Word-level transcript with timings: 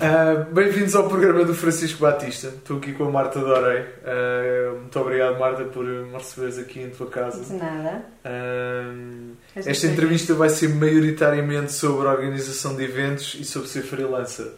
Uh, 0.00 0.50
Bem-vindos 0.54 0.94
ao 0.94 1.06
programa 1.06 1.44
do 1.44 1.54
Francisco 1.54 2.00
Batista. 2.00 2.46
Estou 2.48 2.78
aqui 2.78 2.94
com 2.94 3.04
a 3.04 3.10
Marta 3.10 3.38
Dorei. 3.38 3.82
Uh, 3.82 4.78
muito 4.78 4.98
obrigado, 4.98 5.38
Marta, 5.38 5.64
por 5.64 5.84
me 5.84 6.14
receberes 6.14 6.56
aqui 6.56 6.80
em 6.80 6.88
tua 6.88 7.10
casa. 7.10 7.44
De 7.44 7.52
nada. 7.52 8.06
Uh, 8.24 9.36
esta 9.54 9.86
entrevista 9.88 10.32
vai 10.32 10.48
ser 10.48 10.70
maioritariamente 10.70 11.72
sobre 11.72 12.08
a 12.08 12.12
organização 12.12 12.74
de 12.74 12.82
eventos 12.82 13.36
e 13.38 13.44
sobre 13.44 13.68
ser 13.68 13.82
freelancer. 13.82 14.50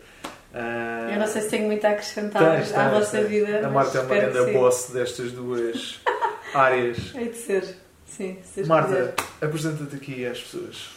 Eu 1.12 1.18
não 1.18 1.26
sei 1.26 1.42
se 1.42 1.48
tenho 1.48 1.66
muito 1.66 1.84
a 1.86 1.90
acrescentar 1.90 2.58
tens, 2.58 2.72
à 2.72 2.90
vossa 2.90 3.20
vida. 3.22 3.66
A 3.66 3.68
Marta 3.68 3.98
é 3.98 4.00
uma 4.02 4.14
grande 4.14 4.52
boss 4.52 4.90
destas 4.92 5.32
duas 5.32 6.00
áreas. 6.54 7.12
Hei 7.16 7.30
de 7.30 7.36
ser, 7.36 7.76
sim. 8.06 8.38
Se 8.44 8.62
Marta, 8.64 9.12
apresenta-te 9.40 9.96
aqui 9.96 10.24
às 10.24 10.38
pessoas. 10.38 10.90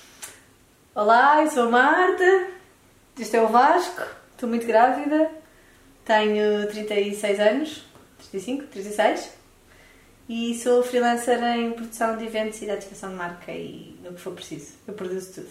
Olá, 0.93 1.41
eu 1.41 1.49
sou 1.49 1.63
a 1.63 1.69
Marta. 1.71 2.47
Este 3.17 3.37
é 3.37 3.41
o 3.41 3.47
Vasco. 3.47 4.03
Estou 4.35 4.49
muito 4.49 4.67
grávida, 4.67 5.31
tenho 6.03 6.67
36 6.67 7.39
anos, 7.39 7.85
35, 8.17 8.65
36 8.65 9.31
e 10.27 10.55
sou 10.55 10.83
freelancer 10.83 11.41
em 11.41 11.71
produção 11.71 12.17
de 12.17 12.25
eventos 12.25 12.61
e 12.61 12.65
de 12.65 12.71
ativação 12.71 13.11
de 13.11 13.15
marca 13.15 13.51
e 13.53 13.97
no 14.03 14.11
que 14.11 14.19
for 14.19 14.33
preciso. 14.33 14.73
Eu 14.85 14.93
produzo 14.93 15.33
tudo. 15.35 15.47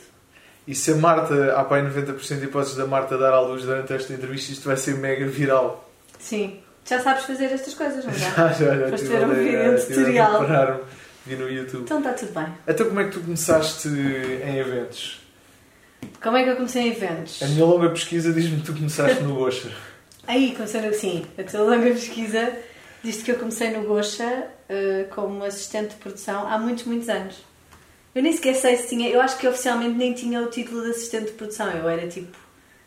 E 0.67 0.75
se 0.75 0.93
a 0.93 0.97
Marta, 0.97 1.55
há 1.57 1.65
para 1.65 1.83
90% 1.83 2.39
de 2.39 2.45
hipóteses 2.45 2.77
da 2.77 2.87
Marta 2.87 3.17
dar 3.17 3.33
à 3.33 3.41
luz 3.41 3.63
durante 3.63 3.93
esta 3.93 4.13
entrevista, 4.13 4.53
isto 4.53 4.67
vai 4.67 4.77
ser 4.77 4.97
mega 4.97 5.27
viral. 5.27 5.91
Sim. 6.19 6.61
Já 6.87 7.01
sabes 7.01 7.25
fazer 7.25 7.47
estas 7.47 7.73
coisas, 7.73 8.05
não 8.05 8.13
é? 8.13 8.17
Já, 8.19 8.53
já, 8.53 8.77
já. 8.77 8.89
Foste 8.89 9.07
ver 9.07 9.25
um 9.25 9.35
vídeo 9.35 9.87
tutorial. 9.87 10.81
Vi 11.25 11.37
no 11.37 11.49
YouTube. 11.49 11.85
Então 11.85 11.99
está 11.99 12.13
tudo 12.13 12.33
bem. 12.33 12.47
Então 12.69 12.87
como 12.87 13.01
é 13.01 13.05
que 13.05 13.13
tu 13.13 13.21
começaste 13.21 13.89
em 13.89 14.59
eventos? 14.59 15.24
Como 16.23 16.37
é 16.37 16.45
que 16.45 16.51
eu 16.51 16.57
comecei 16.57 16.83
em 16.83 16.91
eventos? 16.91 17.43
A 17.43 17.47
minha 17.47 17.65
longa 17.65 17.91
pesquisa 17.91 18.33
diz-me 18.33 18.61
que 18.61 18.67
tu 18.67 18.75
começaste 18.75 19.23
no 19.23 19.35
Gocha. 19.35 19.71
Aí, 20.27 20.55
comecei 20.55 20.81
no... 20.81 20.95
Sim, 20.95 21.27
a 21.39 21.43
tua 21.43 21.61
longa 21.61 21.91
pesquisa 21.91 22.53
diz 23.03 23.23
que 23.23 23.31
eu 23.31 23.39
comecei 23.39 23.71
no 23.71 23.85
Gocha 23.85 24.49
uh, 24.71 25.15
como 25.15 25.45
assistente 25.45 25.91
de 25.91 25.97
produção 25.97 26.49
há 26.49 26.59
muitos, 26.59 26.85
muitos 26.85 27.09
anos. 27.09 27.37
Eu 28.15 28.23
nem 28.23 28.33
sequer 28.33 28.55
sei 28.55 28.77
se 28.77 28.89
tinha... 28.89 29.11
Eu 29.11 29.21
acho 29.21 29.37
que 29.37 29.47
oficialmente 29.47 29.97
nem 29.97 30.15
tinha 30.15 30.41
o 30.41 30.47
título 30.47 30.83
de 30.83 30.91
assistente 30.91 31.27
de 31.27 31.33
produção. 31.33 31.71
Eu 31.71 31.89
era 31.89 32.07
tipo... 32.07 32.37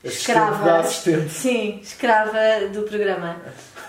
escrava. 0.04 0.80
Assistente. 0.80 1.30
Sim, 1.30 1.80
escrava 1.84 2.68
do 2.74 2.84
programa. 2.84 3.38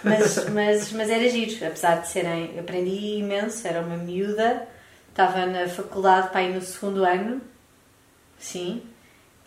Mas, 0.02 0.46
mas, 0.50 0.92
mas 0.92 1.08
era 1.08 1.28
giro, 1.28 1.66
apesar 1.66 2.02
de 2.02 2.08
serem... 2.08 2.58
Aprendi 2.58 3.18
imenso, 3.18 3.66
era 3.66 3.80
uma 3.80 3.96
miúda. 3.96 4.66
Estava 5.10 5.46
na 5.46 5.68
faculdade 5.68 6.30
para 6.30 6.42
ir 6.42 6.54
no 6.54 6.60
segundo 6.60 7.04
ano. 7.04 7.40
Sim. 8.38 8.82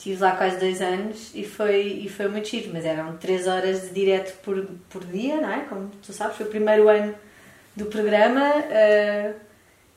Estive 0.02 0.19
lá 0.19 0.31
quase 0.31 0.57
dois 0.57 0.81
anos 0.81 1.30
e 1.35 1.45
foi, 1.45 1.83
e 1.83 2.09
foi 2.09 2.27
muito 2.27 2.47
giro, 2.47 2.71
mas 2.73 2.85
eram 2.85 3.17
três 3.17 3.45
horas 3.45 3.83
de 3.83 3.89
direto 3.89 4.35
por, 4.41 4.66
por 4.89 5.05
dia, 5.05 5.39
não 5.39 5.53
é? 5.53 5.59
Como 5.69 5.91
tu 6.02 6.11
sabes, 6.11 6.38
foi 6.38 6.47
o 6.47 6.49
primeiro 6.49 6.89
ano 6.89 7.13
do 7.75 7.85
programa 7.85 8.41
uh, 8.41 9.35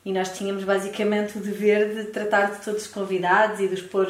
e 0.05 0.13
nós 0.13 0.37
tínhamos 0.37 0.63
basicamente 0.63 1.39
o 1.39 1.41
dever 1.41 1.95
de 1.95 2.05
tratar 2.11 2.51
de 2.51 2.63
todos 2.63 2.83
os 2.83 2.87
convidados 2.87 3.61
e 3.61 3.67
de 3.67 3.73
os 3.73 3.81
pôr 3.81 4.07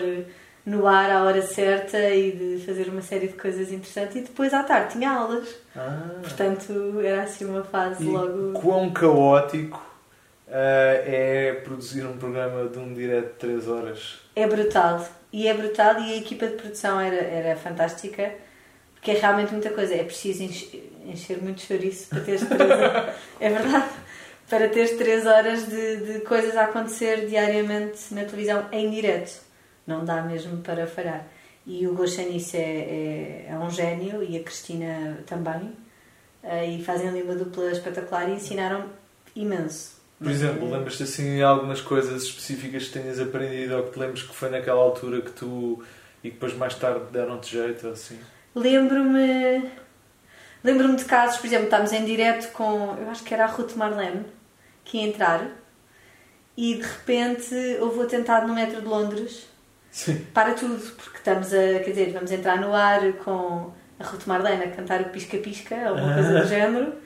no 0.66 0.84
ar 0.84 1.12
à 1.12 1.22
hora 1.22 1.42
certa 1.42 1.96
e 2.10 2.32
de 2.32 2.66
fazer 2.66 2.88
uma 2.88 3.00
série 3.00 3.28
de 3.28 3.34
coisas 3.34 3.70
interessantes 3.70 4.16
e 4.16 4.20
depois 4.22 4.52
à 4.52 4.64
tarde 4.64 4.94
tinha 4.94 5.12
aulas. 5.12 5.48
Ah. 5.76 6.16
Portanto, 6.20 7.00
era 7.04 7.22
assim 7.22 7.44
uma 7.44 7.62
fase 7.62 8.02
e 8.02 8.08
logo. 8.08 8.52
Quão 8.54 8.92
caótico 8.92 9.78
uh, 10.48 10.50
é 10.50 11.52
produzir 11.62 12.04
um 12.04 12.16
programa 12.16 12.68
de 12.68 12.80
um 12.80 12.92
direto 12.92 13.34
de 13.34 13.38
3 13.38 13.68
horas? 13.68 14.18
É 14.34 14.44
brutal 14.44 15.06
e 15.34 15.48
é 15.48 15.52
brutal 15.52 16.00
e 16.00 16.12
a 16.12 16.16
equipa 16.16 16.46
de 16.46 16.54
produção 16.54 17.00
era, 17.00 17.16
era 17.16 17.56
fantástica 17.56 18.32
porque 18.94 19.10
é 19.10 19.14
realmente 19.14 19.50
muita 19.50 19.68
coisa. 19.70 19.92
É 19.92 20.04
preciso 20.04 20.44
encher, 20.44 20.92
encher 21.04 21.42
muito 21.42 21.60
chouriço 21.60 22.08
para 22.08 22.20
teres 22.20 22.46
três 22.46 22.70
horas. 22.70 23.14
é 23.40 23.50
verdade. 23.50 23.88
Para 24.48 24.68
teres 24.68 24.96
três 24.96 25.26
horas 25.26 25.66
de, 25.66 25.96
de 25.96 26.20
coisas 26.20 26.56
a 26.56 26.66
acontecer 26.66 27.26
diariamente 27.26 28.14
na 28.14 28.22
televisão 28.22 28.68
em 28.70 28.88
direto. 28.92 29.42
Não 29.84 30.04
dá 30.04 30.22
mesmo 30.22 30.58
para 30.58 30.86
falhar. 30.86 31.26
E 31.66 31.84
o 31.88 31.94
Goxanice 31.94 32.56
é, 32.56 32.60
é, 32.60 33.46
é 33.50 33.58
um 33.58 33.68
gênio 33.68 34.22
e 34.22 34.36
a 34.36 34.42
Cristina 34.44 35.18
também. 35.26 35.72
Eh, 36.44 36.76
e 36.76 36.84
fazem 36.84 37.08
ali 37.08 37.22
uma 37.22 37.34
dupla 37.34 37.72
espetacular 37.72 38.28
e 38.28 38.34
ensinaram 38.34 38.88
imenso. 39.34 39.93
Por 40.18 40.30
exemplo, 40.30 40.70
lembras-te 40.70 41.02
assim 41.02 41.42
algumas 41.42 41.80
coisas 41.80 42.22
específicas 42.22 42.86
que 42.86 42.92
tenhas 42.92 43.20
aprendido 43.20 43.76
ou 43.76 43.82
que 43.84 43.92
te 43.92 43.98
lembres 43.98 44.22
que 44.22 44.34
foi 44.34 44.48
naquela 44.48 44.80
altura 44.80 45.20
que 45.20 45.30
tu 45.32 45.82
e 46.22 46.28
que 46.28 46.34
depois 46.34 46.56
mais 46.56 46.74
tarde 46.74 47.04
deram-te 47.10 47.52
jeito 47.52 47.88
assim? 47.88 48.18
Lembro-me 48.54 49.70
lembro-me 50.62 50.96
de 50.96 51.04
casos, 51.04 51.38
por 51.38 51.46
exemplo, 51.46 51.64
estávamos 51.64 51.92
em 51.92 52.04
direto 52.04 52.52
com, 52.52 52.96
eu 52.98 53.10
acho 53.10 53.24
que 53.24 53.34
era 53.34 53.44
a 53.44 53.48
Ruth 53.48 53.74
Marlene, 53.74 54.24
que 54.84 54.98
ia 54.98 55.08
entrar 55.08 55.46
e 56.56 56.76
de 56.76 56.82
repente 56.82 57.54
houve 57.80 57.98
o 57.98 58.02
atentado 58.02 58.46
no 58.46 58.54
metro 58.54 58.80
de 58.80 58.86
Londres. 58.86 59.48
Sim. 59.90 60.24
Para 60.32 60.54
tudo, 60.54 60.78
porque 60.96 61.18
estamos 61.18 61.52
a, 61.52 61.80
quer 61.80 61.90
dizer, 61.90 62.12
vamos 62.12 62.30
entrar 62.32 62.60
no 62.60 62.74
ar 62.74 63.12
com 63.24 63.72
a 63.98 64.04
Ruth 64.04 64.26
Marlene 64.26 64.64
a 64.64 64.70
cantar 64.70 65.00
o 65.02 65.10
pisca-pisca, 65.10 65.88
alguma 65.88 66.14
coisa 66.14 66.40
do 66.40 66.48
género 66.48 67.03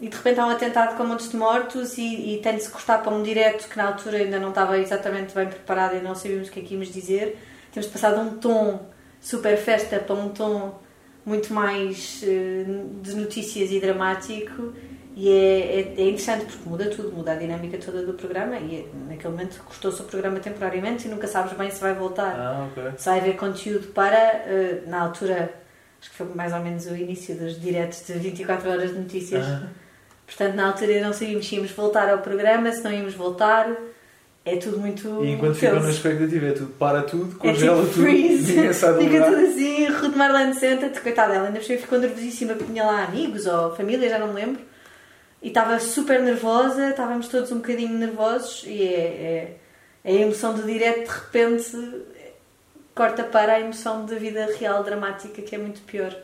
e 0.00 0.08
de 0.08 0.16
repente 0.16 0.40
há 0.40 0.46
um 0.46 0.50
atentado 0.50 0.96
com 0.96 1.04
montes 1.04 1.30
de 1.30 1.36
mortos 1.36 1.98
e, 1.98 2.34
e 2.34 2.40
tem 2.42 2.56
de 2.56 2.62
se 2.62 2.70
cortar 2.70 3.02
para 3.02 3.12
um 3.12 3.22
direto 3.22 3.68
que 3.68 3.76
na 3.76 3.86
altura 3.86 4.16
ainda 4.16 4.40
não 4.40 4.48
estava 4.48 4.78
exatamente 4.78 5.34
bem 5.34 5.46
preparado 5.46 5.94
e 5.94 6.00
não 6.00 6.14
sabíamos 6.14 6.48
o 6.48 6.50
que 6.50 6.60
é 6.60 6.62
que 6.62 6.72
íamos 6.72 6.90
dizer. 6.90 7.38
Temos 7.70 7.86
de 7.86 7.92
passar 7.92 8.14
de 8.14 8.20
um 8.20 8.38
tom 8.38 8.88
super 9.20 9.58
festa 9.58 9.98
para 9.98 10.14
um 10.14 10.30
tom 10.30 10.80
muito 11.24 11.52
mais 11.52 12.22
uh, 12.22 13.02
de 13.02 13.14
notícias 13.14 13.70
e 13.70 13.78
dramático 13.78 14.72
e 15.14 15.28
é, 15.28 15.80
é, 15.80 15.94
é, 15.98 16.08
interessante 16.08 16.46
porque 16.46 16.66
muda 16.66 16.88
tudo, 16.88 17.12
muda 17.12 17.32
a 17.32 17.34
dinâmica 17.34 17.76
toda 17.76 18.02
do 18.02 18.14
programa 18.14 18.56
e 18.56 18.76
é, 18.76 18.86
naquele 19.06 19.32
momento 19.32 19.62
cortou-se 19.64 20.00
o 20.00 20.04
programa 20.04 20.40
temporariamente 20.40 21.06
e 21.06 21.10
nunca 21.10 21.26
sabes 21.26 21.52
bem 21.52 21.70
se 21.70 21.78
vai 21.78 21.92
voltar. 21.92 22.34
Ah, 22.38 22.68
okay. 22.70 22.92
Se 22.96 23.04
vai 23.04 23.20
haver 23.20 23.36
conteúdo 23.36 23.88
para, 23.88 24.44
uh, 24.46 24.88
na 24.88 25.02
altura, 25.02 25.52
acho 26.00 26.10
que 26.10 26.16
foi 26.16 26.26
mais 26.34 26.54
ou 26.54 26.60
menos 26.60 26.86
o 26.86 26.96
início 26.96 27.36
dos 27.36 27.60
diretos 27.60 28.06
de 28.06 28.14
24 28.14 28.70
horas 28.70 28.92
de 28.92 28.98
notícias. 28.98 29.44
Ah 29.44 29.68
Portanto, 30.30 30.54
na 30.54 30.68
altura 30.68 31.00
não 31.00 31.12
sabíamos 31.12 31.48
se 31.48 31.56
íamos 31.56 31.72
voltar 31.72 32.08
ao 32.08 32.18
programa, 32.18 32.70
se 32.70 32.84
não 32.84 32.92
íamos 32.92 33.14
voltar. 33.14 33.68
É 34.44 34.56
tudo 34.56 34.78
muito. 34.78 35.24
E 35.24 35.32
enquanto 35.32 35.56
ficam 35.56 35.80
na 35.80 35.90
expectativa, 35.90 36.46
é 36.46 36.52
tudo 36.52 36.72
para 36.78 37.02
tudo, 37.02 37.36
congela 37.36 37.82
é 37.82 37.82
tipo 37.82 37.94
tudo, 37.94 38.04
freeze. 38.04 38.54
ninguém 38.56 38.68
do 38.68 38.98
Fica 38.98 39.24
tudo 39.24 39.40
assim, 39.40 39.86
Ruth 39.88 40.16
Marlene 40.16 40.54
senta-te, 40.54 41.00
coitada 41.00 41.32
dela, 41.32 41.48
ainda 41.48 41.60
ficou 41.60 41.98
nervosíssima 41.98 42.54
porque 42.54 42.72
tinha 42.72 42.84
lá 42.84 43.04
amigos 43.04 43.44
ou 43.44 43.74
família, 43.74 44.08
já 44.08 44.18
não 44.18 44.28
me 44.28 44.34
lembro. 44.34 44.62
E 45.42 45.48
estava 45.48 45.78
super 45.80 46.22
nervosa, 46.22 46.90
estávamos 46.90 47.26
todos 47.28 47.50
um 47.50 47.56
bocadinho 47.56 47.98
nervosos 47.98 48.64
e 48.66 48.82
é, 48.82 48.86
é, 48.96 49.56
é 50.04 50.12
a 50.12 50.20
emoção 50.20 50.54
do 50.54 50.62
direto 50.62 51.10
de 51.10 51.10
repente 51.10 51.76
corta 52.94 53.24
para 53.24 53.54
a 53.54 53.60
emoção 53.60 54.06
da 54.06 54.14
vida 54.16 54.48
real 54.58 54.84
dramática 54.84 55.42
que 55.42 55.54
é 55.54 55.58
muito 55.58 55.80
pior 55.82 56.14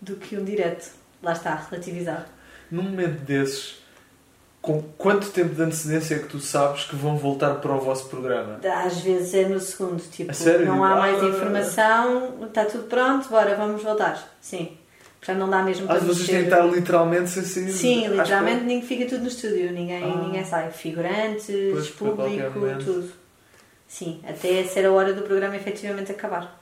do 0.00 0.16
que 0.16 0.36
um 0.36 0.44
direto. 0.44 0.90
Lá 1.22 1.32
está, 1.32 1.54
relativizar 1.54 2.26
num 2.72 2.84
momento 2.84 3.20
desses, 3.20 3.78
com 4.62 4.82
quanto 4.96 5.30
tempo 5.30 5.54
de 5.54 5.62
antecedência 5.62 6.14
é 6.14 6.18
que 6.20 6.28
tu 6.28 6.40
sabes 6.40 6.84
que 6.84 6.96
vão 6.96 7.18
voltar 7.18 7.56
para 7.56 7.74
o 7.74 7.78
vosso 7.78 8.08
programa? 8.08 8.58
Às 8.64 9.00
vezes 9.00 9.34
é 9.34 9.46
no 9.46 9.60
segundo, 9.60 10.02
tipo, 10.10 10.32
não 10.64 10.82
há 10.82 10.96
mais 10.96 11.22
ah, 11.22 11.26
informação, 11.26 12.46
está 12.46 12.64
tudo 12.64 12.84
pronto, 12.84 13.28
bora, 13.28 13.54
vamos 13.54 13.82
voltar. 13.82 14.26
Sim. 14.40 14.78
Já 15.24 15.34
não 15.34 15.48
dá 15.48 15.62
mesmo 15.62 15.86
para 15.86 15.98
Às 15.98 16.02
vezes 16.02 16.26
têm 16.26 16.44
estar 16.44 16.64
literalmente 16.64 17.30
sem 17.30 17.44
sair. 17.44 17.72
Sim, 17.72 18.08
literalmente 18.08 18.62
ninguém 18.62 18.82
fica 18.82 19.04
tudo 19.06 19.20
no 19.20 19.28
estúdio, 19.28 19.70
ninguém, 19.70 20.02
ah. 20.02 20.16
ninguém 20.16 20.44
sai. 20.44 20.70
Figurantes, 20.72 21.46
pois, 21.46 21.90
público, 21.90 22.60
tudo. 22.82 23.12
Sim, 23.86 24.20
até 24.26 24.64
ser 24.64 24.86
a 24.86 24.90
hora 24.92 25.12
do 25.12 25.22
programa 25.22 25.54
efetivamente 25.54 26.10
acabar. 26.10 26.61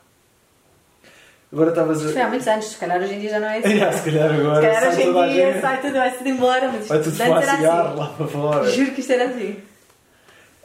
Agora 1.53 1.71
estavas 1.71 2.07
a. 2.07 2.13
Foi 2.13 2.23
há 2.23 2.29
muitos 2.29 2.47
anos, 2.47 2.67
se 2.67 2.77
calhar 2.77 3.03
hoje 3.03 3.15
em 3.15 3.21
dia 3.21 3.31
já 3.31 3.41
não 3.41 3.49
é 3.49 3.59
assim. 3.59 3.69
Yeah, 3.75 3.97
se 3.97 4.05
calhar 4.05 4.31
agora. 4.33 4.55
Se 4.55 4.67
calhar 4.67 4.93
hoje 4.93 5.03
em 5.03 5.33
dia 5.33 5.61
sai 5.61 5.81
tudo, 5.81 5.93
vai 5.95 6.11
tudo 6.13 6.29
embora. 6.29 6.73
Mas 6.73 6.87
vai 6.87 7.03
tudo 7.03 7.17
fumar 7.17 7.43
cigarro 7.43 7.89
assim. 7.89 7.99
lá 7.99 8.07
para 8.07 8.27
fora. 8.29 8.71
Juro 8.71 8.91
que 8.93 9.01
isto 9.01 9.13
era 9.13 9.25
assim. 9.25 9.57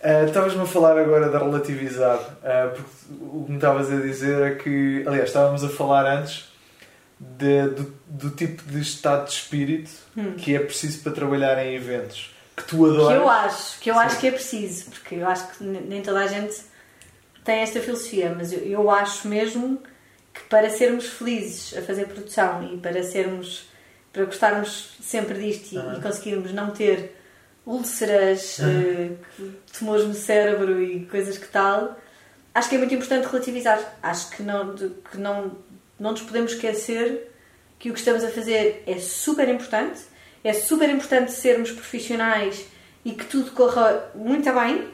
Uh, 0.03 0.25
Estavas-me 0.27 0.61
a 0.61 0.65
falar 0.67 0.99
agora 0.99 1.29
da 1.29 1.39
relativizar, 1.39 2.19
uh, 2.19 2.75
porque 2.75 2.91
o 3.19 3.43
que 3.45 3.51
me 3.51 3.57
estavas 3.57 3.91
a 3.91 3.95
dizer 3.95 4.41
é 4.43 4.55
que, 4.55 5.03
aliás, 5.07 5.29
estávamos 5.29 5.63
a 5.63 5.69
falar 5.69 6.05
antes 6.05 6.47
de, 7.19 7.69
do, 7.69 7.95
do, 8.07 8.29
tipo 8.29 8.61
de 8.63 8.81
estado 8.81 9.25
de 9.25 9.31
espírito 9.31 9.89
hum. 10.15 10.33
que 10.33 10.55
é 10.55 10.59
preciso 10.59 11.01
para 11.01 11.11
trabalhar 11.11 11.57
em 11.65 11.73
eventos, 11.73 12.31
que 12.55 12.63
tu 12.65 12.85
adoras. 12.85 13.07
Que 13.07 13.23
eu 13.23 13.29
acho, 13.29 13.79
que 13.79 13.89
eu 13.89 13.99
acho 13.99 14.19
que 14.19 14.27
é 14.27 14.31
preciso, 14.31 14.91
porque 14.91 15.15
eu 15.15 15.27
acho 15.27 15.47
que 15.47 15.63
nem 15.63 16.03
toda 16.03 16.19
a 16.19 16.27
gente 16.27 16.55
tem 17.43 17.61
esta 17.61 17.79
filosofia, 17.79 18.31
mas 18.37 18.53
eu, 18.53 18.59
eu 18.59 18.91
acho 18.91 19.27
mesmo 19.27 19.79
que 20.35 20.43
para 20.43 20.69
sermos 20.69 21.07
felizes 21.07 21.75
a 21.75 21.81
fazer 21.81 22.05
produção 22.07 22.73
e 22.73 22.77
para 22.77 23.01
sermos 23.01 23.69
para 24.13 24.25
gostarmos 24.25 24.97
sempre 25.01 25.39
disto 25.39 25.73
e, 25.73 25.97
e 25.97 26.01
conseguirmos 26.01 26.53
não 26.53 26.71
ter 26.71 27.17
úlceras, 27.65 28.59
uhum. 28.59 29.17
uh, 29.39 29.53
tumores 29.77 30.05
no 30.05 30.13
cérebro 30.13 30.81
e 30.81 31.05
coisas 31.07 31.37
que 31.37 31.47
tal, 31.47 31.99
acho 32.53 32.69
que 32.69 32.75
é 32.75 32.77
muito 32.77 32.93
importante 32.93 33.25
relativizar. 33.25 33.97
Acho 34.01 34.29
que 34.29 34.43
não, 34.43 34.75
que 34.75 35.17
não 35.17 35.57
não 35.99 36.11
nos 36.11 36.21
podemos 36.21 36.53
esquecer 36.53 37.31
que 37.79 37.89
o 37.89 37.93
que 37.93 37.99
estamos 37.99 38.23
a 38.23 38.29
fazer 38.29 38.83
é 38.85 38.97
super 38.99 39.47
importante, 39.49 40.01
é 40.43 40.53
super 40.53 40.89
importante 40.89 41.31
sermos 41.31 41.71
profissionais 41.71 42.65
e 43.03 43.11
que 43.11 43.25
tudo 43.25 43.51
corra 43.51 44.11
muito 44.15 44.51
bem, 44.53 44.89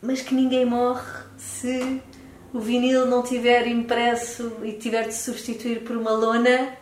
mas 0.00 0.22
que 0.22 0.34
ninguém 0.34 0.64
morre 0.64 1.24
se 1.36 2.00
o 2.56 2.60
vinil 2.60 3.04
não 3.04 3.22
tiver 3.22 3.66
impresso 3.66 4.60
e 4.62 4.72
tiver 4.72 5.06
de 5.08 5.14
substituir 5.14 5.80
por 5.80 5.94
uma 5.94 6.12
lona, 6.12 6.72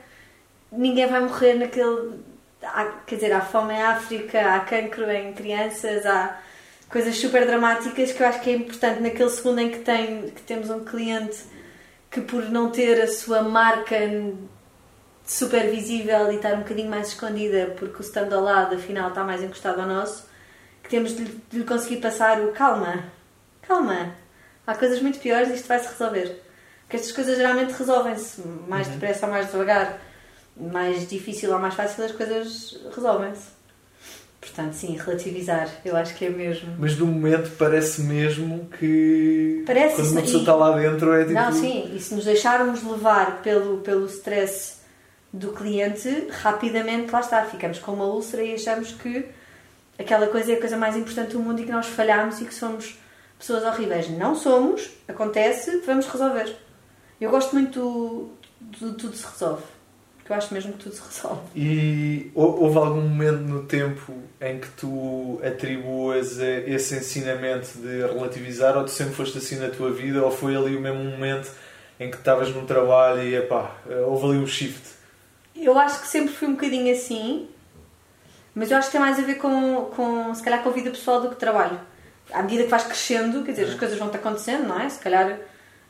ninguém 0.71 1.09
vai 1.09 1.21
morrer 1.21 1.55
naquele. 1.55 2.21
Há, 2.62 2.85
quer 3.05 3.17
dizer, 3.17 3.32
há 3.32 3.41
fome 3.41 3.75
em 3.75 3.82
África, 3.82 4.55
há 4.55 4.61
cancro 4.61 5.11
em 5.11 5.32
crianças, 5.32 6.06
há 6.06 6.41
coisas 6.88 7.17
super 7.17 7.44
dramáticas 7.44 8.12
que 8.12 8.23
eu 8.23 8.26
acho 8.26 8.41
que 8.41 8.50
é 8.50 8.55
importante 8.55 9.03
naquele 9.03 9.29
segundo 9.31 9.59
em 9.59 9.71
que, 9.71 9.81
tem, 9.81 10.31
que 10.31 10.43
temos 10.43 10.71
um 10.71 10.85
cliente 10.85 11.38
que 12.09 12.20
por 12.20 12.49
não 12.50 12.70
ter 12.70 13.03
a 13.03 13.09
sua 13.09 13.43
marca 13.43 13.97
super 15.27 15.69
visível 15.70 16.31
e 16.31 16.37
estar 16.37 16.55
um 16.55 16.59
bocadinho 16.59 16.88
mais 16.88 17.09
escondida 17.09 17.75
porque 17.77 17.99
o 17.99 18.00
stand 18.03 18.32
ao 18.32 18.43
lado 18.43 18.77
afinal 18.77 19.09
está 19.09 19.25
mais 19.25 19.43
encostado 19.43 19.81
ao 19.81 19.88
nosso 19.88 20.27
que 20.82 20.88
temos 20.88 21.17
de, 21.17 21.25
de 21.25 21.65
conseguir 21.65 21.97
passar 21.97 22.41
o 22.41 22.53
calma, 22.53 23.05
calma 23.62 24.24
há 24.66 24.75
coisas 24.75 25.00
muito 25.00 25.19
piores 25.19 25.49
e 25.50 25.55
isto 25.55 25.69
vai 25.69 25.78
se 25.78 25.88
resolver 25.88 26.40
porque 26.82 26.96
estas 26.96 27.12
coisas 27.12 27.37
geralmente 27.37 27.72
resolvem-se 27.72 28.43
mais 28.69 28.87
Uhum. 28.87 28.93
depressa 28.94 29.26
ou 29.26 29.32
mais 29.32 29.50
devagar 29.50 29.99
mais 30.56 31.08
difícil 31.08 31.52
ou 31.52 31.58
mais 31.58 31.75
fácil 31.75 32.05
as 32.05 32.12
coisas 32.12 32.78
resolvem-se 32.94 33.55
portanto 34.40 34.75
sim, 34.75 34.96
relativizar 34.96 35.69
eu 35.84 35.96
acho 35.96 36.14
que 36.14 36.26
é 36.26 36.31
mesmo 36.31 36.75
Mas 36.78 36.96
no 36.99 37.06
momento 37.06 37.50
parece 37.58 38.02
mesmo 38.02 38.69
que 38.78 39.62
Parece, 39.66 39.96
quando 39.96 40.11
uma 40.11 40.20
e- 40.20 40.22
pessoa 40.25 40.40
está 40.40 40.55
lá 40.55 40.76
dentro 40.78 41.12
é 41.14 41.20
tipo. 41.22 41.32
Não, 41.32 41.50
sim, 41.52 41.90
e 41.96 41.99
se 42.00 42.14
nos 42.14 42.25
deixarmos 42.26 42.82
levar 42.82 43.40
pelo, 43.43 43.78
pelo 43.78 44.05
stress 44.06 44.75
do 45.32 45.52
cliente, 45.52 46.28
rapidamente 46.43 47.10
lá 47.10 47.20
está, 47.20 47.43
ficamos 47.46 47.78
com 47.78 47.93
uma 47.93 48.05
úlcera 48.05 48.43
e 48.44 48.52
achamos 48.55 48.93
que 48.93 49.25
aquela 49.99 50.26
coisa 50.26 50.52
é 50.52 50.56
a 50.56 50.60
coisa 50.60 50.76
mais 50.76 50.94
importante 50.96 51.32
do 51.32 51.40
mundo 51.40 51.60
e 51.62 51.64
que 51.64 51.72
nós 51.72 51.87
falhamos 51.87 52.40
e 52.43 52.44
que 52.44 52.55
somos 52.55 52.96
pessoas 53.46 53.64
horríveis. 53.64 54.08
Não 54.11 54.35
somos, 54.35 54.91
acontece, 55.06 55.81
vamos 55.87 56.06
resolver. 56.06 56.56
Eu 57.20 57.31
gosto 57.31 57.55
muito 57.55 57.79
do, 58.61 58.88
do 58.88 58.94
tudo 58.94 59.14
se 59.17 59.26
resolve, 59.26 59.62
porque 60.17 60.32
eu 60.32 60.37
acho 60.37 60.52
mesmo 60.52 60.73
que 60.73 60.79
tudo 60.85 60.94
se 60.94 61.02
resolve. 61.02 61.43
E 61.55 62.31
hou- 62.35 62.62
houve 62.62 62.79
algum 62.79 63.02
momento 63.02 63.41
no 63.41 63.62
tempo 63.64 64.12
em 64.41 64.58
que 64.58 64.69
tu 64.70 65.41
atribuas 65.44 66.38
esse 66.38 66.96
ensinamento 66.96 67.79
de 67.79 68.00
relativizar 68.00 68.76
ou 68.76 68.85
tu 68.85 68.91
sempre 68.91 69.14
foste 69.14 69.38
assim 69.38 69.56
na 69.56 69.69
tua 69.69 69.91
vida 69.93 70.23
ou 70.25 70.31
foi 70.31 70.56
ali 70.56 70.75
o 70.76 70.81
mesmo 70.81 71.05
momento 71.05 71.50
em 72.00 72.11
que 72.11 72.17
estavas 72.17 72.49
num 72.55 72.67
trabalho 72.67 73.23
e 73.23 73.35
epá, 73.37 73.76
houve 74.06 74.25
ali 74.26 74.38
um 74.38 74.46
shift? 74.46 74.82
Eu 75.55 75.79
acho 75.79 76.00
que 76.00 76.08
sempre 76.08 76.35
fui 76.35 76.49
um 76.49 76.52
bocadinho 76.55 76.93
assim, 76.93 77.49
mas 78.55 78.70
eu 78.70 78.76
acho 78.76 78.88
que 78.88 78.93
tem 78.93 79.00
mais 79.00 79.19
a 79.19 79.23
ver 79.23 79.37
com, 79.37 79.85
com 79.94 80.35
se 80.35 80.43
calhar, 80.43 80.62
com 80.62 80.70
a 80.70 80.73
vida 80.73 80.91
pessoal 80.91 81.20
do 81.20 81.29
que 81.31 81.37
trabalho. 81.37 81.79
À 82.32 82.43
medida 82.43 82.65
que 82.65 82.71
vais 82.71 82.85
crescendo, 82.85 83.44
quer 83.44 83.53
dizer, 83.53 83.65
as 83.65 83.75
coisas 83.75 83.99
vão-te 83.99 84.17
acontecendo, 84.17 84.67
não 84.67 84.81
é? 84.81 84.88
Se 84.88 84.99
calhar 84.99 85.38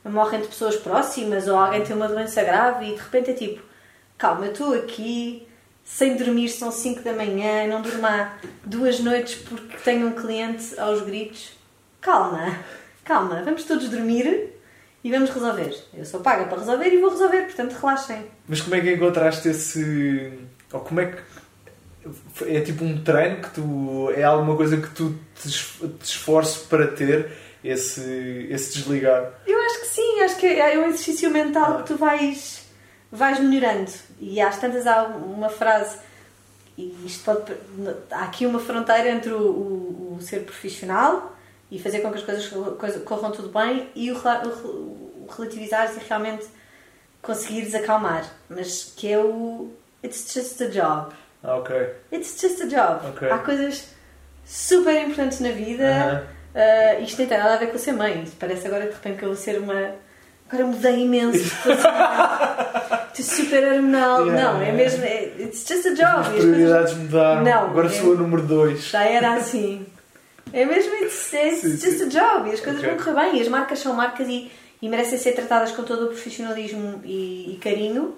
morrem 0.04 0.40
de 0.40 0.48
pessoas 0.48 0.76
próximas 0.76 1.48
ou 1.48 1.56
alguém 1.56 1.82
tem 1.82 1.96
uma 1.96 2.08
doença 2.08 2.42
grave 2.42 2.86
e 2.86 2.94
de 2.94 3.00
repente 3.00 3.30
é 3.30 3.34
tipo, 3.34 3.62
calma, 4.18 4.46
eu 4.46 4.52
estou 4.52 4.74
aqui 4.74 5.46
sem 5.84 6.16
dormir, 6.16 6.48
são 6.48 6.70
5 6.70 7.02
da 7.02 7.12
manhã, 7.12 7.66
não 7.66 7.82
durmo 7.82 8.06
há 8.06 8.34
duas 8.64 9.00
noites 9.00 9.36
porque 9.36 9.76
tenho 9.78 10.08
um 10.08 10.12
cliente 10.12 10.78
aos 10.78 11.02
gritos. 11.02 11.52
Calma, 12.00 12.58
calma, 13.04 13.42
vamos 13.42 13.64
todos 13.64 13.88
dormir 13.88 14.54
e 15.02 15.10
vamos 15.10 15.30
resolver. 15.30 15.74
Eu 15.92 16.04
sou 16.04 16.20
paga 16.20 16.44
para 16.46 16.58
resolver 16.58 16.88
e 16.88 16.98
vou 16.98 17.10
resolver, 17.10 17.42
portanto 17.42 17.72
relaxem. 17.72 18.26
Mas 18.48 18.62
como 18.62 18.74
é 18.74 18.80
que 18.80 18.92
encontraste 18.94 19.48
esse. 19.48 20.32
Ou 20.72 20.80
como 20.80 21.00
é 21.00 21.06
que. 21.06 21.22
É 22.46 22.60
tipo 22.60 22.84
um 22.84 23.02
treino 23.02 23.40
que 23.42 23.50
tu. 23.50 24.10
É 24.14 24.22
alguma 24.24 24.56
coisa 24.56 24.76
que 24.76 24.88
tu 24.90 25.18
te 25.40 25.48
te 25.50 26.04
esforces 26.04 26.58
para 26.58 26.86
ter 26.88 27.30
esse, 27.62 28.46
esse 28.50 28.74
desligar? 28.78 29.32
Eu 29.46 29.58
acho 29.62 29.80
que 29.80 29.86
sim, 29.86 30.20
acho 30.20 30.36
que 30.36 30.46
é 30.46 30.78
um 30.78 30.84
exercício 30.86 31.30
mental 31.30 31.78
que 31.78 31.84
tu 31.88 31.96
vais, 31.96 32.62
vais 33.10 33.40
melhorando. 33.40 33.90
E 34.20 34.40
às 34.40 34.58
tantas 34.58 34.86
há 34.86 35.04
uma 35.04 35.48
frase, 35.48 35.96
e 36.76 36.94
isto 37.06 37.24
pode. 37.24 37.52
Há 38.10 38.24
aqui 38.24 38.44
uma 38.46 38.58
fronteira 38.60 39.08
entre 39.10 39.32
o, 39.32 39.38
o- 39.40 40.16
o 40.18 40.22
ser 40.22 40.40
profissional 40.44 41.34
e 41.70 41.78
fazer 41.78 42.00
com 42.00 42.10
que 42.10 42.18
as 42.18 42.24
coisas 42.24 42.46
coisa- 42.78 43.00
corram 43.00 43.30
tudo 43.32 43.48
bem 43.48 43.88
e 43.94 44.10
o, 44.12 44.16
o 44.16 45.04
o 45.24 45.26
relativizar 45.34 45.90
e 45.96 46.06
realmente 46.06 46.44
conseguires 47.22 47.74
acalmar. 47.74 48.30
Mas 48.48 48.92
que 48.96 49.10
é 49.10 49.18
o. 49.18 49.70
It's 50.04 50.34
just 50.34 50.60
a 50.60 50.66
job. 50.66 51.14
Ok. 51.44 51.76
It's 52.12 52.40
just 52.40 52.60
a 52.62 52.66
job. 52.66 53.06
Ok. 53.08 53.28
Há 53.30 53.38
coisas 53.38 53.88
super 54.44 54.94
importantes 55.02 55.40
na 55.40 55.50
vida. 55.50 55.84
Aham. 55.84 56.22
Uh, 56.54 57.02
isto 57.02 57.18
nem 57.18 57.26
tem 57.26 57.36
nada 57.38 57.54
a 57.54 57.56
ver 57.56 57.66
com 57.72 57.78
ser 57.78 57.92
mãe. 57.92 58.22
Isto 58.22 58.36
parece 58.38 58.66
agora 58.66 58.86
de 58.86 58.92
repente 58.92 59.18
que 59.18 59.24
eu 59.24 59.28
vou 59.28 59.36
ser 59.36 59.58
uma. 59.58 59.92
Agora 60.48 60.66
mudei 60.68 61.00
imenso. 61.04 61.38
Estou 63.18 63.24
super 63.24 63.72
hormonal. 63.72 64.26
Yeah. 64.26 64.52
Não, 64.54 64.62
é 64.62 64.72
mesmo. 64.72 65.04
é- 65.04 65.32
It's 65.38 65.66
just 65.66 65.86
a 65.86 65.90
job. 65.94 66.20
As 66.20 66.28
coisas 66.28 66.44
prioridades 66.54 66.94
mudaram. 66.94 67.42
Não, 67.42 67.64
Agora 67.70 67.86
é- 67.86 67.90
sou 67.90 68.12
a 68.12 68.16
número 68.16 68.42
2. 68.42 68.84
já 68.84 69.04
era 69.04 69.34
assim. 69.34 69.86
É 70.52 70.64
mesmo. 70.64 70.94
It's, 70.94 71.32
it's 71.34 71.60
Sim, 71.60 71.70
just 71.76 71.98
sim. 71.98 72.04
a 72.04 72.06
job. 72.08 72.48
E 72.50 72.52
as 72.52 72.60
coisas 72.60 72.80
Ok. 72.82 72.94
vão 72.94 72.98
correr 73.14 73.30
bem. 73.30 73.38
E 73.38 73.42
as 73.42 73.48
marcas 73.48 73.78
são 73.80 73.92
marcas 73.94 74.28
e, 74.28 74.50
e 74.80 74.88
merecem 74.88 75.18
ser 75.18 75.32
tratadas 75.32 75.72
com 75.72 75.82
todo 75.82 76.04
o 76.04 76.08
profissionalismo 76.08 77.00
e, 77.04 77.54
e 77.54 77.58
carinho. 77.62 78.14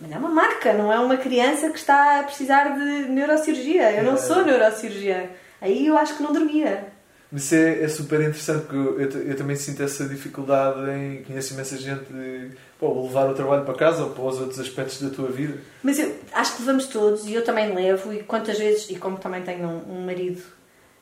Mas 0.00 0.12
é 0.12 0.16
uma 0.16 0.28
marca, 0.28 0.72
não 0.72 0.92
é 0.92 0.98
uma 0.98 1.16
criança 1.16 1.70
que 1.70 1.78
está 1.78 2.20
a 2.20 2.22
precisar 2.22 2.76
de 2.76 3.08
neurocirurgia. 3.08 3.92
Eu 3.92 4.04
não 4.04 4.16
sou 4.16 4.44
neurocirurgiã. 4.44 5.24
Aí 5.60 5.86
eu 5.86 5.96
acho 5.96 6.16
que 6.16 6.22
não 6.22 6.32
dormia. 6.32 6.86
Mas 7.30 7.52
é, 7.52 7.82
é 7.82 7.88
super 7.88 8.20
interessante 8.20 8.62
porque 8.62 8.76
eu, 8.76 9.00
eu, 9.00 9.10
eu 9.28 9.36
também 9.36 9.54
sinto 9.54 9.82
essa 9.82 10.08
dificuldade 10.08 10.90
em 10.90 11.22
conheço 11.24 11.52
imensa 11.52 11.76
gente 11.76 12.04
de 12.04 12.50
pô, 12.78 13.02
levar 13.02 13.28
o 13.28 13.34
trabalho 13.34 13.64
para 13.64 13.74
casa 13.74 14.04
ou 14.04 14.10
para 14.10 14.24
os 14.24 14.40
outros 14.40 14.58
aspectos 14.58 15.02
da 15.02 15.10
tua 15.10 15.28
vida. 15.28 15.58
Mas 15.82 15.98
eu 15.98 16.14
acho 16.32 16.54
que 16.54 16.62
levamos 16.62 16.86
todos 16.86 17.26
e 17.26 17.34
eu 17.34 17.44
também 17.44 17.74
levo 17.74 18.14
e 18.14 18.22
quantas 18.22 18.58
vezes, 18.58 18.88
e 18.88 18.96
como 18.96 19.18
também 19.18 19.42
tenho 19.42 19.68
um, 19.68 19.98
um 19.98 20.06
marido 20.06 20.42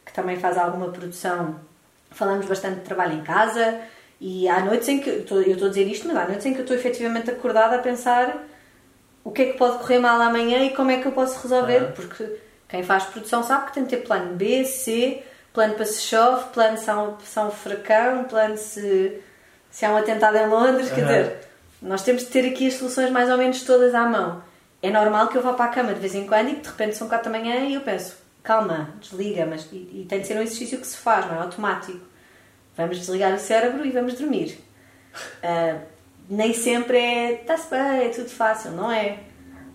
que 0.05 0.13
também 0.13 0.37
faz 0.37 0.59
alguma 0.59 0.89
produção, 0.89 1.61
falamos 2.11 2.47
bastante 2.47 2.77
de 2.77 2.85
trabalho 2.85 3.15
em 3.15 3.23
casa 3.23 3.81
e 4.21 4.49
há 4.49 4.65
noites 4.65 4.89
em 4.89 4.99
que, 4.99 5.09
eu 5.09 5.21
estou 5.21 5.43
eu 5.43 5.53
estou 5.53 5.67
a 5.67 5.71
dizer 5.71 5.87
isto, 5.87 6.09
mas 6.09 6.17
há 6.17 6.25
noites 6.25 6.47
em 6.47 6.55
que 6.55 6.59
eu 6.59 6.65
estou 6.65 6.77
efetivamente 6.77 7.31
acordada 7.31 7.77
a 7.77 7.79
pensar 7.79 8.45
o 9.27 9.33
que 9.33 9.43
é 9.43 9.47
que 9.47 9.59
pode 9.59 9.79
correr 9.79 9.99
mal 9.99 10.21
amanhã 10.21 10.63
e 10.63 10.71
como 10.71 10.89
é 10.93 10.99
que 10.99 11.07
eu 11.07 11.11
posso 11.11 11.43
resolver, 11.43 11.79
Aham. 11.79 11.93
porque 11.97 12.37
quem 12.69 12.85
faz 12.85 13.07
produção 13.07 13.43
sabe 13.43 13.67
que 13.67 13.75
tem 13.75 13.83
de 13.83 13.89
ter 13.91 13.97
plano 13.97 14.37
B, 14.37 14.65
C, 14.65 15.21
plano 15.53 15.75
para 15.75 15.85
se 15.85 16.01
chove, 16.03 16.51
plano 16.51 16.79
se 16.79 16.89
há 16.89 17.03
um, 17.03 17.19
se 17.19 17.37
há 17.37 17.43
um 17.43 17.51
furacão, 17.51 18.23
plano 18.23 18.57
se, 18.57 19.21
se 19.69 19.85
há 19.85 19.91
um 19.91 19.97
atentado 19.97 20.37
em 20.37 20.47
Londres, 20.47 20.93
quer 20.93 21.01
Aham. 21.03 21.07
dizer, 21.09 21.39
nós 21.83 22.05
temos 22.05 22.23
de 22.23 22.29
ter 22.29 22.49
aqui 22.49 22.69
as 22.69 22.75
soluções 22.75 23.11
mais 23.11 23.29
ou 23.29 23.37
menos 23.37 23.63
todas 23.63 23.97
à 23.97 24.07
mão. 24.07 24.45
É 24.81 24.91
normal 24.93 25.27
que 25.27 25.37
eu 25.37 25.43
vá 25.43 25.55
para 25.55 25.65
a 25.65 25.75
cama 25.75 25.93
de 25.93 25.99
vez 25.99 26.15
em 26.15 26.25
quando 26.25 26.51
e 26.51 26.55
que 26.55 26.61
de 26.61 26.69
repente 26.69 26.97
são 26.97 27.09
4 27.09 27.29
da 27.29 27.37
manhã 27.37 27.65
e 27.65 27.75
eu 27.75 27.81
penso, 27.81 28.17
calma, 28.45 28.91
desliga, 29.01 29.45
mas 29.45 29.67
e, 29.73 29.77
e 29.77 30.07
tem 30.09 30.21
de 30.21 30.29
ser 30.29 30.39
um 30.39 30.43
exercício 30.43 30.79
que 30.79 30.87
se 30.87 30.99
faz, 30.99 31.27
não 31.27 31.35
é 31.35 31.39
automático. 31.41 31.99
Vamos 32.77 32.97
desligar 32.97 33.35
o 33.35 33.39
cérebro 33.41 33.85
e 33.85 33.91
vamos 33.91 34.15
dormir. 34.15 34.57
Ah, 35.43 35.79
nem 36.29 36.53
sempre 36.53 36.99
é, 36.99 37.33
está-se 37.41 37.71
bem, 37.71 38.07
é 38.07 38.09
tudo 38.09 38.29
fácil, 38.29 38.73
não 38.73 38.91
é? 38.91 39.19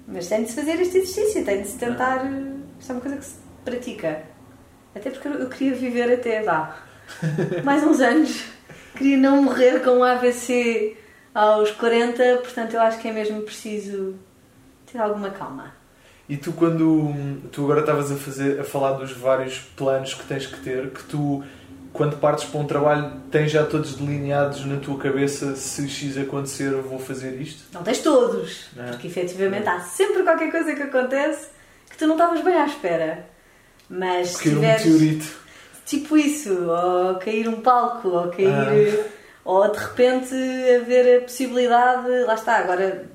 Mas 0.08 0.28
tem 0.28 0.44
de 0.44 0.50
se 0.50 0.56
fazer 0.56 0.80
este 0.82 0.98
exercício, 0.98 1.46
tem 1.46 1.62
de 1.62 1.68
se 1.68 1.78
tentar. 1.78 2.26
Isto 2.80 2.92
é 2.92 2.94
uma 2.94 3.02
coisa 3.02 3.18
que 3.18 3.26
se 3.26 3.36
pratica. 3.64 4.24
Até 4.94 5.10
porque 5.10 5.28
eu 5.28 5.50
queria 5.50 5.74
viver 5.74 6.14
até, 6.14 6.42
vá, 6.42 6.78
mais 7.64 7.84
uns 7.84 8.02
anos. 8.02 8.44
Queria 8.96 9.18
não 9.18 9.44
morrer 9.44 9.82
com 9.82 9.92
um 9.92 10.04
AVC 10.04 10.98
aos 11.34 11.72
40, 11.72 12.38
portanto 12.38 12.74
eu 12.74 12.82
acho 12.82 13.00
que 13.00 13.08
é 13.08 13.14
mesmo 13.14 13.42
preciso 13.42 14.16
ter 14.92 15.00
alguma 15.00 15.30
calma. 15.30 15.74
E 16.28 16.38
tu 16.38 16.52
quando 16.52 17.14
tu 17.52 17.64
agora 17.64 17.82
estavas 17.82 18.12
a 18.12 18.16
fazer 18.16 18.60
a 18.60 18.64
falar 18.64 18.94
dos 18.94 19.12
vários 19.12 19.60
planos 19.60 20.14
que 20.14 20.26
tens 20.26 20.46
que 20.46 20.60
ter, 20.60 20.90
que 20.90 21.04
tu 21.04 21.44
quando 21.94 22.18
partes 22.18 22.46
para 22.46 22.60
um 22.60 22.66
trabalho 22.66 23.12
tens 23.30 23.52
já 23.52 23.66
todos 23.66 23.96
delineados 23.96 24.66
na 24.66 24.78
tua 24.78 24.98
cabeça 24.98 25.56
se 25.56 25.88
X 25.90 26.18
acontecer 26.18 26.72
eu 26.72 26.82
vou 26.84 26.98
fazer 27.00 27.40
isto? 27.42 27.64
Não 27.74 27.84
tens 27.84 28.00
todos, 28.00 28.68
Não 28.76 28.86
é? 28.86 28.92
porque 28.92 29.08
efetivamente 29.08 29.68
há 29.68 29.80
sempre 29.82 30.24
qualquer 30.24 30.52
coisa 30.52 30.74
que 30.74 30.84
acontece 30.84 31.48
que 31.90 31.98
tu 31.98 32.08
não 32.08 32.16
estavas 32.16 32.42
bem 32.42 32.56
à 32.56 32.66
espera. 32.66 33.26
Mas 33.90 34.32
Porque 34.34 34.50
era 34.50 34.58
um 34.58 34.62
tiveres 34.62 34.86
meteorito. 34.86 35.28
tipo 35.86 36.18
isso, 36.18 36.54
ou 36.64 37.16
cair 37.16 37.48
um 37.50 37.60
palco, 37.62 38.08
ou 38.08 38.30
cair. 38.30 39.00
Ah. 39.00 39.10
ou 39.44 39.70
de 39.72 39.78
repente 39.78 40.34
haver 40.34 41.18
a 41.18 41.22
possibilidade. 41.24 42.08
Lá 42.26 42.36
está, 42.36 42.58
agora 42.58 43.06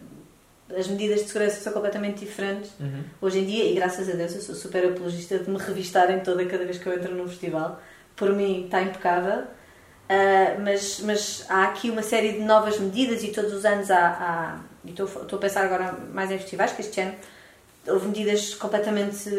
as 0.76 0.86
medidas 0.88 1.20
de 1.20 1.28
segurança 1.28 1.60
são 1.60 1.72
completamente 1.72 2.24
diferentes. 2.26 2.70
Uhum. 2.78 3.04
Hoje 3.22 3.38
em 3.38 3.44
dia, 3.46 3.64
e 3.70 3.74
graças 3.74 4.08
a 4.10 4.12
Deus, 4.12 4.34
eu 4.34 4.40
sou 4.42 4.54
super 4.54 4.84
apologista 4.84 5.38
de 5.38 5.48
me 5.48 5.56
revistarem 5.58 6.20
toda 6.20 6.44
cada 6.44 6.64
vez 6.64 6.76
que 6.76 6.86
eu 6.86 6.92
entro 6.92 7.14
num 7.14 7.26
festival. 7.28 7.80
Por 8.16 8.32
mim, 8.32 8.64
está 8.64 8.82
impecável. 8.82 9.44
Uh, 9.44 10.62
mas, 10.62 11.00
mas 11.00 11.44
há 11.48 11.64
aqui 11.64 11.90
uma 11.90 12.02
série 12.02 12.32
de 12.32 12.40
novas 12.40 12.78
medidas 12.78 13.22
e 13.22 13.28
todos 13.28 13.52
os 13.52 13.64
anos 13.64 13.90
há. 13.90 14.08
há 14.08 14.88
estou, 14.88 15.06
estou 15.06 15.36
a 15.36 15.40
pensar 15.40 15.64
agora 15.64 15.92
mais 16.12 16.30
em 16.30 16.38
festivais, 16.38 16.72
que 16.72 16.80
este 16.80 17.00
ano 17.00 17.14
houve 17.88 18.08
medidas 18.08 18.54
completamente 18.54 19.30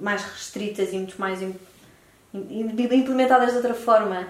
mais 0.00 0.22
restritas 0.22 0.92
e 0.92 0.96
muito 0.96 1.20
mais 1.20 1.40
implementadas 2.32 3.50
de 3.50 3.56
outra 3.56 3.74
forma 3.74 4.26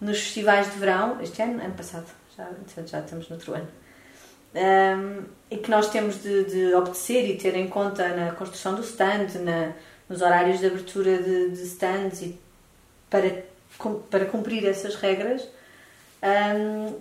nos 0.00 0.20
festivais 0.20 0.72
de 0.72 0.78
verão, 0.78 1.20
este 1.20 1.42
ano, 1.42 1.62
ano 1.62 1.74
passado, 1.74 2.06
já, 2.36 2.48
já 2.84 3.00
estamos 3.00 3.28
no 3.28 3.36
outro 3.36 3.54
ano, 3.54 3.68
um, 4.54 5.24
e 5.50 5.56
que 5.56 5.70
nós 5.70 5.90
temos 5.90 6.22
de, 6.22 6.44
de, 6.44 6.74
obedecer 6.74 7.28
e 7.28 7.36
ter 7.36 7.56
em 7.56 7.68
conta 7.68 8.08
na 8.08 8.32
construção 8.32 8.74
do 8.74 8.82
stand, 8.82 9.28
na, 9.40 9.72
nos 10.08 10.20
horários 10.20 10.60
de 10.60 10.66
abertura 10.66 11.18
de, 11.18 11.50
de 11.50 11.62
stands 11.62 12.22
e 12.22 12.38
para, 13.14 13.44
para 14.10 14.24
cumprir 14.24 14.66
essas 14.66 14.96
regras. 14.96 15.46
Um, 16.20 16.96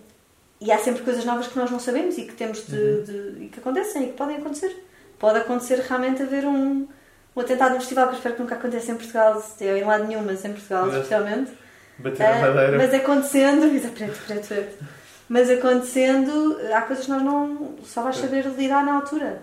e 0.61 0.71
há 0.71 0.77
sempre 0.77 1.01
coisas 1.01 1.25
novas 1.25 1.47
que 1.47 1.57
nós 1.57 1.71
não 1.71 1.79
sabemos 1.79 2.17
e 2.19 2.25
que 2.25 2.33
temos 2.33 2.67
de, 2.67 2.75
uhum. 2.75 3.03
de, 3.03 3.43
e 3.45 3.49
que 3.49 3.59
acontecem 3.59 4.03
e 4.03 4.07
que 4.07 4.13
podem 4.13 4.37
acontecer. 4.37 4.75
Pode 5.17 5.39
acontecer 5.39 5.79
realmente 5.79 6.21
haver 6.21 6.45
um, 6.45 6.87
um 7.35 7.39
atentado 7.39 7.73
no 7.73 7.79
festival 7.79 8.07
que 8.07 8.13
eu 8.13 8.17
espero 8.17 8.35
que 8.35 8.41
nunca 8.41 8.55
aconteça 8.55 8.91
em 8.91 8.95
Portugal, 8.95 9.43
em 9.59 9.83
lado 9.83 10.05
nenhum, 10.05 10.23
mas 10.23 10.45
em 10.45 10.53
Portugal 10.53 10.87
especialmente. 10.89 11.51
Bater 11.97 12.23
uh, 12.23 12.41
madeira. 12.41 12.77
Mas 12.77 12.93
acontecendo, 12.93 13.81
preto, 13.91 14.25
preto, 14.27 14.47
preto. 14.47 14.85
Mas 15.27 15.49
acontecendo, 15.49 16.59
há 16.73 16.81
coisas 16.83 17.05
que 17.05 17.11
nós 17.11 17.23
não 17.23 17.75
só 17.83 18.03
vais 18.03 18.17
saber 18.17 18.45
lidar 18.45 18.85
na 18.85 18.95
altura. 18.97 19.41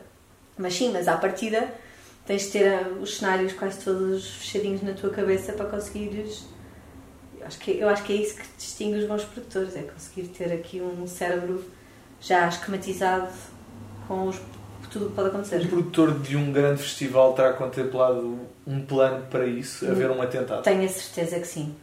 Mas 0.57 0.75
sim, 0.75 0.93
mas 0.93 1.09
à 1.09 1.17
partida 1.17 1.69
tens 2.27 2.43
de 2.45 2.51
ter 2.51 2.87
os 3.01 3.19
cenários 3.19 3.53
quase 3.55 3.85
todos 3.85 4.37
fechadinhos 4.37 4.83
na 4.83 4.93
tua 4.93 5.11
cabeça 5.11 5.53
para 5.53 5.67
conseguires. 5.67 6.45
Eu 7.41 7.47
acho 7.47 7.59
que, 7.59 7.71
eu 7.71 7.89
acho 7.89 8.03
que 8.05 8.13
é 8.13 8.17
isso 8.17 8.37
que 8.37 8.47
distingue 8.57 8.99
os 8.99 9.07
bons 9.07 9.25
produtores, 9.25 9.75
é 9.75 9.83
conseguir 9.83 10.29
ter 10.29 10.53
aqui 10.53 10.81
um 10.81 11.07
cérebro 11.07 11.65
já 12.21 12.47
esquematizado 12.47 13.29
com 14.07 14.29
os 14.29 14.37
tudo 14.91 15.07
o 15.07 15.09
que 15.11 15.15
pode 15.15 15.29
acontecer. 15.29 15.61
O 15.63 15.69
produtor 15.69 16.19
de 16.19 16.37
um 16.37 16.53
grande 16.53 16.83
festival 16.83 17.33
terá 17.33 17.53
contemplado 17.53 18.41
um 18.67 18.85
plano 18.85 19.25
para 19.31 19.47
isso, 19.47 19.89
haver 19.89 20.11
um 20.11 20.21
atentado? 20.21 20.63
Tenho 20.63 20.85
a 20.85 20.89
certeza 20.89 21.39
que 21.39 21.47
sim. 21.47 21.75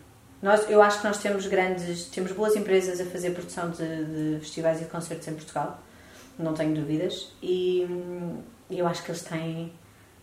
Nós, 0.42 0.70
eu 0.70 0.82
acho 0.82 1.00
que 1.02 1.08
nós 1.08 1.18
temos 1.18 1.48
grandes, 1.48 2.06
temos 2.06 2.32
boas 2.32 2.56
empresas 2.56 3.02
a 3.02 3.06
fazer 3.06 3.32
produção 3.32 3.72
de, 3.72 4.36
de 4.36 4.40
festivais 4.40 4.82
e 4.82 4.84
de 4.84 4.90
concertos 4.90 5.28
em 5.28 5.34
Portugal, 5.34 5.82
não 6.38 6.54
tenho 6.54 6.76
dúvidas, 6.76 7.34
e, 7.42 7.88
e, 8.70 8.78
eu 8.78 8.86
acho 8.86 9.04
que 9.04 9.10
eles 9.10 9.24
têm 9.24 9.72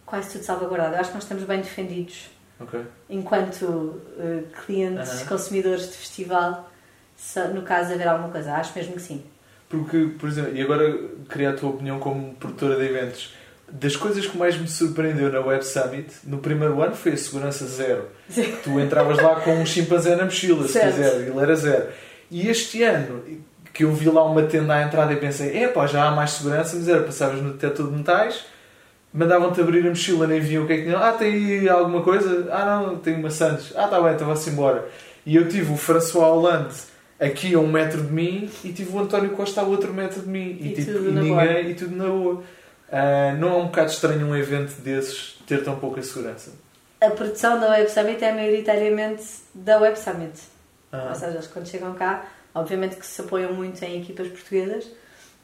quase 0.06 0.30
tudo 0.30 0.44
salvaguardado. 0.44 0.94
Eu 0.94 1.00
acho 1.00 1.10
que 1.10 1.16
nós 1.16 1.24
estamos 1.24 1.44
bem 1.44 1.60
defendidos 1.60 2.30
okay. 2.64 2.82
enquanto 3.08 3.62
uh, 3.62 4.44
clientes, 4.64 5.08
uh 5.08 5.24
-huh. 5.24 5.28
consumidores 5.28 5.90
de 5.90 5.96
festival, 5.96 6.70
se, 7.16 7.40
no 7.48 7.62
caso 7.62 7.94
haver 7.94 8.08
alguma 8.08 8.30
coisa. 8.30 8.52
Acho 8.54 8.76
mesmo 8.76 8.94
que 8.94 9.02
sim. 9.02 9.22
Porque, 9.68 10.10
por 10.18 10.28
exemplo, 10.28 10.54
e 10.54 10.62
agora 10.62 10.98
queria 11.28 11.50
a 11.50 11.52
tua 11.52 11.70
opinião 11.70 11.98
como 11.98 12.34
produtora 12.34 12.76
de 12.76 12.84
eventos. 12.84 13.34
Das 13.70 13.96
coisas 13.96 14.26
que 14.26 14.36
mais 14.36 14.56
me 14.56 14.68
surpreendeu 14.68 15.32
na 15.32 15.40
Web 15.40 15.64
Summit, 15.64 16.14
no 16.24 16.38
primeiro 16.38 16.82
ano, 16.82 16.94
foi 16.94 17.12
a 17.12 17.16
segurança 17.16 17.66
zero. 17.66 18.08
Sim. 18.28 18.54
Tu 18.62 18.78
entravas 18.78 19.18
lá 19.18 19.40
com 19.40 19.54
um 19.54 19.66
chimpanzé 19.66 20.14
na 20.14 20.24
mochila, 20.24 20.68
se 20.68 20.78
quiser, 20.78 21.22
ele 21.22 21.38
era 21.38 21.56
zero. 21.56 21.88
E 22.30 22.48
este 22.48 22.82
ano, 22.82 23.22
que 23.72 23.84
eu 23.84 23.92
vi 23.92 24.08
lá 24.08 24.24
uma 24.24 24.42
tenda 24.42 24.74
à 24.74 24.82
entrada 24.82 25.12
e 25.12 25.16
pensei, 25.16 25.56
é 25.56 25.66
pá, 25.66 25.86
já 25.86 26.06
há 26.06 26.10
mais 26.10 26.32
segurança, 26.32 26.76
mas 26.76 26.88
era, 26.88 27.02
passavas 27.02 27.40
no 27.40 27.52
detector 27.52 27.88
de 27.88 27.96
metais, 27.96 28.44
mandavam-te 29.14 29.60
abrir 29.60 29.86
a 29.86 29.90
mochila, 29.90 30.26
nem 30.26 30.40
viam 30.40 30.64
o 30.64 30.66
que 30.66 30.72
é 30.72 30.76
que 30.78 30.82
tinha. 30.82 30.98
Ah, 30.98 31.12
tem 31.12 31.32
aí 31.32 31.68
alguma 31.68 32.02
coisa? 32.02 32.48
Ah, 32.50 32.82
não, 32.82 32.98
tem 32.98 33.16
maçãs. 33.18 33.72
Ah, 33.76 33.86
tá 33.86 34.02
bem, 34.02 34.12
então 34.12 34.26
vá-se 34.26 34.50
embora. 34.50 34.88
E 35.24 35.36
eu 35.36 35.48
tive 35.48 35.72
o 35.72 35.76
François 35.76 36.26
Hollande 36.26 36.74
aqui 37.18 37.54
a 37.54 37.60
um 37.60 37.68
metro 37.68 38.02
de 38.02 38.12
mim 38.12 38.50
e 38.64 38.72
tive 38.72 38.94
o 38.94 38.98
António 38.98 39.30
Costa 39.30 39.60
a 39.60 39.64
outro 39.64 39.94
metro 39.94 40.20
de 40.20 40.28
mim 40.28 40.58
e, 40.60 40.72
e 40.72 40.74
tipo, 40.74 40.90
e 40.90 41.12
ninguém 41.12 41.28
boa. 41.32 41.60
e 41.60 41.74
tudo 41.74 41.96
na 41.96 42.06
boa. 42.06 42.34
Uh, 42.34 43.38
não 43.38 43.48
é 43.48 43.56
um 43.56 43.66
bocado 43.66 43.90
estranho 43.90 44.26
um 44.26 44.36
evento 44.36 44.80
desses 44.82 45.38
ter 45.46 45.62
tão 45.62 45.78
pouca 45.78 46.02
segurança? 46.02 46.52
A 47.00 47.10
produção 47.10 47.60
da 47.60 47.70
Web 47.70 47.90
Summit 47.90 48.22
é 48.22 48.32
maioritariamente 48.32 49.24
da 49.54 49.78
Web 49.78 49.98
Summit. 49.98 50.40
Ah. 50.90 51.06
Ou 51.10 51.14
seja, 51.14 51.32
eles 51.32 51.46
quando 51.46 51.68
chegam 51.68 51.94
cá, 51.94 52.26
obviamente 52.54 52.96
que 52.96 53.06
se 53.06 53.20
apoiam 53.20 53.52
muito 53.52 53.82
em 53.84 54.00
equipas 54.00 54.26
portuguesas, 54.28 54.90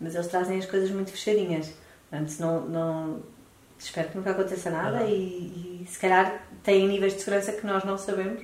mas 0.00 0.14
eles 0.14 0.26
trazem 0.26 0.58
as 0.58 0.66
coisas 0.66 0.90
muito 0.90 1.12
fechadinhas. 1.12 1.72
Portanto, 2.10 2.34
não, 2.40 2.60
não, 2.66 3.22
espero 3.84 4.08
que 4.08 4.16
nunca 4.16 4.30
aconteça 4.30 4.70
nada 4.70 4.98
ah. 4.98 5.04
e, 5.04 5.82
e 5.82 5.86
se 5.88 5.98
calhar 5.98 6.42
têm 6.62 6.86
níveis 6.86 7.14
de 7.14 7.20
segurança 7.20 7.52
que 7.52 7.66
nós 7.66 7.84
não 7.84 7.98
sabemos 7.98 8.42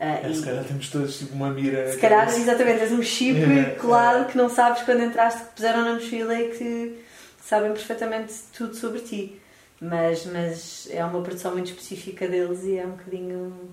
Uh, 0.00 0.24
é, 0.24 0.30
e, 0.30 0.34
se 0.34 0.42
calhar 0.42 0.64
temos 0.64 0.88
todos 0.88 1.18
tipo, 1.18 1.34
uma 1.34 1.50
mira. 1.50 1.92
Se 1.92 1.98
calhar, 1.98 2.26
exatamente, 2.26 2.78
tens 2.78 2.92
um 2.92 3.02
chip 3.02 3.36
é, 3.44 3.74
colado 3.74 4.22
é. 4.22 4.24
que 4.24 4.36
não 4.36 4.48
sabes 4.48 4.82
quando 4.82 5.02
entraste, 5.02 5.42
que 5.42 5.54
puseram 5.56 5.84
na 5.84 5.92
mochila 5.92 6.34
e 6.40 6.48
que 6.56 7.04
sabem 7.38 7.70
perfeitamente 7.72 8.32
tudo 8.56 8.74
sobre 8.74 9.00
ti. 9.00 9.38
Mas, 9.78 10.24
mas 10.24 10.88
é 10.90 11.04
uma 11.04 11.20
produção 11.20 11.52
muito 11.52 11.66
específica 11.66 12.26
deles 12.26 12.64
e 12.64 12.78
é 12.78 12.86
um 12.86 12.92
bocadinho 12.92 13.70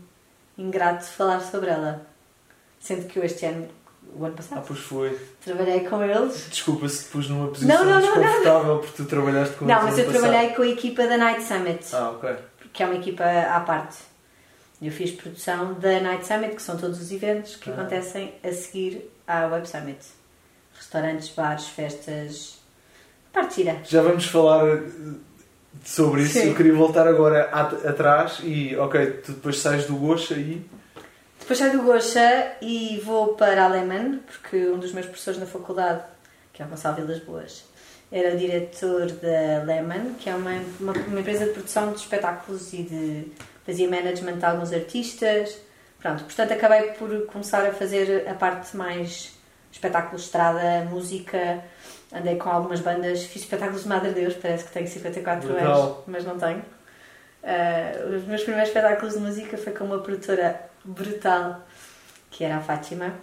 ingrato 0.57 1.05
falar 1.05 1.39
sobre 1.39 1.69
ela. 1.69 2.05
Sendo 2.77 3.07
que 3.07 3.17
eu 3.17 3.23
este 3.23 3.45
ano, 3.45 3.69
o 4.15 4.25
ano 4.25 4.35
passado, 4.35 4.59
ah, 4.59 4.63
pois 4.65 4.79
foi. 4.79 5.17
trabalhei 5.43 5.81
com 5.81 6.03
eles. 6.03 6.47
Desculpa 6.49 6.87
se 6.89 7.05
te 7.05 7.09
pus 7.11 7.29
numa 7.29 7.47
posição 7.49 7.85
não, 7.85 7.85
não, 7.85 8.01
desconfortável 8.01 8.75
não, 8.75 8.79
porque 8.79 8.93
tu 8.95 9.05
trabalhaste 9.05 9.55
com 9.55 9.65
eles. 9.65 9.75
Não, 9.75 9.83
mas 9.83 9.99
eu 9.99 10.11
trabalhei 10.11 10.49
com 10.49 10.61
a 10.61 10.67
equipa 10.67 11.07
da 11.07 11.17
Night 11.17 11.43
Summit. 11.43 11.85
Ah, 11.93 12.11
ok. 12.11 12.35
Que 12.73 12.83
é 12.83 12.85
uma 12.85 12.95
equipa 12.95 13.23
à 13.23 13.59
parte. 13.61 13.97
Eu 14.81 14.91
fiz 14.91 15.11
produção 15.11 15.73
da 15.73 15.99
Night 15.99 16.25
Summit, 16.25 16.55
que 16.55 16.61
são 16.61 16.77
todos 16.77 17.01
os 17.01 17.11
eventos 17.11 17.55
que 17.55 17.69
ah. 17.69 17.73
acontecem 17.73 18.35
a 18.43 18.51
seguir 18.51 19.09
à 19.25 19.47
Web 19.47 19.67
Summit. 19.67 19.99
Restaurantes, 20.75 21.29
bares, 21.29 21.67
festas. 21.67 22.59
Partida. 23.33 23.77
Já 23.83 24.01
vamos 24.01 24.25
falar 24.25 24.67
eh, 24.67 24.81
sobre 25.83 26.23
isso. 26.23 26.33
Sim. 26.33 26.49
Eu 26.49 26.55
queria 26.55 26.73
voltar 26.73 27.07
agora 27.07 27.43
atrás 27.43 28.39
e, 28.43 28.75
ok, 28.75 29.05
tu 29.23 29.31
depois 29.33 29.59
sais 29.59 29.85
do 29.85 29.95
Gocha 29.95 30.35
e. 30.35 30.65
Depois 31.47 31.59
saio 31.59 31.77
do 31.77 31.83
Gocha 31.83 32.57
e 32.61 33.01
vou 33.05 33.35
para 33.35 33.63
a 33.63 33.67
Lehman, 33.69 34.19
porque 34.19 34.67
um 34.67 34.77
dos 34.79 34.91
meus 34.91 35.05
professores 35.05 35.39
na 35.39 35.45
faculdade, 35.45 36.03
que 36.51 36.61
é 36.61 36.65
o 36.65 36.67
Gonçalo 36.67 36.97
Vilas 36.97 37.19
Boas, 37.19 37.63
era 38.11 38.35
o 38.35 38.37
diretor 38.37 39.09
da 39.11 39.63
Lehman, 39.63 40.15
que 40.15 40.29
é 40.29 40.35
uma, 40.35 40.51
uma, 40.77 40.91
uma 40.91 41.19
empresa 41.21 41.45
de 41.45 41.51
produção 41.53 41.93
de 41.93 41.99
espetáculos 41.99 42.73
e 42.73 42.83
de 42.83 43.31
fazia 43.65 43.89
management 43.89 44.39
de 44.39 44.45
alguns 44.45 44.73
artistas. 44.73 45.57
Pronto, 45.99 46.25
portanto 46.25 46.51
acabei 46.51 46.91
por 46.91 47.27
começar 47.27 47.65
a 47.65 47.71
fazer 47.71 48.27
a 48.27 48.33
parte 48.33 48.75
mais 48.75 49.33
espetáculo 49.71 50.17
estrada, 50.17 50.83
música. 50.89 51.63
Andei 52.13 52.35
com 52.35 52.49
algumas 52.49 52.81
bandas, 52.81 53.23
fiz 53.23 53.43
espetáculos 53.43 53.83
de 53.83 53.87
Madre 53.87 54.11
Deus, 54.11 54.33
parece 54.33 54.65
que 54.65 54.73
tenho 54.73 54.85
54 54.89 55.47
Legal. 55.47 55.81
anos, 55.81 55.97
mas 56.07 56.25
não 56.25 56.37
tenho. 56.37 56.61
Uh, 57.41 58.17
os 58.17 58.25
meus 58.25 58.43
primeiros 58.43 58.67
espetáculos 58.67 59.13
de 59.13 59.21
música 59.21 59.57
foi 59.57 59.71
com 59.71 59.85
uma 59.85 59.99
produtora 59.99 60.67
brutal, 60.87 61.65
que 62.31 62.43
era 62.43 62.57
a 62.57 62.61
Fátima. 62.61 63.13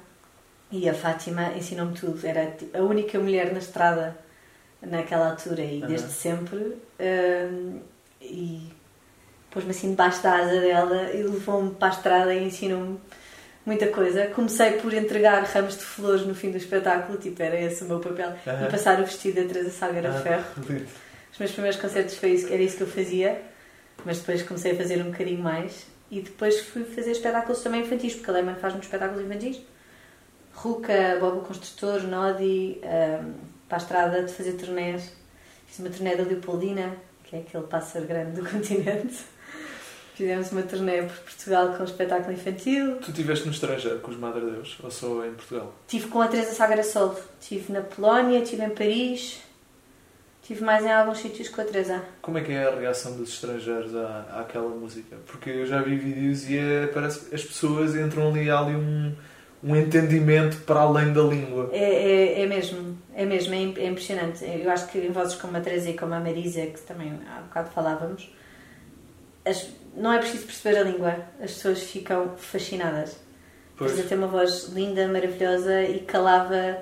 E 0.71 0.89
a 0.89 0.95
Fátima 0.95 1.53
ensinou-me 1.57 1.95
tudo. 1.95 2.27
Era 2.27 2.57
a 2.75 2.81
única 2.81 3.19
mulher 3.19 3.53
na 3.53 3.59
estrada 3.59 4.17
naquela 4.83 5.31
altura 5.31 5.63
e 5.63 5.81
uhum. 5.81 5.89
desde 5.89 6.11
sempre. 6.11 6.59
Uh, 6.59 7.81
e 8.21 8.73
pôs-me 9.51 9.71
assim 9.71 9.91
debaixo 9.91 10.23
da 10.23 10.37
asa 10.37 10.61
dela 10.61 11.11
e 11.13 11.23
levou-me 11.23 11.75
para 11.75 11.89
a 11.89 11.91
estrada 11.91 12.35
e 12.35 12.45
ensinou-me 12.45 12.99
muita 13.65 13.87
coisa. 13.89 14.27
Comecei 14.27 14.73
por 14.73 14.93
entregar 14.93 15.43
ramos 15.45 15.77
de 15.79 15.85
flores 15.85 16.27
no 16.27 16.35
fim 16.35 16.51
do 16.51 16.57
espetáculo, 16.57 17.19
tipo, 17.19 17.43
era 17.43 17.59
esse 17.61 17.85
o 17.85 17.87
meu 17.87 18.01
papel, 18.01 18.31
uhum. 18.31 18.67
e 18.67 18.71
passar 18.71 19.01
o 19.01 19.05
vestido 19.05 19.43
da 19.43 19.53
Teresa 19.53 19.71
Salgueira 19.71 20.11
uhum. 20.11 20.23
Ferro. 20.23 20.45
Os 21.33 21.39
meus 21.39 21.51
primeiros 21.51 21.81
concertos 21.81 22.17
foi 22.17 22.31
isso, 22.31 22.53
era 22.53 22.63
isso 22.63 22.77
que 22.77 22.83
eu 22.85 22.87
fazia, 22.87 23.43
mas 24.05 24.19
depois 24.19 24.43
comecei 24.43 24.71
a 24.71 24.77
fazer 24.77 25.01
um 25.03 25.11
bocadinho 25.11 25.43
mais 25.43 25.85
e 26.11 26.21
depois 26.21 26.61
fui 26.61 26.85
fazer 26.85 27.13
espetáculos 27.13 27.63
também 27.63 27.83
infantis, 27.83 28.15
porque 28.15 28.31
a 28.31 28.35
Lehmann 28.35 28.57
faz 28.57 28.73
muitos 28.73 28.89
espetáculos 28.89 29.25
infantis. 29.25 29.61
Ruca, 30.55 31.19
Bobo 31.21 31.41
Construtor, 31.41 32.03
Nodi, 32.03 32.81
um, 32.83 33.35
para 33.69 33.79
a 33.79 33.81
estrada 33.81 34.23
de 34.23 34.33
fazer 34.33 34.53
turnés. 34.53 35.13
Fiz 35.67 35.79
uma 35.81 35.91
turnê 35.91 36.15
da 36.15 36.23
Leopoldina, 36.23 36.97
que 37.25 37.37
é 37.37 37.41
aquele 37.41 37.65
pássaro 37.65 38.07
grande 38.07 38.41
do 38.41 38.47
continente. 38.49 39.17
Fizemos 40.15 40.53
uma 40.53 40.63
turnê 40.63 41.03
por 41.03 41.17
Portugal 41.17 41.75
com 41.75 41.83
um 41.83 41.85
espetáculo 41.85 42.33
infantil. 42.33 42.99
Tu 42.99 43.11
estiveste 43.11 43.47
no 43.47 43.53
estrangeiro 43.53 43.99
com 43.99 44.13
os 44.13 44.17
Madre 44.17 44.43
Deus 44.43 44.79
ou 44.81 44.91
só 44.91 45.25
em 45.27 45.35
Portugal? 45.35 45.75
Estive 45.89 46.07
com 46.07 46.21
a 46.21 46.29
Teresa 46.29 46.53
Sagara 46.53 46.85
Sol. 46.85 47.19
Estive 47.41 47.73
na 47.73 47.81
Polónia, 47.81 48.39
estive 48.39 48.63
em 48.63 48.71
Paris. 48.71 49.43
Estive 50.45 50.63
mais 50.63 50.85
em 50.85 50.93
alguns 50.93 51.21
sítios 51.21 51.49
com 51.49 51.63
a 51.63 51.65
Teresa. 51.65 52.03
Como 52.21 52.37
é 52.37 52.43
que 52.43 52.53
é 52.53 52.69
a 52.69 52.79
reação 52.79 53.17
dos 53.17 53.31
estrangeiros 53.31 53.97
à, 53.97 54.41
àquela 54.43 54.69
música? 54.69 55.17
Porque 55.27 55.49
eu 55.49 55.67
já 55.67 55.81
vi 55.81 55.97
vídeos 55.97 56.51
e 56.51 56.59
é, 56.59 56.87
parece 56.89 57.21
que 57.21 57.35
as 57.35 57.43
pessoas 57.43 57.97
entram 57.97 58.29
ali 58.29 58.51
há 58.51 58.59
ali 58.59 58.75
um, 58.75 59.15
um 59.63 59.75
entendimento 59.75 60.59
para 60.67 60.81
além 60.81 61.15
da 61.15 61.23
língua. 61.23 61.71
É, 61.73 61.79
é, 61.79 62.43
é 62.43 62.47
mesmo, 62.47 62.99
é 63.15 63.25
mesmo, 63.25 63.55
é, 63.55 63.85
é 63.85 63.87
impressionante. 63.87 64.45
Eu 64.45 64.71
acho 64.71 64.87
que 64.89 64.99
em 64.99 65.11
vozes 65.11 65.35
como 65.35 65.57
a 65.57 65.61
Teresa 65.61 65.89
e 65.89 65.97
como 65.97 66.13
a 66.13 66.21
Marisa, 66.21 66.67
que 66.67 66.79
também 66.83 67.19
há 67.35 67.41
bocado 67.41 67.71
falávamos, 67.71 68.31
as, 69.47 69.71
não 69.97 70.13
é 70.13 70.19
preciso 70.19 70.45
perceber 70.45 70.79
a 70.79 70.83
língua, 70.83 71.17
as 71.41 71.53
pessoas 71.53 71.83
ficam 71.85 72.37
fascinadas. 72.37 73.17
Pois. 73.79 73.93
Precisa 73.93 74.11
ter 74.11 74.17
uma 74.17 74.29
voz 74.29 74.69
linda, 74.75 75.09
maravilhosa 75.09 75.85
e 75.85 76.01
calava. 76.01 76.81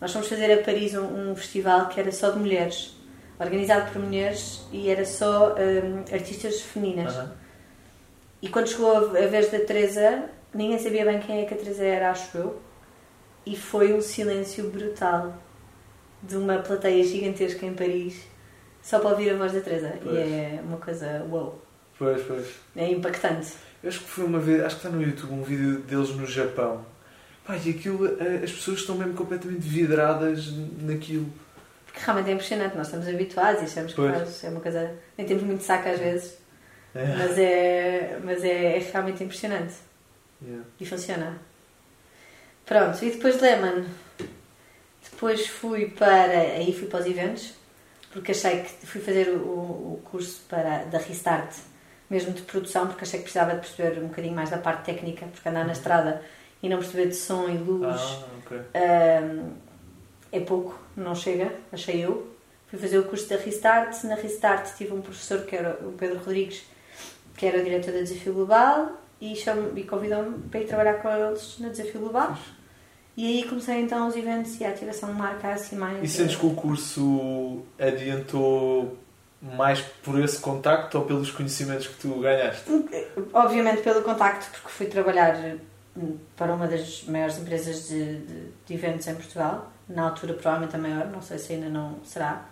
Nós 0.00 0.12
fomos 0.12 0.26
fazer 0.26 0.52
a 0.52 0.64
Paris 0.64 0.94
um, 0.94 1.30
um 1.30 1.36
festival 1.36 1.86
que 1.86 2.00
era 2.00 2.10
só 2.10 2.30
de 2.30 2.40
mulheres, 2.40 3.03
organizado 3.38 3.92
por 3.92 4.00
mulheres 4.00 4.66
e 4.72 4.88
era 4.88 5.04
só 5.04 5.54
hum, 5.54 6.04
artistas 6.12 6.60
femininas. 6.60 7.14
Aham. 7.14 7.32
E 8.42 8.48
quando 8.48 8.68
chegou 8.68 8.96
a 8.96 9.26
vez 9.26 9.50
da 9.50 9.58
Teresa, 9.60 10.28
ninguém 10.52 10.78
sabia 10.78 11.04
bem 11.04 11.18
quem 11.18 11.40
é 11.40 11.44
que 11.46 11.54
a 11.54 11.56
Teresa 11.56 11.82
era, 11.82 12.10
acho 12.10 12.36
eu. 12.36 12.60
E 13.46 13.56
foi 13.56 13.94
um 13.94 14.00
silêncio 14.00 14.70
brutal 14.70 15.34
de 16.22 16.36
uma 16.36 16.58
plateia 16.58 17.02
gigantesca 17.04 17.64
em 17.64 17.74
Paris 17.74 18.26
só 18.82 18.98
para 18.98 19.10
ouvir 19.10 19.30
a 19.30 19.36
voz 19.36 19.52
da 19.52 19.60
Teresa. 19.60 19.94
Pois. 20.02 20.14
E 20.14 20.18
é 20.18 20.60
uma 20.62 20.76
coisa 20.76 21.24
wow. 21.30 21.58
Pois, 21.98 22.22
pois. 22.22 22.46
É 22.76 22.90
impactante. 22.90 23.54
Eu 23.82 23.88
acho 23.88 24.00
que 24.00 24.08
foi 24.08 24.24
uma 24.24 24.38
vez, 24.38 24.62
acho 24.62 24.76
que 24.76 24.86
está 24.86 24.96
no 24.96 25.02
YouTube 25.02 25.32
um 25.32 25.42
vídeo 25.42 25.78
deles 25.80 26.10
no 26.10 26.26
Japão. 26.26 26.84
Pá, 27.46 27.56
e 27.56 27.70
aquilo, 27.70 28.06
eh, 28.20 28.40
as 28.44 28.52
pessoas 28.52 28.80
estão 28.80 28.96
mesmo 28.96 29.14
completamente 29.14 29.60
vidradas 29.60 30.50
naquilo. 30.80 31.26
Porque 31.94 32.04
realmente 32.06 32.28
é 32.30 32.32
impressionante. 32.32 32.76
Nós 32.76 32.88
estamos 32.88 33.06
habituados 33.06 33.62
e 33.62 33.64
achamos 33.66 33.92
que 33.92 33.96
Pois. 34.00 34.12
faz- 34.18 34.44
é 34.44 34.48
uma 34.48 34.60
coisa. 34.60 34.92
Nem 35.16 35.26
temos 35.26 35.44
muito 35.44 35.62
saco 35.62 35.88
às 35.88 36.00
vezes, 36.00 36.36
É. 36.94 37.06
mas 37.16 37.38
é, 37.38 38.18
mas 38.24 38.42
é, 38.44 38.76
é 38.76 38.90
realmente 38.92 39.22
impressionante. 39.22 39.74
Yeah. 40.42 40.64
E 40.80 40.84
funciona. 40.84 41.38
Pronto, 42.66 43.02
e 43.04 43.10
depois 43.12 43.36
de 43.36 43.42
Lehman, 43.42 43.84
depois 45.10 45.46
fui 45.46 45.86
para. 45.90 46.32
Aí 46.32 46.72
fui 46.76 46.88
para 46.88 47.00
os 47.00 47.06
eventos, 47.06 47.54
porque 48.12 48.32
achei 48.32 48.62
que 48.62 48.86
fui 48.86 49.00
fazer 49.00 49.28
o, 49.28 49.38
o 49.38 50.02
curso 50.10 50.42
para, 50.48 50.84
da 50.84 50.98
Restart, 50.98 51.54
mesmo 52.10 52.32
de 52.32 52.42
produção, 52.42 52.86
porque 52.88 53.04
achei 53.04 53.20
que 53.20 53.24
precisava 53.24 53.52
de 53.54 53.60
perceber 53.60 53.98
um 54.02 54.08
bocadinho 54.08 54.34
mais 54.34 54.50
da 54.50 54.58
parte 54.58 54.84
técnica, 54.84 55.26
porque 55.32 55.48
andar 55.48 55.64
na 55.64 55.72
estrada 55.72 56.22
e 56.62 56.68
não 56.68 56.78
perceber 56.78 57.06
de 57.08 57.14
som 57.14 57.48
e 57.48 57.56
luz 57.58 57.86
Ah, 58.00 58.24
ok. 58.44 58.58
Ahm, 58.74 59.52
é 60.36 60.40
pouco, 60.40 60.78
não 60.96 61.14
chega, 61.14 61.52
achei 61.72 62.04
eu. 62.04 62.26
Fui 62.68 62.78
fazer 62.78 62.98
o 62.98 63.04
curso 63.04 63.28
da 63.28 63.36
Restart. 63.36 64.02
Na 64.04 64.14
Restart 64.16 64.76
tive 64.76 64.92
um 64.92 65.00
professor 65.00 65.42
que 65.42 65.54
era 65.54 65.78
o 65.82 65.92
Pedro 65.92 66.18
Rodrigues, 66.18 66.62
que 67.36 67.46
era 67.46 67.60
o 67.60 67.64
diretor 67.64 67.92
da 67.92 67.98
Desafio 68.00 68.32
Global, 68.34 68.92
e, 69.20 69.34
e 69.76 69.84
convidou-me 69.84 70.38
para 70.50 70.60
ir 70.60 70.66
trabalhar 70.66 70.94
com 70.94 71.08
eles 71.08 71.56
na 71.60 71.68
Desafio 71.68 72.00
Global. 72.00 72.36
E 73.16 73.26
aí 73.42 73.48
comecei 73.48 73.76
então 73.80 74.08
os 74.08 74.16
eventos 74.16 74.58
e 74.60 74.64
a 74.64 74.70
ativação 74.70 75.10
de 75.12 75.16
marca 75.18 75.52
assim 75.52 75.76
mais. 75.76 76.02
E 76.02 76.08
sentes 76.08 76.34
que 76.34 76.44
o 76.46 76.54
curso 76.54 77.62
adiantou 77.78 78.98
mais 79.40 79.80
por 80.02 80.18
esse 80.22 80.40
contacto 80.40 80.98
ou 80.98 81.04
pelos 81.04 81.30
conhecimentos 81.30 81.86
que 81.86 81.94
tu 82.00 82.18
ganhaste? 82.20 82.64
Obviamente 83.32 83.82
pelo 83.82 84.02
contacto, 84.02 84.50
porque 84.50 84.68
fui 84.68 84.86
trabalhar 84.86 85.36
hum, 85.96 86.16
para 86.34 86.54
uma 86.54 86.66
das 86.66 87.04
maiores 87.04 87.38
empresas 87.38 87.86
de, 87.88 88.16
de- 88.20 88.48
de 88.66 88.74
eventos 88.74 89.06
em 89.06 89.14
Portugal, 89.14 89.70
na 89.88 90.04
altura 90.04 90.34
provavelmente 90.34 90.74
a 90.76 90.78
maior, 90.78 91.06
não 91.06 91.20
sei 91.22 91.38
se 91.38 91.52
ainda 91.52 91.68
não 91.68 91.96
será. 92.04 92.44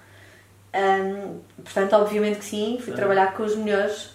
Hum, 0.74 1.40
portanto, 1.62 1.92
obviamente 1.94 2.38
que 2.38 2.44
sim, 2.44 2.78
fui 2.82 2.92
Ah. 2.92 2.96
trabalhar 2.96 3.34
com 3.34 3.42
os 3.42 3.54
melhores. 3.56 4.10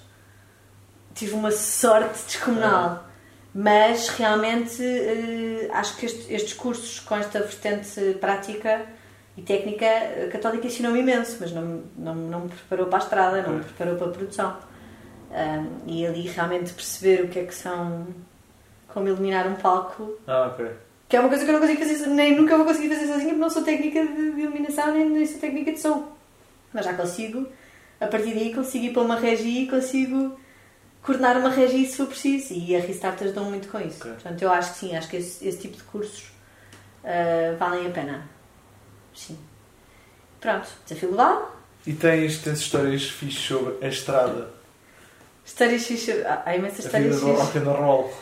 Tive 1.14 1.34
uma 1.34 1.52
sorte 1.52 2.24
descomunal. 2.26 3.06
Mas 3.54 4.10
realmente 4.10 4.84
eh, 4.84 5.70
acho 5.74 5.98
que 5.98 6.06
este- 6.06 6.32
estes 6.32 6.54
cursos 6.54 7.00
com 7.00 7.16
esta 7.16 7.40
vertente 7.40 8.16
prática 8.22 8.86
e 9.36 9.42
técnica, 9.42 9.86
Católica 10.32 10.68
ensinou-me 10.68 11.00
imenso, 11.00 11.38
mas 11.40 11.52
não, 11.52 11.62
me- 11.64 11.84
não, 11.98 12.14
não 12.16 12.40
me 12.42 12.50
preparou 12.50 12.86
para 12.86 12.98
a 13.00 13.02
estrada, 13.02 13.42
não 13.42 13.50
me 13.54 13.60
Pois. 13.62 13.66
preparou 13.72 13.96
para 13.98 14.08
a 14.08 14.12
produção. 14.12 14.58
Um, 15.32 15.88
e 15.92 16.06
ali 16.06 16.22
realmente 16.28 16.72
perceber 16.74 17.24
o 17.26 17.28
que 17.30 17.40
é 17.40 17.44
que 17.46 17.54
são, 17.56 18.08
como 18.90 19.08
iluminar 19.08 19.48
um 19.48 19.56
palco, 19.56 20.18
Ah, 20.28 20.52
ok. 20.54 20.70
Que 21.08 21.16
é 21.16 21.20
uma 21.20 21.30
coisa 21.30 21.44
que 21.44 21.50
eu 21.50 21.54
não 21.54 21.62
consigo 21.62 21.80
fazer, 21.80 22.08
nem 22.08 22.36
nunca 22.36 22.58
vou 22.58 22.66
conseguir 22.66 22.90
fazer 22.90 23.08
sozinha, 23.08 23.30
porque 23.30 23.40
não 23.40 23.50
sou 23.50 23.64
técnica 23.64 24.06
de, 24.06 24.42
iluminação, 24.42 24.94
nem, 24.94 25.10
nem 25.10 25.26
sou 25.26 25.40
técnica 25.40 25.72
de 25.72 25.80
som. 25.80 26.12
Mas 26.74 26.86
já 26.86 26.94
consigo, 26.94 27.48
a 28.00 28.08
partir 28.08 28.34
daí 28.34 28.54
consigo 28.54 28.86
ir 28.86 28.94
para 28.94 29.02
uma 29.02 29.16
regi 29.16 29.64
e 29.64 29.68
consigo 29.68 30.38
coordenar 31.02 31.38
uma 31.38 31.50
regi 31.50 31.86
se 31.86 31.98
for 31.98 32.08
preciso. 32.08 32.54
E 32.54 32.76
a 32.76 32.80
Restart 32.80 33.22
ajudou 33.22 33.46
muito 33.46 33.70
com 33.70 33.80
isso. 33.80 34.00
Ok. 34.00 34.12
Portanto, 34.12 34.42
eu 34.42 34.52
acho 34.52 34.74
que 34.74 34.80
sim, 34.80 34.96
acho 34.96 35.08
que 35.08 35.18
esse, 35.18 35.48
esse 35.48 35.60
tipo 35.60 35.78
de 35.78 35.84
cursos 35.84 36.26
ah, 37.04 37.56
valem 37.58 37.88
a 37.88 37.90
pena. 37.90 38.30
Sim. 39.16 39.38
Pronto, 40.42 40.68
desafio 40.86 41.10
global. 41.10 41.56
E 41.86 41.94
tens, 41.94 42.40
tens 42.40 42.60
histórias 42.60 43.10
fixes 43.10 43.40
sobre 43.40 43.86
a 43.86 43.88
estrada, 43.88 44.58
Histórias 45.48 45.84
xixi. 45.84 46.12
Há 46.46 46.56
imensas 46.58 46.94
a 46.94 47.00
vida 47.00 47.16
histórias 47.16 47.22
do 47.22 47.42
rock 47.42 47.58
and 47.58 47.72
roll. 47.72 48.14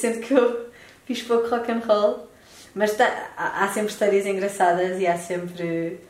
Sendo 0.00 0.20
que 0.20 0.32
eu 0.32 0.70
fiz 1.04 1.22
pouco 1.22 1.48
rock 1.48 1.70
and 1.70 1.80
roll, 1.86 2.28
mas 2.74 2.92
tá- 2.96 3.30
há 3.36 3.64
há 3.64 3.68
sempre 3.72 3.90
histórias 3.90 4.26
engraçadas 4.26 5.00
e 5.00 5.06
há 5.06 5.16
sempre. 5.16 6.00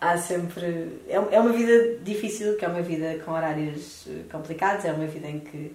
Há 0.00 0.18
sempre. 0.18 1.00
É 1.08 1.14
é 1.14 1.40
uma 1.40 1.52
vida 1.52 1.96
difícil, 2.02 2.56
que 2.56 2.64
é 2.64 2.68
uma 2.68 2.82
vida 2.82 3.18
com 3.24 3.30
horários 3.32 4.04
eh, 4.08 4.22
complicados, 4.30 4.84
é 4.84 4.92
uma 4.92 5.06
vida 5.06 5.26
em 5.28 5.40
que. 5.40 5.74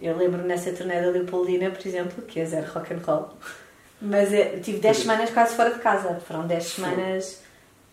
Eu 0.00 0.16
lembro 0.16 0.42
nessa 0.42 0.72
turnê 0.72 1.00
da 1.00 1.10
Leopoldina, 1.10 1.70
por 1.70 1.86
exemplo, 1.86 2.22
que 2.24 2.40
é 2.40 2.44
zero 2.44 2.66
rock 2.72 2.92
and 2.92 2.98
roll, 3.06 3.28
mas 4.00 4.32
é, 4.32 4.58
tive 4.58 4.78
10 4.78 4.96
semanas 4.96 5.30
quase 5.30 5.54
fora 5.54 5.70
de 5.70 5.78
casa. 5.78 6.18
Foram 6.26 6.44
10 6.44 6.64
semanas 6.64 7.40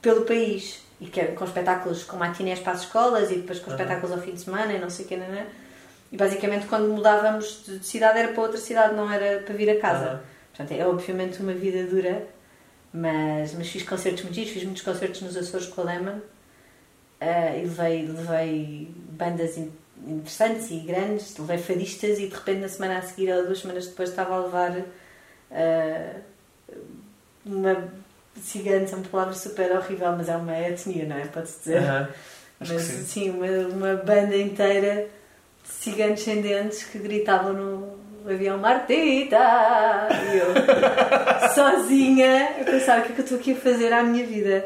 pelo 0.01 0.21
país 0.25 0.81
e 0.99 1.05
que 1.05 1.19
era 1.19 1.33
com 1.33 1.45
espetáculos 1.45 2.03
com 2.05 2.17
matinés 2.17 2.59
para 2.59 2.73
as 2.73 2.81
escolas 2.81 3.29
e 3.29 3.35
depois 3.35 3.59
com 3.59 3.69
espetáculos 3.69 4.11
ao 4.11 4.21
fim 4.23 4.31
de 4.31 4.39
semana 4.41 4.73
e 4.73 4.79
não 4.79 4.89
sei 4.89 5.05
o 5.05 5.07
que, 5.07 5.17
não 5.17 5.25
é? 5.25 5.45
E 6.11 6.17
basicamente 6.17 6.65
quando 6.67 6.87
mudávamos 6.91 7.63
de 7.65 7.79
de 7.79 7.85
cidade 7.85 8.19
era 8.19 8.29
para 8.33 8.41
outra 8.41 8.57
cidade, 8.59 8.95
não 8.95 9.09
era 9.11 9.41
para 9.43 9.53
vir 9.53 9.69
a 9.69 9.79
casa. 9.79 10.05
Aham. 10.05 10.19
Portanto, 10.55 10.71
é 10.79 10.85
obviamente 10.87 11.39
uma 11.41 11.53
vida 11.53 11.83
dura, 11.85 12.27
mas, 12.93 13.53
mas 13.53 13.67
fiz 13.69 13.83
concertos 13.83 14.23
muito 14.23 14.35
giros, 14.35 14.51
fiz 14.51 14.63
muitos 14.63 14.81
concertos 14.81 15.21
nos 15.21 15.37
Açores 15.37 15.67
com 15.67 15.81
a 15.81 15.83
Lehman 15.85 16.21
eh, 17.21 17.59
e 17.59 17.61
levei, 17.61 18.07
levei 18.07 18.91
bandas 19.11 19.57
in- 19.57 19.71
interessantes 20.07 20.71
e 20.71 20.79
grandes, 20.79 21.37
levei 21.37 21.57
fadistas 21.59 22.17
e 22.19 22.27
de 22.27 22.33
repente 22.35 22.59
na 22.61 22.67
semana 22.69 22.97
a 22.97 23.01
seguir 23.01 23.31
ou 23.31 23.45
duas 23.45 23.59
semanas 23.59 23.87
depois 23.87 24.09
estava 24.09 24.35
a 24.35 24.39
levar 24.45 24.81
eh, 25.51 26.13
uma 27.45 27.87
cigana, 28.41 28.85
é 28.89 28.95
uma 28.95 29.05
palavra 29.05 29.33
super 29.33 29.71
horrível, 29.77 30.11
mas 30.17 30.29
é 30.29 30.35
uma 30.35 30.57
etnia, 30.57 31.05
não 31.05 31.17
é? 31.17 31.25
Pode-se 31.27 31.59
dizer. 31.59 31.81
Que 32.57 32.65
Mas 32.67 32.81
sim. 32.81 33.03
sim, 33.03 33.29
uma, 33.29 33.47
uma 33.67 33.95
banda 33.95 34.35
inteira 34.35 35.07
ciganos 35.69 36.21
sem 36.21 36.41
dentes 36.41 36.83
que 36.83 36.97
gritavam 36.99 37.53
no 37.53 37.99
avião 38.29 38.57
Martita! 38.57 39.37
E 40.33 40.37
eu, 40.37 41.49
sozinha, 41.53 42.55
a 42.61 42.63
pensar 42.63 42.99
o 42.99 43.03
que 43.03 43.11
é 43.11 43.15
que 43.15 43.21
eu 43.21 43.23
estou 43.23 43.37
aqui 43.39 43.51
a 43.53 43.55
fazer 43.55 43.93
à 43.93 44.03
minha 44.03 44.25
vida. 44.25 44.63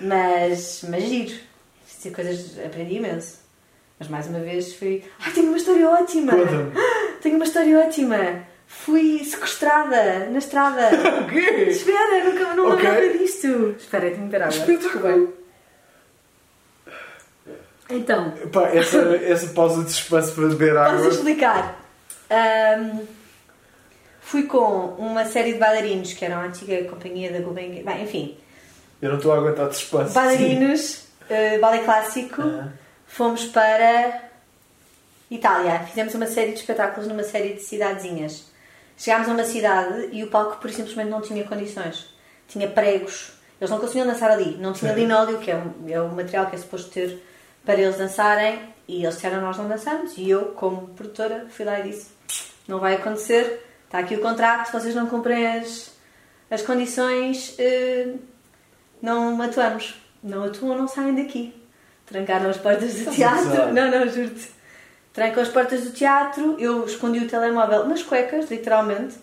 Mas, 0.00 0.84
mas 0.88 1.04
giro. 1.04 1.34
Fiz 1.84 2.14
coisas, 2.14 2.58
aprendi 2.64 2.96
imenso. 2.96 3.38
Mas 3.98 4.08
mais 4.08 4.26
uma 4.28 4.38
vez 4.40 4.74
fui. 4.74 5.04
Ai, 5.20 5.32
tenho 5.32 5.48
uma 5.48 5.56
história 5.58 5.88
ótima! 5.88 6.32
Tenho 7.20 7.36
uma 7.36 7.44
história 7.44 7.78
ótima! 7.80 8.46
Fui 8.66 9.22
sequestrada 9.24 10.26
na 10.30 10.38
estrada! 10.38 10.88
O 11.20 11.26
quê? 11.28 11.66
Espera, 11.68 12.24
nunca 12.24 12.54
não 12.54 12.66
me 12.68 12.72
Ok. 12.72 12.88
lembrava 12.88 13.18
disto! 13.18 13.74
Espera, 13.78 14.04
tenho 14.04 14.14
que 14.14 14.22
beber 14.22 14.42
água. 14.42 14.56
Espetáculo. 14.56 15.34
Então, 17.90 18.30
Pá, 18.52 18.68
essa, 18.68 18.98
essa 19.16 19.48
pausa 19.52 19.84
de 19.84 19.90
suspense 19.92 20.32
para 20.32 20.46
beber 20.48 20.76
água. 20.76 21.08
explicar? 21.08 21.80
Ahm, 22.30 23.00
fui 24.20 24.44
com 24.44 24.94
uma 24.98 25.24
série 25.24 25.54
de 25.54 25.58
bailarinos 25.58 26.12
que 26.12 26.24
eram 26.24 26.36
a 26.40 26.44
antiga 26.44 26.84
companhia 26.88 27.32
da 27.32 27.40
Gulbenkian. 27.40 27.82
Bem, 27.84 28.04
enfim, 28.04 28.36
Eu 29.02 29.10
não 29.10 29.16
estou 29.16 29.32
a 29.32 29.36
aguentar 29.38 29.68
de 29.68 29.76
suspense. 29.76 30.14
bailarinos, 30.14 31.04
uh, 31.28 31.60
balé 31.60 31.78
clássico. 31.78 32.40
Aham. 32.42 32.72
Fomos 33.06 33.44
para 33.46 34.22
Itália. 35.30 35.80
Fizemos 35.80 36.14
uma 36.14 36.26
série 36.26 36.52
de 36.52 36.60
espetáculos 36.60 37.08
numa 37.08 37.24
série 37.24 37.54
de 37.54 37.60
cidadezinhas. 37.62 38.44
Chegámos 38.96 39.28
a 39.28 39.32
uma 39.32 39.42
cidade 39.44 40.10
e 40.12 40.22
o 40.22 40.28
palco, 40.28 40.58
por 40.58 40.70
simplesmente, 40.70 41.08
não 41.10 41.20
tinha 41.20 41.42
condições. 41.44 42.06
Tinha 42.46 42.68
pregos. 42.68 43.32
Eles 43.60 43.70
não 43.70 43.78
conseguiam 43.80 44.06
dançar 44.06 44.30
ali. 44.30 44.56
Não 44.58 44.72
tinha 44.72 44.92
Sim. 44.94 45.00
linóleo, 45.00 45.38
que 45.38 45.50
é 45.50 45.56
o, 45.56 45.74
é 45.88 46.00
o 46.00 46.08
material 46.10 46.46
que 46.46 46.54
é 46.54 46.58
suposto 46.58 46.90
ter 46.90 47.20
para 47.64 47.74
eles 47.74 47.96
dançarem. 47.96 48.60
E 48.86 49.04
eles 49.04 49.14
disseram, 49.14 49.40
nós 49.40 49.56
não 49.56 49.68
dançamos. 49.68 50.16
E 50.16 50.28
eu, 50.28 50.46
como 50.56 50.88
produtora, 50.88 51.46
fui 51.50 51.64
lá 51.64 51.80
e 51.80 51.90
disse, 51.90 52.10
não 52.66 52.80
vai 52.80 52.96
acontecer. 52.96 53.66
Está 53.84 53.98
aqui 53.98 54.14
o 54.14 54.20
contrato, 54.20 54.72
vocês 54.72 54.94
não 54.94 55.06
cumprem 55.06 55.46
as, 55.46 55.92
as 56.50 56.62
condições, 56.62 57.54
eh, 57.58 58.14
não 59.02 59.40
atuamos. 59.42 60.00
Não 60.22 60.44
atuam, 60.44 60.76
não 60.76 60.86
saem 60.86 61.14
daqui. 61.14 61.54
Trancaram 62.06 62.50
as 62.50 62.56
portas 62.56 62.94
do 62.94 63.10
teatro. 63.14 63.72
Não, 63.72 63.90
não, 63.90 64.08
juro-te. 64.08 64.60
Trancam 65.12 65.42
as 65.42 65.48
portas 65.48 65.82
do 65.82 65.90
teatro, 65.90 66.56
eu 66.58 66.84
escondi 66.84 67.18
o 67.18 67.28
telemóvel 67.28 67.84
nas 67.86 68.02
cuecas, 68.02 68.48
literalmente, 68.48 69.16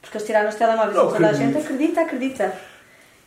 porque 0.00 0.16
eles 0.16 0.26
tiraram 0.26 0.48
os 0.48 0.54
telemóveis 0.54 0.96
Não 0.96 1.12
toda 1.12 1.28
a 1.28 1.32
gente. 1.34 1.58
Acredita, 1.58 2.00
acredita. 2.00 2.58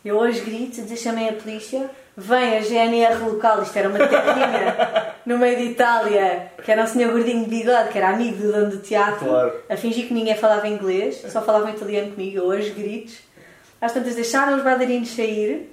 Eu 0.04 0.16
hoje 0.16 0.40
grito, 0.40 0.96
chamei 0.96 1.28
a 1.28 1.32
polícia, 1.32 1.88
vem 2.18 2.58
a 2.58 2.60
GNR 2.60 3.22
local, 3.24 3.62
isto 3.62 3.78
era 3.78 3.88
uma 3.88 3.98
terrinha 3.98 5.14
no 5.24 5.38
meio 5.38 5.56
de 5.56 5.62
Itália, 5.70 6.50
que 6.64 6.70
era 6.72 6.82
um 6.82 6.86
senhor 6.86 7.12
gordinho 7.12 7.44
de 7.44 7.50
bigode, 7.50 7.90
que 7.90 7.98
era 7.98 8.08
amigo 8.08 8.36
do 8.42 8.52
dono 8.52 8.70
do 8.70 8.78
teatro, 8.78 9.26
Claro. 9.28 9.52
a 9.70 9.76
fingir 9.76 10.08
que 10.08 10.14
ninguém 10.14 10.36
falava 10.36 10.66
inglês, 10.66 11.24
só 11.28 11.40
falavam 11.40 11.70
italiano 11.70 12.10
comigo, 12.10 12.40
hoje 12.42 12.70
gritos. 12.70 13.18
Às 13.80 13.92
tantas 13.92 14.16
deixaram 14.16 14.56
os 14.56 14.64
bailarinos 14.64 15.14
sair, 15.14 15.72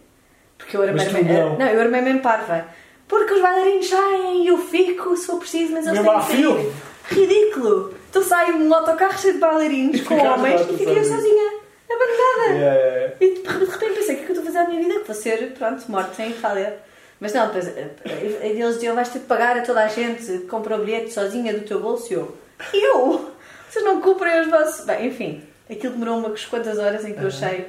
porque 0.57 0.77
eu 0.77 0.83
era 0.83 0.93
mesmo, 0.93 1.17
tu 1.17 1.25
não. 1.25 1.57
não, 1.57 1.65
eu 1.67 1.79
era 1.81 1.89
mesmo 1.89 2.21
parva. 2.21 2.65
Porque 3.07 3.33
os 3.33 3.41
bailarinos 3.41 3.87
saem 3.89 4.43
e 4.43 4.47
eu 4.47 4.57
fico, 4.59 5.17
se 5.17 5.25
for 5.25 5.39
preciso, 5.39 5.73
mas 5.73 5.87
eles 5.87 5.99
têm 5.99 6.19
que 6.19 6.25
sair. 6.25 6.71
Ridículo! 7.09 7.93
Então 8.09 8.23
sai 8.23 8.51
um 8.51 8.73
autocarro 8.73 9.17
cheio 9.17 9.33
de 9.33 9.39
bailarinos 9.39 10.01
com 10.01 10.15
homens 10.15 10.61
tu 10.65 10.73
e 10.73 10.77
fiquei 10.77 11.03
sozinha, 11.03 11.51
abandonada. 11.89 12.53
Yeah, 12.53 12.75
yeah, 12.75 12.95
yeah. 12.95 13.15
E 13.21 13.33
de 13.41 13.65
repente 13.71 13.93
pensei, 13.95 14.15
o 14.55 14.55
que 14.55 14.55
que 14.55 14.55
eu 14.55 14.55
estou 14.55 14.55
a 14.55 14.55
fazer 14.55 14.59
à 14.59 14.67
minha 14.67 14.81
vida? 14.81 14.99
Que 14.99 15.07
vou 15.07 15.15
ser, 15.15 15.53
pronto, 15.53 15.91
morte 15.91 16.21
em 16.21 16.31
Itália. 16.31 16.79
Mas 17.19 17.33
não, 17.33 17.47
depois 17.47 17.67
eh, 17.67 17.95
eh, 18.05 18.47
eles 18.49 18.75
diziam, 18.75 18.95
vais 18.95 19.09
ter 19.09 19.19
de 19.19 19.25
pagar 19.25 19.57
a 19.57 19.61
toda 19.61 19.83
a 19.83 19.87
gente 19.87 20.39
compra 20.47 20.75
o 20.75 20.83
bilhete 20.83 21.13
sozinha 21.13 21.53
do 21.53 21.65
teu 21.65 21.79
bolso. 21.79 22.11
E 22.11 22.13
eu, 22.13 22.37
eu? 22.73 23.31
Vocês 23.69 23.83
não 23.83 24.01
cumprem 24.01 24.41
os 24.41 24.49
vossos... 24.49 24.85
Bem, 24.85 25.07
enfim, 25.07 25.43
aquilo 25.69 25.93
demorou 25.93 26.19
umas 26.19 26.45
quantas 26.45 26.77
horas 26.77 27.05
em 27.05 27.13
que 27.13 27.21
eu 27.21 27.27
achei 27.27 27.67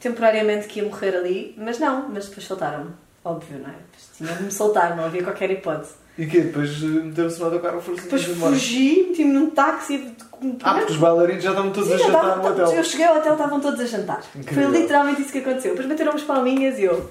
temporariamente 0.00 0.66
que 0.66 0.80
ia 0.80 0.84
morrer 0.84 1.16
ali. 1.16 1.54
Mas 1.56 1.78
não, 1.78 2.08
mas 2.08 2.28
depois 2.28 2.46
soltaram-me. 2.46 2.92
Óbvio, 3.24 3.58
não 3.58 3.68
é? 3.68 3.72
Depois 3.72 4.10
tinham 4.16 4.36
de 4.36 4.42
me 4.44 4.50
soltar, 4.50 4.96
não 4.96 5.04
havia 5.04 5.22
qualquer 5.22 5.50
hipótese. 5.50 5.94
E 6.18 6.26
que 6.26 6.40
Depois 6.40 6.70
eh, 6.82 6.86
meteram-se 6.86 7.38
no 7.38 7.44
autocarro 7.46 7.80
foram-se 7.80 8.04
Depois 8.04 8.24
fugi, 8.24 9.06
meti-me 9.08 9.32
num 9.32 9.50
táxi... 9.50 10.14
Ah, 10.62 10.74
porque 10.74 10.92
os 10.92 10.98
bailarinos 10.98 11.42
já 11.42 11.50
estavam 11.50 11.72
todos 11.72 11.88
Sim, 11.88 11.94
a 11.94 11.98
jantar 11.98 12.36
no 12.38 12.46
hotel. 12.48 12.72
Eu 12.72 12.84
cheguei 12.84 13.06
ao 13.06 13.16
hotel, 13.16 13.32
estavam 13.32 13.60
todos 13.60 13.80
a 13.80 13.84
jantar. 13.86 14.22
Incrível. 14.36 14.70
Foi 14.70 14.80
literalmente 14.80 15.22
isso 15.22 15.32
que 15.32 15.38
aconteceu. 15.38 15.70
Depois 15.72 15.88
bateram 15.88 16.12
umas 16.12 16.22
palminhas 16.22 16.78
e 16.78 16.84
eu. 16.84 17.10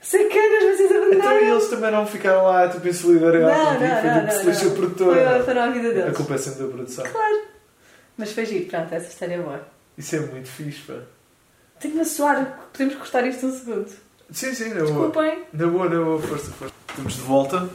Sacanas, 0.00 0.76
vocês 0.76 0.80
Então 0.90 1.02
abandonaram. 1.02 1.40
e 1.44 1.50
eles 1.50 1.68
também 1.68 1.90
não 1.90 2.06
ficaram 2.06 2.44
lá 2.44 2.68
tipo 2.68 2.86
em 2.86 2.92
solidariedade 2.92 3.58
Não, 3.58 3.66
contigo, 3.66 3.88
não, 3.94 4.00
foi 4.00 4.10
não, 4.10 4.26
que 4.26 4.32
se 4.32 4.46
lixa 4.46 4.60
a 4.60 4.68
não. 4.68 4.74
produtora. 4.76 5.30
Foi, 5.34 5.42
foi 5.42 5.54
na 5.54 5.66
vida 5.70 5.88
A 5.88 5.92
deles. 5.92 6.16
culpa 6.16 6.34
é 6.34 6.38
sempre 6.38 6.62
da 6.62 6.68
produção. 6.68 7.04
Claro. 7.10 7.40
Mas 8.16 8.32
foi 8.32 8.46
giro, 8.46 8.64
pronto, 8.66 8.94
essa 8.94 9.08
história 9.08 9.34
é 9.34 9.38
boa. 9.38 9.60
Isso 9.96 10.16
é 10.16 10.20
muito 10.20 10.48
fixe, 10.48 10.80
pá. 10.82 10.94
Tenho-me 11.80 12.00
a 12.00 12.04
suar, 12.04 12.60
podemos 12.72 12.94
cortar 12.94 13.26
isto 13.26 13.44
um 13.46 13.52
segundo. 13.52 13.88
Sim, 14.30 14.54
sim, 14.54 14.68
na 14.68 14.74
boa. 14.76 14.86
Desculpem. 14.86 15.38
Na 15.52 15.66
boa, 15.66 15.88
na 15.88 16.00
boa, 16.04 16.20
força, 16.22 16.50
força. 16.52 16.74
Estamos 16.90 17.14
de 17.14 17.20
volta. 17.22 17.68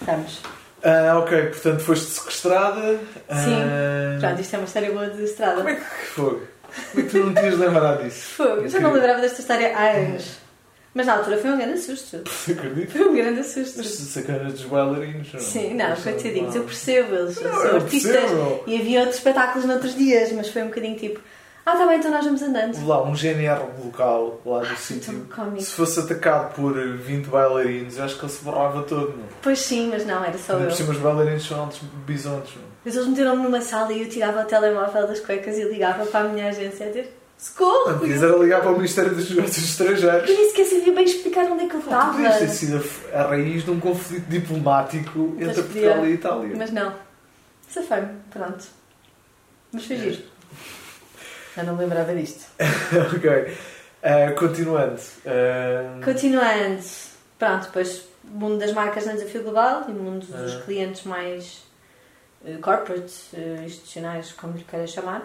Estamos. 0.00 0.40
Ah, 0.84 1.18
ok, 1.18 1.46
portanto 1.46 1.80
foste 1.80 2.06
sequestrada. 2.10 3.00
Ah, 3.28 4.16
Pronto, 4.20 4.40
isto 4.40 4.54
é 4.54 4.58
uma 4.58 4.64
história 4.66 4.90
boa 4.92 5.08
de 5.08 5.24
estrada. 5.24 5.56
Como 5.56 5.68
é 5.68 5.74
que 5.74 5.84
fogo? 6.06 6.42
Como 6.92 7.02
é 7.04 7.08
que 7.08 7.10
tu 7.10 7.18
não 7.24 7.34
tinhas 7.34 7.58
lembrado 7.58 8.02
disso? 8.04 8.28
Fogo. 8.36 8.60
Eu 8.62 8.68
já 8.68 8.80
não 8.80 8.92
lembrava 8.92 9.20
desta 9.20 9.40
história 9.40 9.76
há 9.76 9.90
anos. 9.92 10.36
Mas 10.94 11.06
na 11.06 11.14
altura 11.16 11.36
foi 11.38 11.50
um 11.50 11.58
grande 11.58 11.78
susto. 11.78 12.22
Acredito. 12.50 12.92
Foi 12.92 13.08
um 13.08 13.14
grande 13.14 13.44
susto. 13.44 13.74
Mas 13.78 13.86
sacanas 13.88 14.52
dos 14.54 14.62
bailarinos, 14.64 15.32
não? 15.32 15.40
Sim, 15.40 15.74
não, 15.74 15.94
coitadinhos, 15.94 16.54
eu 16.54 16.64
percebo, 16.64 17.14
eles 17.14 17.40
Não, 17.40 17.52
são 17.52 17.64
eu 17.64 17.76
artistas 17.76 18.12
percebo. 18.16 18.62
e 18.66 18.80
havia 18.80 19.00
outros 19.00 19.16
espetáculos 19.18 19.66
noutros 19.66 19.94
dias, 19.94 20.32
mas 20.32 20.48
foi 20.48 20.62
um 20.62 20.68
bocadinho 20.68 20.96
tipo, 20.96 21.20
ah, 21.68 21.76
tá 21.76 21.84
bem, 21.84 21.98
então 21.98 22.12
nós 22.12 22.24
vamos 22.24 22.40
andando. 22.42 22.86
Lá 22.86 23.02
um 23.02 23.12
GNR 23.12 23.60
local 23.84 24.40
lá 24.46 24.60
do 24.60 24.76
sítio. 24.76 25.26
Se 25.58 25.72
fosse 25.72 25.98
atacado 25.98 26.54
por 26.54 26.74
20 26.74 27.26
bailarinos, 27.26 27.98
eu 27.98 28.04
acho 28.04 28.16
que 28.16 28.24
ele 28.24 28.32
se 28.32 28.44
borrava 28.44 28.84
todo, 28.84 29.16
não? 29.16 29.24
Pois 29.42 29.58
sim, 29.58 29.88
mas 29.90 30.06
não, 30.06 30.24
era 30.24 30.38
só 30.38 30.52
eu. 30.52 30.68
por 30.68 30.72
cima 30.72 30.92
os 30.92 30.98
bailarinos 30.98 31.44
são 31.44 31.58
altos 31.58 31.80
bisontes? 32.06 32.54
Mas 32.84 32.94
eles 32.94 33.08
meteram-me 33.08 33.42
numa 33.42 33.60
sala 33.60 33.92
e 33.92 34.00
eu 34.00 34.08
tirava 34.08 34.42
o 34.42 34.44
telemóvel 34.44 35.08
das 35.08 35.18
cuecas 35.18 35.58
e 35.58 35.64
ligava 35.64 36.06
para 36.06 36.26
a 36.26 36.28
minha 36.28 36.50
agência 36.50 36.86
a 36.86 36.88
dizer 36.88 37.18
socorro! 37.36 37.98
Podias 37.98 38.22
era 38.22 38.36
ligar 38.36 38.60
para 38.60 38.70
o 38.70 38.76
Ministério 38.76 39.12
dos 39.12 39.28
Negócios 39.28 39.68
Estrangeiros. 39.68 40.30
Eu 40.30 40.36
nem 40.36 40.48
sequer 40.50 40.66
sabia 40.66 40.94
bem 40.94 41.04
explicar 41.04 41.50
onde 41.50 41.64
é 41.64 41.68
que 41.68 41.74
eu 41.74 41.80
estava. 41.80 42.12
Podias 42.12 42.38
ter 42.38 42.48
sido 42.48 42.84
a, 43.12 43.22
raiz 43.22 43.64
de 43.64 43.70
um 43.72 43.80
conflito 43.80 44.28
diplomático 44.28 45.34
Mas 45.36 45.48
entre 45.48 45.62
podia. 45.64 45.82
Portugal 45.82 46.06
e 46.06 46.12
Itália. 46.12 46.54
Mas 46.56 46.70
não. 46.70 46.94
Safei-me, 47.68 48.20
pronto. 48.30 48.64
Mas 49.72 49.84
foi 49.84 49.96
giro. 49.96 50.36
Eu 51.56 51.64
não 51.64 51.74
me 51.74 51.80
lembrava 51.84 52.14
disto. 52.14 52.44
ok. 53.16 53.56
Ah, 54.02 54.32
continuando. 54.38 55.00
Ah, 55.26 56.00
Continuando, 56.04 56.82
pronto, 57.38 57.66
depois 57.66 58.04
mundo 58.24 58.58
das 58.58 58.72
marcas 58.72 59.06
no 59.06 59.12
desafio 59.14 59.42
global 59.42 59.84
e 59.88 59.92
mundo 59.92 60.26
dos 60.26 60.54
Ah. 60.56 60.62
clientes 60.64 61.04
mais 61.04 61.64
eh, 62.44 62.58
corporate, 62.58 63.12
institucionais, 63.64 64.32
como 64.32 64.56
lhe 64.56 64.64
queira 64.64 64.86
chamar. 64.86 65.22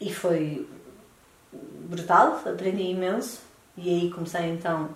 E 0.00 0.12
foi 0.12 0.68
brutal, 1.52 2.40
aprendi 2.46 2.82
imenso. 2.82 3.40
E 3.76 3.88
aí 3.88 4.10
comecei 4.10 4.46
então 4.50 4.90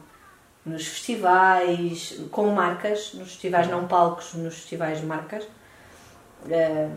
nos 0.66 0.86
festivais, 0.86 2.18
com 2.30 2.46
marcas, 2.48 3.14
nos 3.14 3.28
festivais 3.32 3.68
não 3.68 3.86
palcos, 3.86 4.34
nos 4.34 4.54
festivais 4.54 5.00
de 5.00 5.06
marcas, 5.06 5.44
eh, 6.50 6.88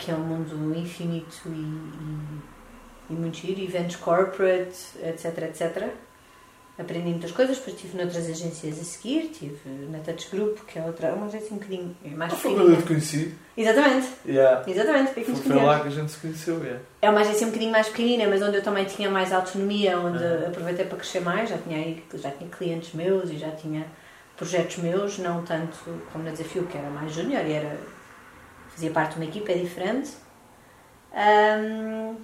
que 0.00 0.10
é 0.10 0.14
um 0.14 0.18
mundo 0.20 0.74
infinito 0.76 1.42
e, 1.46 1.50
e, 1.50 3.10
e 3.10 3.12
muito 3.12 3.36
giro, 3.36 3.60
eventos 3.60 3.96
corporate, 3.96 4.76
etc, 5.04 5.38
etc. 5.42 5.88
Aprendi 6.78 7.10
muitas 7.10 7.30
coisas, 7.32 7.58
depois 7.58 7.76
estive 7.76 7.98
noutras 7.98 8.26
agências 8.26 8.80
a 8.80 8.84
seguir, 8.84 9.26
estive 9.30 9.58
na 9.90 9.98
Touch 9.98 10.30
Group, 10.34 10.60
que 10.66 10.78
é 10.78 10.82
outra, 10.82 11.12
uma 11.12 11.26
agência 11.26 11.48
um 11.52 11.56
bocadinho 11.58 11.94
mais 12.16 12.32
Ah, 12.32 12.36
foi 12.36 12.54
quando 12.54 12.70
eu 12.70 12.76
te 12.78 12.82
conheci. 12.84 13.34
Exatamente, 13.54 14.08
Yeah. 14.26 14.64
exatamente, 14.66 15.12
foi 15.12 15.22
Foi, 15.24 15.56
lá 15.56 15.80
que 15.80 15.88
a 15.88 15.90
gente 15.90 16.10
se 16.10 16.18
conheceu. 16.18 16.58
Yeah. 16.64 16.80
É 17.02 17.10
uma 17.10 17.20
agência 17.20 17.46
um 17.46 17.50
bocadinho 17.50 17.72
mais 17.72 17.88
pequenina, 17.88 18.26
mas 18.28 18.40
onde 18.40 18.56
eu 18.56 18.62
também 18.62 18.86
tinha 18.86 19.10
mais 19.10 19.30
autonomia, 19.30 19.98
onde 20.00 20.24
Aham. 20.24 20.46
aproveitei 20.46 20.86
para 20.86 20.96
crescer 20.96 21.20
mais. 21.20 21.50
Já 21.50 21.58
tinha, 21.58 21.76
aí- 21.76 22.02
já 22.14 22.30
tinha 22.30 22.48
clientes 22.48 22.94
meus 22.94 23.28
e 23.28 23.36
já 23.36 23.50
tinha 23.50 23.84
projetos 24.38 24.78
meus, 24.78 25.18
não 25.18 25.42
tanto 25.44 25.76
como 26.10 26.24
na 26.24 26.30
Desafio, 26.30 26.62
que 26.64 26.78
era 26.78 26.88
mais 26.88 27.12
júnior 27.12 27.44
e 27.44 27.52
era, 27.52 27.76
fazia 28.70 28.90
parte 28.90 29.12
de 29.14 29.16
uma 29.20 29.24
equipa, 29.26 29.52
é 29.52 29.56
diferente. 29.56 30.10
Ahm, 31.12 32.14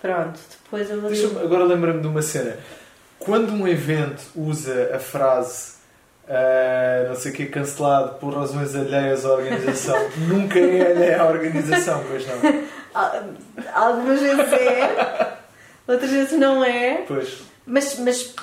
pronto, 0.00 0.38
depois 0.64 0.90
eu 0.90 1.00
Deixa-me- 1.02 1.40
agora 1.40 1.64
lembra-me 1.64 2.00
de 2.00 2.06
uma 2.08 2.22
cena. 2.22 2.56
Quando 3.18 3.52
um 3.52 3.68
evento 3.68 4.22
usa 4.34 4.90
a 4.94 4.98
frase 4.98 5.72
ah, 6.28 7.06
não 7.08 7.14
sei 7.16 7.32
o 7.32 7.34
que 7.34 7.46
cancelado 7.46 8.14
por 8.14 8.34
razões 8.34 8.74
alheias 8.74 9.24
à 9.24 9.32
organização, 9.32 9.96
nunca 10.28 10.58
é 10.58 10.92
alheia 10.92 11.22
à 11.22 11.26
organização, 11.26 12.02
pois 12.08 12.24
não? 12.26 12.62
Algumas 13.74 14.20
vezes 14.20 14.52
é, 14.52 15.36
outras 15.86 16.10
vezes 16.10 16.38
não 16.38 16.64
é. 16.64 17.02
Pois. 17.08 17.42
Mas, 17.66 17.98
mas, 17.98 18.34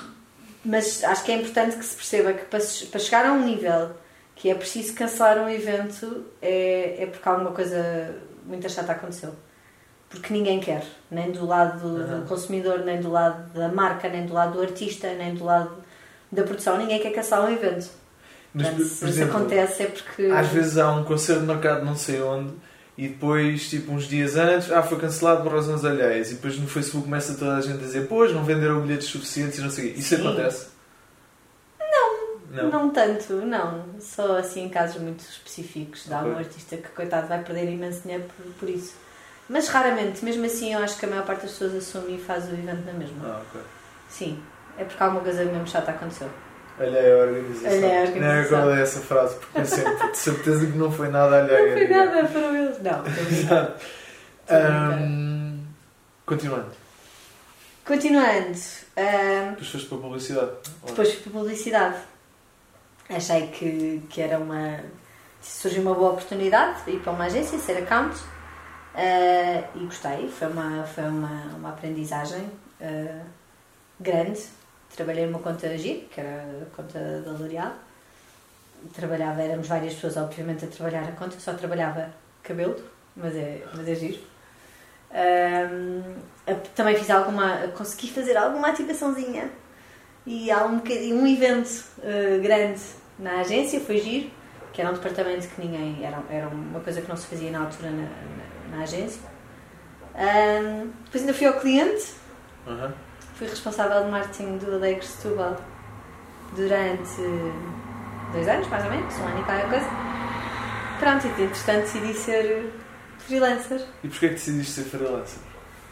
mas 0.66 1.04
acho 1.04 1.24
que 1.24 1.32
é 1.32 1.36
importante 1.36 1.76
que 1.78 1.86
se 1.86 1.96
perceba 1.96 2.34
que 2.34 2.46
para, 2.46 2.60
para 2.92 3.00
chegar 3.00 3.26
a 3.26 3.34
um 3.34 3.46
nível 3.46 3.92
que 4.40 4.50
é 4.50 4.56
preciso 4.56 4.94
cancelar 4.94 5.38
um 5.38 5.50
evento 5.50 6.26
é, 6.42 7.04
é 7.04 7.06
porque 7.06 7.28
alguma 7.28 7.52
coisa 7.52 8.16
muito 8.46 8.68
chata 8.70 8.94
aconteceu. 8.94 9.36
Porque 10.10 10.34
ninguém 10.34 10.62
quer, 10.62 10.84
nem 11.12 11.30
do 11.30 11.46
lado 11.46 11.80
do, 11.82 12.02
Aham. 12.02 12.20
do 12.22 12.26
consumidor, 12.26 12.80
nem 12.80 13.02
do 13.02 13.12
lado 13.12 13.52
da 13.54 13.68
marca, 13.68 14.08
nem 14.08 14.26
do 14.26 14.34
lado 14.34 14.54
do 14.54 14.62
artista, 14.62 15.14
nem 15.14 15.36
do 15.36 15.44
lado 15.44 15.72
da 16.32 16.44
produção, 16.44 16.78
ninguém 16.78 17.02
quer 17.02 17.12
cancelar 17.12 17.50
um 17.50 17.54
evento. 17.54 17.90
Mas, 18.54 18.68
Portanto, 18.68 18.78
por 18.78 18.86
se 18.86 18.94
isso 18.94 19.06
exemplo, 19.08 19.38
acontece 19.38 19.84
é 19.84 19.86
porque. 19.88 20.24
às 20.28 20.48
vezes 20.48 20.78
há 20.78 20.90
um 20.94 21.04
concerto 21.04 21.44
marcado 21.44 21.84
não 21.84 21.96
sei 21.96 22.22
onde 22.22 22.54
e 22.98 23.10
depois, 23.10 23.70
tipo, 23.70 23.92
uns 23.92 24.08
dias 24.08 24.38
antes, 24.38 24.72
ah, 24.72 24.82
foi 24.82 24.98
cancelado 25.00 25.44
por 25.44 25.52
razões 25.54 25.84
alheias. 25.84 26.32
E 26.32 26.36
depois 26.36 26.58
no 26.58 26.68
Facebook 26.68 27.04
começa 27.04 27.34
toda 27.34 27.58
a 27.58 27.62
gente 27.62 27.76
a 27.76 27.86
dizer, 27.86 28.08
pois, 28.08 28.34
não 28.34 28.46
venderam 28.46 28.82
bilhetes 28.82 29.08
suficientes 29.08 29.60
e 29.60 29.62
não 29.62 29.70
sei 29.70 29.90
o 29.90 29.94
quê. 29.94 30.00
Isso 30.00 30.16
Sim. 30.16 30.26
acontece? 30.26 30.68
Não. 32.50 32.70
Não 32.70 32.90
tanto, 32.90 33.34
não. 33.46 33.86
Só 34.00 34.38
assim 34.38 34.64
em 34.66 34.70
casos 34.70 35.02
muito 35.02 35.20
específicos 35.22 36.06
de 36.06 36.14
algum 36.14 36.32
Ok. 36.32 36.40
artista 36.46 36.78
que, 36.78 36.88
coitado, 36.90 37.28
vai 37.28 37.44
perder 37.44 37.70
imenso 37.72 38.02
dinheiro 38.02 38.24
por, 38.36 38.46
por 38.54 38.70
isso. 38.70 38.96
Mas 39.48 39.68
raramente, 39.68 40.24
mesmo 40.26 40.46
assim, 40.46 40.74
eu 40.74 40.80
acho 40.80 40.98
que 40.98 41.06
a 41.06 41.10
maior 41.10 41.26
parte 41.26 41.42
das 41.42 41.52
pessoas 41.52 41.76
assume 41.76 42.16
e 42.16 42.20
faz 42.20 42.46
o 42.46 42.54
evento 42.54 42.86
na 42.86 42.94
mesma. 42.94 43.18
Ah, 43.24 43.42
ok. 43.50 43.62
Sim, 44.10 44.42
é 44.78 44.84
porque 44.84 45.02
alguma 45.04 45.22
coisa 45.22 45.44
mesmo 45.46 45.68
chata 45.68 45.92
aconteceu. 45.92 46.30
Alheia 46.80 47.16
à 47.16 47.18
organização. 47.26 47.68
Alheia 47.72 47.88
à 47.88 47.90
Não 47.90 47.98
é 47.98 48.08
organização. 48.08 48.60
qual 48.62 48.72
é 48.76 48.82
essa 48.82 49.00
frase, 49.02 49.36
porque 49.36 49.60
eu 49.60 49.66
sempre 49.66 50.12
de 50.12 50.18
certeza 50.18 50.66
que 50.66 50.78
não 50.78 50.92
foi 50.92 51.10
nada 51.10 51.40
alheia. 51.44 51.68
Não 51.68 51.74
foi 51.74 51.86
a 51.94 52.06
nada, 52.06 52.28
foram 52.28 52.56
eles. 52.56 52.82
Não, 52.82 53.04
a. 53.04 53.10
Exato. 53.10 53.86
A. 54.50 54.56
Ahm, 54.56 55.60
continuando. 56.26 56.72
Continuando, 57.86 58.58
ahm, 58.98 59.50
Depois 59.52 59.68
foste 59.70 59.88
para 59.88 59.98
a 59.98 60.02
publicidade. 60.02 60.52
depois 60.86 61.14
fui 61.14 61.24
para 61.24 61.32
publicidade. 61.40 61.96
Achei 63.10 63.48
que, 63.48 64.04
que 64.10 64.22
era 64.22 64.38
uma. 64.40 64.80
surgiu 65.42 65.82
uma 65.82 65.96
boa 65.96 66.12
oportunidade 66.12 66.84
de 66.86 66.92
ir 66.92 67.00
para 67.02 67.12
uma 67.14 67.26
agência, 67.26 67.58
ser 67.60 67.78
account. 67.84 68.16
ah, 68.96 69.64
e 69.76 69.80
gostei, 69.86 70.28
foi 70.30 70.48
uma, 70.48 70.84
foi 70.86 71.04
uma, 71.06 71.44
uma 71.56 71.70
aprendizagem 71.70 72.50
ah, 72.82 73.24
grande. 74.00 74.42
Trabalhei 74.96 75.26
numa 75.28 75.40
conta 75.40 75.78
GIR, 75.78 76.08
que 76.12 76.20
era 76.22 76.64
a 76.64 76.76
conta 76.76 77.00
da 77.22 77.32
L'Oréal. 77.32 77.74
Trabalhava, 78.94 79.42
éramos 79.42 79.68
várias 79.68 79.94
pessoas, 79.94 80.18
obviamente, 80.18 80.66
a 80.66 80.68
trabalhar 80.68 81.04
a 81.04 81.12
conta. 81.12 81.40
Só 81.40 81.54
trabalhava 81.54 82.10
cabelo, 82.44 82.76
mas 83.16 83.36
é, 83.36 83.64
mas 83.76 83.88
é 83.88 83.96
giro. 83.96 84.20
A- 86.48 86.54
também 86.76 86.96
fiz 86.96 87.10
alguma. 87.10 87.68
consegui 87.78 88.12
fazer 88.12 88.36
alguma 88.38 88.70
ativaçãozinha 88.70 89.50
e 90.26 90.52
há 90.52 90.66
um, 90.66 90.82
um 91.14 91.28
evento 91.28 91.84
eh, 92.04 92.40
grande 92.42 92.82
na 93.20 93.42
agência, 93.42 93.80
foi 93.82 93.98
giro, 94.00 94.30
que 94.74 94.82
era 94.82 94.90
um 94.90 94.94
departamento 94.94 95.48
que 95.48 95.62
ninguém. 95.62 96.04
Era, 96.06 96.20
era 96.30 96.48
uma 96.48 96.80
coisa 96.80 97.02
que 97.02 97.10
não 97.10 97.18
se 97.18 97.28
fazia 97.28 97.52
na 97.52 97.62
altura 97.66 97.90
na, 97.92 98.04
na- 98.04 98.78
na 98.78 98.84
agência. 98.84 99.22
Ahm, 100.16 100.90
depois 101.06 101.22
ainda 101.24 101.34
fui 101.34 101.48
ao 101.48 101.54
cliente, 101.60 102.14
Aham. 102.68 102.94
fui 103.36 103.48
responsável 103.48 104.04
de 104.06 104.10
marketing 104.12 104.58
do 104.58 104.74
Alegre 104.76 105.06
Setúbal 105.06 105.58
durante 106.56 107.22
dois 108.32 108.48
anos, 108.48 108.68
mais 108.68 108.84
ou 108.86 108.92
menos, 108.92 109.16
um 109.18 109.24
ano 109.28 109.40
e 109.40 109.44
qualquer 109.44 109.70
coisa. 109.70 109.86
Pronto, 111.00 111.28
e 111.28 111.44
entretanto 111.44 111.82
decidi 111.84 112.14
ser 112.14 112.74
freelancer. 113.20 113.82
E 114.04 114.08
porquê 114.10 114.26
é 114.26 114.30
que 114.30 114.36
decidiste 114.36 114.74
ser 114.74 114.84
freelancer? 114.84 115.40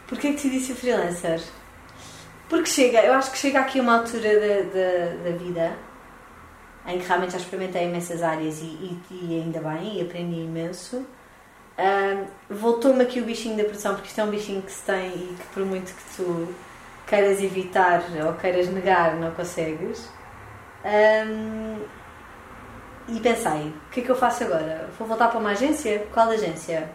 Porquê 0.06 0.28
que 0.28 0.34
decidi 0.34 0.60
ser 0.60 0.74
freelancer? 0.74 1.40
Porque 2.48 2.66
chega, 2.66 3.02
eu 3.02 3.12
acho 3.14 3.30
que 3.30 3.38
chega 3.38 3.60
aqui 3.60 3.80
uma 3.80 3.98
altura 3.98 4.28
da, 4.40 4.62
da, 4.62 5.30
da 5.30 5.36
vida 5.36 5.72
em 6.88 6.98
que 6.98 7.06
realmente 7.06 7.32
já 7.32 7.38
experimentei 7.38 7.84
imensas 7.84 8.22
áreas 8.22 8.60
e, 8.60 8.64
e, 8.64 9.02
e 9.12 9.42
ainda 9.42 9.60
bem, 9.60 9.98
e 9.98 10.02
aprendi 10.02 10.40
imenso. 10.40 11.06
Voltou-me 12.50 13.02
aqui 13.02 13.20
o 13.20 13.24
bichinho 13.24 13.56
da 13.56 13.64
produção, 13.64 13.94
porque 13.94 14.08
isto 14.08 14.20
é 14.20 14.24
um 14.24 14.30
bichinho 14.30 14.62
que 14.62 14.72
se 14.72 14.82
tem 14.82 15.08
e 15.10 15.36
que 15.38 15.46
por 15.52 15.64
muito 15.64 15.94
que 15.94 16.16
tu 16.16 16.54
queiras 17.06 17.42
evitar 17.42 18.02
ou 18.26 18.32
queiras 18.34 18.68
negar, 18.68 19.14
não 19.16 19.30
consegues. 19.32 20.08
Ahm, 20.84 21.82
e 23.08 23.20
pensei, 23.20 23.68
o 23.68 23.90
que 23.90 24.00
é 24.00 24.04
que 24.04 24.10
eu 24.10 24.16
faço 24.16 24.44
agora? 24.44 24.88
Vou 24.98 25.06
voltar 25.06 25.28
para 25.28 25.38
uma 25.38 25.50
agência? 25.50 26.06
Qual 26.12 26.28
agência? 26.28 26.90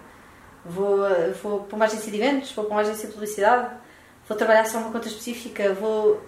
Vou, 0.65 0.99
vou 1.41 1.62
para 1.62 1.75
uma 1.75 1.86
agência 1.86 2.12
de 2.12 2.17
eventos? 2.17 2.51
Vou 2.51 2.65
para 2.65 2.75
uma 2.75 2.82
agência 2.82 3.08
de 3.08 3.13
publicidade? 3.13 3.75
Vou 4.27 4.38
trabalhar 4.38 4.65
só 4.65 4.77
uma 4.79 4.91
conta 4.91 5.08
específica? 5.08 5.73
Vou 5.73 6.21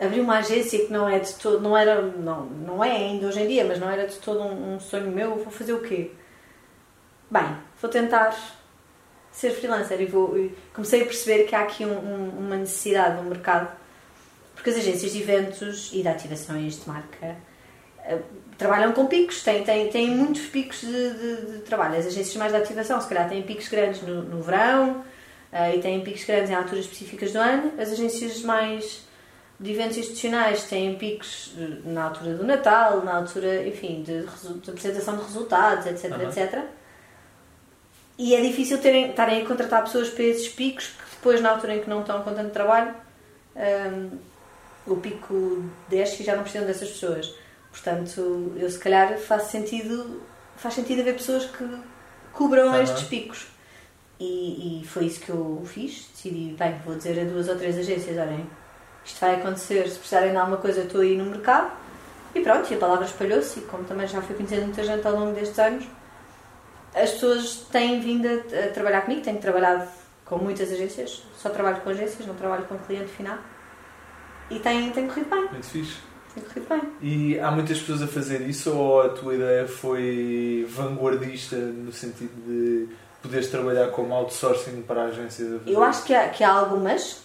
abrir 0.00 0.20
uma 0.20 0.38
agência 0.38 0.86
que 0.86 0.92
não 0.92 1.08
é 1.08 1.18
de 1.18 1.34
todo, 1.34 1.60
não 1.60 1.76
era, 1.76 2.02
não, 2.02 2.44
não 2.46 2.84
é 2.84 2.90
ainda 2.92 3.26
hoje 3.26 3.40
em 3.40 3.48
dia, 3.48 3.64
mas 3.64 3.78
não 3.78 3.88
era 3.90 4.06
de 4.06 4.16
todo 4.16 4.40
um, 4.40 4.74
um 4.74 4.80
sonho 4.80 5.10
meu? 5.10 5.36
Vou 5.36 5.50
fazer 5.52 5.72
o 5.72 5.80
quê? 5.80 6.10
Bem, 7.30 7.56
vou 7.80 7.90
tentar 7.90 8.36
ser 9.32 9.50
freelancer 9.50 10.00
e 10.00 10.06
vou, 10.06 10.36
comecei 10.72 11.02
a 11.02 11.04
perceber 11.04 11.44
que 11.44 11.54
há 11.54 11.60
aqui 11.60 11.84
um- 11.84 11.90
um- 11.98 12.28
uma 12.38 12.56
necessidade 12.56 13.16
no 13.16 13.28
mercado 13.28 13.68
porque 14.54 14.70
as 14.70 14.76
agências 14.76 15.12
de 15.12 15.20
eventos 15.20 15.90
e 15.92 16.00
de 16.02 16.08
ativações 16.08 16.80
de 16.80 16.88
marca 16.88 17.36
eh, 18.04 18.18
trabalham 18.56 18.92
com 18.92 19.06
picos, 19.06 19.42
têm, 19.42 19.64
têm, 19.64 19.88
têm 19.90 20.10
muitos 20.10 20.42
picos 20.46 20.80
de, 20.80 21.10
de- 21.10 21.52
de 21.54 21.58
trabalho. 21.60 21.98
As 21.98 22.06
agências 22.06 22.36
mais 22.36 22.52
de 22.52 22.58
ativação, 22.58 23.00
se 23.00 23.08
calhar, 23.08 23.28
têm 23.28 23.42
picos 23.42 23.68
grandes 23.68 24.02
no, 24.02 24.22
no 24.22 24.40
verão 24.42 25.04
eh, 25.52 25.76
e 25.76 25.80
têm 25.80 26.00
picos 26.02 26.24
grandes 26.24 26.50
em 26.50 26.54
alturas 26.54 26.84
específicas 26.84 27.32
do 27.32 27.38
ano. 27.38 27.72
As 27.78 27.90
agências 27.92 28.42
mais 28.42 29.03
de 29.58 29.72
eventos 29.72 29.96
institucionais 29.96 30.64
têm 30.64 30.96
picos 30.96 31.52
eh, 31.58 31.78
na 31.84 32.04
altura 32.04 32.34
do 32.34 32.44
Natal, 32.44 33.02
na 33.04 33.16
altura, 33.16 33.66
enfim, 33.66 34.02
de, 34.02 34.22
de 34.22 34.70
apresentação 34.70 35.16
de 35.16 35.22
resultados, 35.22 35.86
etc, 35.86 36.12
Aham. 36.12 36.24
etc. 36.24 36.64
E 38.18 38.34
é 38.34 38.40
difícil 38.40 38.78
terem, 38.78 39.10
estarem 39.10 39.42
a 39.42 39.46
contratar 39.46 39.82
pessoas 39.84 40.08
para 40.08 40.24
esses 40.24 40.48
picos 40.48 40.86
que 40.88 41.16
depois, 41.16 41.40
na 41.40 41.50
altura 41.50 41.76
em 41.76 41.80
que 41.80 41.88
não 41.88 42.00
estão 42.00 42.22
com 42.22 42.34
tanto 42.34 42.52
trabalho, 42.52 42.94
hum, 43.56 44.18
o 44.86 44.96
pico 44.96 45.64
desce 45.88 46.22
e 46.22 46.26
já 46.26 46.36
não 46.36 46.42
precisam 46.42 46.66
dessas 46.66 46.90
pessoas. 46.90 47.34
Portanto, 47.70 48.52
eu 48.56 48.70
se 48.70 48.78
calhar 48.78 49.18
faz 49.18 49.44
sentido, 49.44 50.22
faz 50.56 50.74
sentido 50.74 51.00
haver 51.00 51.14
pessoas 51.14 51.46
que 51.46 51.66
cubram 52.32 52.68
Aham. 52.68 52.82
estes 52.82 53.02
picos. 53.04 53.46
E, 54.20 54.82
e 54.82 54.86
foi 54.86 55.06
isso 55.06 55.20
que 55.20 55.30
eu 55.30 55.62
fiz. 55.66 56.08
Decidi, 56.14 56.54
bem, 56.56 56.78
vou 56.84 56.94
dizer 56.94 57.18
a 57.20 57.24
duas 57.24 57.48
ou 57.48 57.56
três 57.56 57.76
agências, 57.76 58.16
olhem, 58.16 58.46
isto 59.04 59.20
vai 59.20 59.34
acontecer, 59.36 59.88
se 59.88 59.98
precisarem 59.98 60.30
de 60.30 60.36
alguma 60.36 60.56
coisa, 60.56 60.82
estou 60.82 61.00
aí 61.00 61.16
no 61.16 61.24
mercado. 61.24 61.70
E 62.34 62.40
pronto, 62.40 62.70
e 62.72 62.74
a 62.74 62.78
palavra 62.78 63.04
espalhou-se, 63.04 63.60
e 63.60 63.62
como 63.62 63.84
também 63.84 64.08
já 64.08 64.20
fui 64.20 64.34
conhecendo 64.34 64.62
muita 64.64 64.82
gente 64.82 65.06
ao 65.06 65.14
longo 65.14 65.32
destes 65.32 65.58
anos, 65.58 65.84
as 66.94 67.10
pessoas 67.12 67.66
têm 67.70 68.00
vindo 68.00 68.26
a, 68.28 68.68
trabalhar 68.72 69.02
comigo, 69.02 69.22
tenho 69.22 69.38
trabalhado 69.38 69.88
com 70.24 70.38
muitas 70.38 70.72
agências, 70.72 71.22
só 71.36 71.50
trabalho 71.50 71.80
com 71.82 71.90
agências, 71.90 72.26
não 72.26 72.34
trabalho 72.34 72.64
com 72.64 72.76
cliente 72.78 73.10
final. 73.10 73.38
E 74.50 74.58
tem, 74.58 74.90
tem 74.90 75.06
corrido 75.06 75.30
bem, 75.30 75.48
Muito 75.50 75.66
fixe. 75.66 75.96
tem 76.34 76.42
corrido 76.44 76.68
bem. 76.68 76.82
E 77.00 77.38
há 77.38 77.50
muitas 77.50 77.78
pessoas 77.78 78.02
a 78.02 78.06
fazer 78.06 78.40
isso 78.42 78.76
ou 78.76 79.02
a 79.02 79.08
tua 79.10 79.34
ideia 79.34 79.66
foi 79.66 80.66
vanguardista 80.70 81.56
no 81.56 81.92
sentido 81.92 82.32
de 82.46 82.88
poderes 83.22 83.48
trabalhar 83.48 83.88
como 83.88 84.12
outsourcing 84.12 84.82
para 84.82 85.02
a 85.02 85.04
agência 85.06 85.58
de 85.58 85.72
Eu 85.72 85.82
acho 85.82 86.04
que 86.04 86.14
há, 86.14 86.28
que 86.28 86.44
há 86.44 86.52
algumas. 86.52 87.23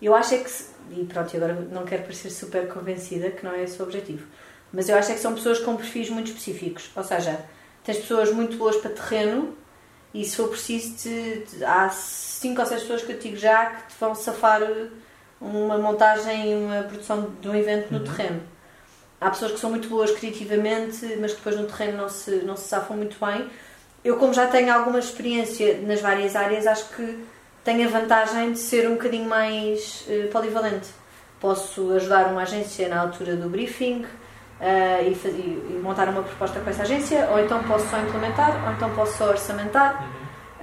Eu 0.00 0.14
acho 0.14 0.34
é 0.34 0.38
que. 0.38 0.50
se- 0.50 0.76
E 0.90 1.04
pronto, 1.04 1.36
agora 1.36 1.52
não 1.70 1.84
quero 1.84 2.02
parecer 2.04 2.30
super 2.30 2.66
convencida 2.68 3.30
que 3.30 3.44
não 3.44 3.52
é 3.52 3.62
esse 3.64 3.78
o 3.80 3.84
objetivo. 3.84 4.26
Mas 4.72 4.88
eu 4.88 4.96
acho 4.96 5.10
é 5.10 5.14
que 5.14 5.20
são 5.20 5.34
pessoas 5.34 5.58
com 5.58 5.76
perfis 5.76 6.08
muito 6.08 6.28
específicos. 6.28 6.90
Ou 6.96 7.04
seja, 7.04 7.38
tens 7.84 7.98
pessoas 7.98 8.32
muito 8.32 8.56
boas 8.56 8.76
para 8.76 8.90
terreno 8.90 9.54
e 10.14 10.24
se 10.24 10.36
for 10.36 10.48
preciso, 10.48 10.94
te- 10.96 11.44
te- 11.46 11.62
há 11.64 11.90
5 11.90 12.60
ou 12.60 12.66
6 12.66 12.80
pessoas 12.82 13.02
que 13.02 13.12
eu 13.12 13.18
digo 13.18 13.36
já 13.36 13.66
que 13.66 13.88
te 13.92 13.96
vão 14.00 14.14
safar 14.14 14.62
uma 15.40 15.76
montagem 15.78 16.52
e 16.52 16.54
uma 16.54 16.82
produção 16.84 17.30
de 17.40 17.48
um 17.48 17.54
evento 17.54 17.92
no 17.92 17.98
Uhum. 17.98 18.04
terreno. 18.04 18.42
Há 19.20 19.30
pessoas 19.30 19.52
que 19.52 19.58
são 19.60 19.68
muito 19.70 19.88
boas 19.88 20.10
criativamente, 20.12 21.04
mas 21.20 21.32
que 21.32 21.38
depois 21.38 21.56
no 21.56 21.66
terreno 21.66 21.98
não 21.98 22.08
se, 22.08 22.30
não 22.46 22.56
se 22.56 22.66
safam 22.68 22.96
muito 22.96 23.16
bem. 23.24 23.48
Eu, 24.04 24.16
como 24.16 24.32
já 24.32 24.46
tenho 24.46 24.72
alguma 24.72 24.98
experiência 25.00 25.78
nas 25.82 26.00
várias 26.00 26.34
áreas, 26.36 26.66
acho 26.66 26.88
que 26.94 27.24
tenho 27.68 27.86
a 27.86 27.90
vantagem 27.90 28.52
de 28.52 28.58
ser 28.58 28.88
um 28.88 28.92
bocadinho 28.94 29.28
mais 29.28 30.06
eh, 30.08 30.26
polivalente. 30.32 30.88
Posso 31.38 31.92
ajudar 31.92 32.26
uma 32.28 32.42
agência 32.42 32.88
na 32.88 32.98
altura 33.02 33.36
do 33.36 33.48
briefing 33.50 34.06
eh, 34.58 35.02
e, 35.02 35.12
e- 35.12 35.80
montar 35.82 36.08
uma 36.08 36.22
proposta 36.22 36.60
com 36.60 36.70
essa 36.70 36.82
agência, 36.82 37.28
ou 37.30 37.38
então 37.38 37.62
posso 37.64 37.86
só 37.88 37.98
implementar, 37.98 38.52
ou 38.66 38.72
então 38.72 38.90
posso 38.94 39.18
só 39.18 39.28
orçamentar, 39.28 39.90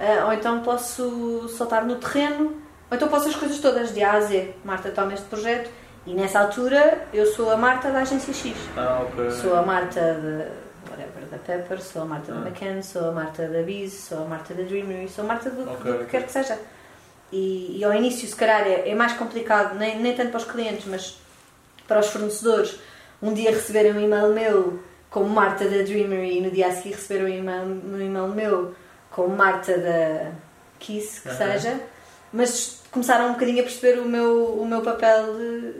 eh, 0.00 0.24
ou 0.24 0.32
então 0.32 0.60
posso 0.62 1.48
soltar 1.48 1.84
no 1.84 1.94
terreno, 1.94 2.46
ou 2.90 2.96
então 2.96 3.06
posso 3.08 3.28
as 3.28 3.36
coisas 3.36 3.58
todas 3.60 3.94
de 3.94 4.02
A 4.02 4.12
a 4.14 4.20
Z. 4.22 4.54
Marta 4.64 4.90
toma 4.90 5.14
este 5.14 5.26
projeto 5.26 5.70
e 6.06 6.12
nessa 6.12 6.40
altura 6.40 7.06
eu 7.14 7.24
sou 7.26 7.52
a 7.52 7.56
Marta 7.56 7.90
da 7.92 8.00
agência 8.00 8.34
X. 8.34 8.56
Ah, 8.76 9.02
ok. 9.08 9.30
Sou 9.30 9.54
a 9.54 9.62
Marta 9.62 10.00
da 10.00 10.90
whatever, 10.90 11.24
da 11.30 11.38
Pepper, 11.38 11.80
sou 11.80 12.02
a 12.02 12.04
Marta 12.04 12.32
da 12.32 12.38
Ah. 12.40 12.42
McCann, 12.48 12.82
sou 12.82 13.08
a 13.10 13.12
Marta 13.12 13.46
da 13.46 13.62
Biz, 13.62 13.92
sou 14.08 14.22
a 14.24 14.28
Marta 14.28 14.54
da 14.54 14.62
Dreamery, 14.64 15.08
sou 15.08 15.24
a 15.24 15.28
Marta 15.28 15.50
do, 15.50 15.62
Ok, 15.70 15.92
do 15.92 15.98
que 16.00 16.04
quer 16.06 16.24
que 16.24 16.32
seja. 16.32 16.58
E, 17.32 17.78
e 17.78 17.84
ao 17.84 17.92
início, 17.92 18.26
se 18.26 18.36
calhar, 18.36 18.62
é, 18.66 18.88
é 18.88 18.94
mais 18.94 19.12
complicado, 19.14 19.76
nem, 19.76 19.98
nem 19.98 20.14
tanto 20.14 20.30
para 20.30 20.38
os 20.38 20.44
clientes, 20.44 20.84
mas 20.86 21.18
para 21.88 22.00
os 22.00 22.06
fornecedores, 22.08 22.78
um 23.22 23.32
dia 23.32 23.50
receberem 23.50 23.92
um 23.92 24.00
e-mail 24.00 24.32
meu 24.32 24.80
como 25.10 25.28
Marta 25.28 25.64
da 25.64 25.82
Dreamery 25.82 26.38
e 26.38 26.40
no 26.40 26.50
dia 26.50 26.68
a 26.68 26.72
seguir 26.72 26.94
receber 26.94 27.24
um 27.24 27.28
e-mail, 27.28 27.62
um 27.64 28.00
e-mail 28.00 28.28
meu 28.28 28.74
como 29.10 29.34
Marta 29.34 29.76
da 29.78 30.32
Kiss, 30.78 31.20
que 31.22 31.34
seja. 31.34 31.80
Mas 32.32 32.82
começaram 32.90 33.28
um 33.28 33.32
bocadinho 33.32 33.60
a 33.60 33.62
perceber 33.62 33.98
o 34.00 34.04
meu, 34.04 34.54
o 34.60 34.66
meu 34.66 34.82
papel 34.82 35.24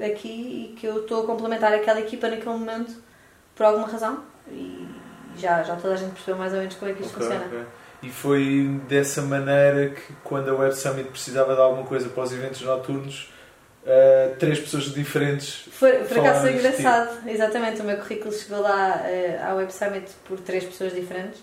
eh, 0.01 0.07
aqui 0.07 0.73
e 0.73 0.77
que 0.79 0.87
eu 0.87 1.01
estou 1.03 1.23
a 1.25 1.27
complementar 1.27 1.73
aquela 1.73 2.01
equipa 2.01 2.29
naquele 2.29 2.57
momento 2.57 2.95
por 3.55 3.67
alguma 3.67 3.87
razão. 3.89 4.23
E 4.51 4.87
já, 5.37 5.63
já 5.63 5.77
toda 5.77 5.95
a 5.95 5.97
gente 5.97 6.13
percebeu 6.13 6.37
mais 6.37 6.53
ou 6.53 6.61
menos 6.61 6.75
como 6.77 6.91
é 6.91 6.95
que 6.95 7.03
isto 7.03 7.15
Ok, 7.15 7.27
funciona. 7.27 7.47
ok. 7.47 7.67
E 8.07 8.11
foi 8.11 8.81
dessa 8.89 9.21
maneira 9.23 9.91
que, 9.91 10.13
quando 10.23 10.49
a 10.51 10.55
Web 10.55 10.77
Summit 10.77 11.09
precisava 11.09 11.55
de 11.55 11.61
alguma 11.61 11.85
coisa 11.85 12.09
para 12.09 12.23
os 12.23 12.33
eventos 12.33 12.61
noturnos, 12.63 13.33
eh, 13.85 14.35
três 14.39 14.61
pessoas 14.61 14.85
diferentes. 14.95 15.69
Foi, 15.73 15.93
por 16.05 16.19
acaso 16.19 16.43
foi 16.43 16.53
engraçado, 16.55 17.29
exatamente. 17.29 17.81
O 17.81 17.85
meu 17.85 17.97
currículo 17.97 18.33
chegou 18.33 18.61
lá 18.61 19.03
eh, 19.05 19.41
à 19.43 19.55
Web 19.55 19.73
Summit 19.73 20.11
por 20.25 20.39
três 20.39 20.65
pessoas 20.65 20.95
diferentes, 20.95 21.43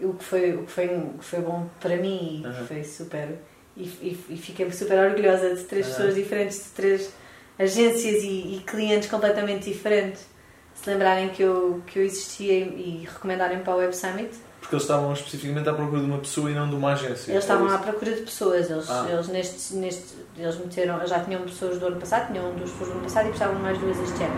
o 0.00 0.12
que 0.12 0.24
foi, 0.24 0.52
o 0.54 0.64
que 0.64 0.70
foi, 0.70 0.86
o 0.86 1.18
que 1.18 1.24
foi 1.24 1.40
bom 1.40 1.66
para 1.80 1.96
mim 1.96 2.42
e 2.42 2.46
Aham. 2.46 2.66
foi 2.66 2.84
super. 2.84 3.28
E, 3.76 3.84
e, 3.84 4.24
e 4.30 4.36
fiquei 4.36 4.70
super 4.72 4.98
orgulhosa 4.98 5.54
de 5.54 5.62
três 5.64 5.86
pessoas 5.86 6.14
diferentes, 6.14 6.58
de 6.64 6.70
três 6.70 7.10
agências 7.58 8.22
e, 8.22 8.56
e 8.56 8.62
clientes 8.66 9.08
completamente 9.08 9.70
diferentes 9.70 10.28
se 10.74 10.88
lembrarem 10.88 11.28
que 11.28 11.42
eu, 11.42 11.82
que 11.86 11.98
eu 11.98 12.04
existia 12.04 12.52
e, 12.52 13.02
e 13.02 13.08
recomendarem 13.10 13.60
para 13.60 13.72
a 13.72 13.76
Web 13.76 13.94
Summit. 13.94 14.30
Porque 14.70 14.76
eles 14.76 14.84
estavam 14.84 15.12
especificamente 15.12 15.68
à 15.68 15.74
procura 15.74 16.00
de 16.00 16.06
uma 16.06 16.18
pessoa 16.18 16.48
e 16.48 16.54
não 16.54 16.68
de 16.68 16.76
uma 16.76 16.92
agência. 16.92 17.32
Eles 17.32 17.42
estavam 17.42 17.68
à 17.68 17.78
procura 17.78 18.12
de 18.12 18.20
pessoas, 18.22 18.70
eles, 18.70 18.88
Ah. 18.88 19.04
eles 19.10 19.26
neste, 19.26 19.74
neste, 19.74 20.04
eles 20.38 20.56
meteram, 20.58 21.04
já 21.04 21.18
tinham 21.24 21.42
pessoas 21.42 21.76
do 21.80 21.86
ano 21.88 21.96
passado, 21.96 22.28
tinham 22.32 22.52
duas 22.54 22.70
pessoas 22.70 22.90
do 22.90 22.94
ano 22.94 23.02
passado 23.02 23.24
e 23.24 23.28
precisavam 23.30 23.56
de 23.56 23.62
mais 23.62 23.78
duas 23.78 23.98
este 23.98 24.22
ano. 24.22 24.34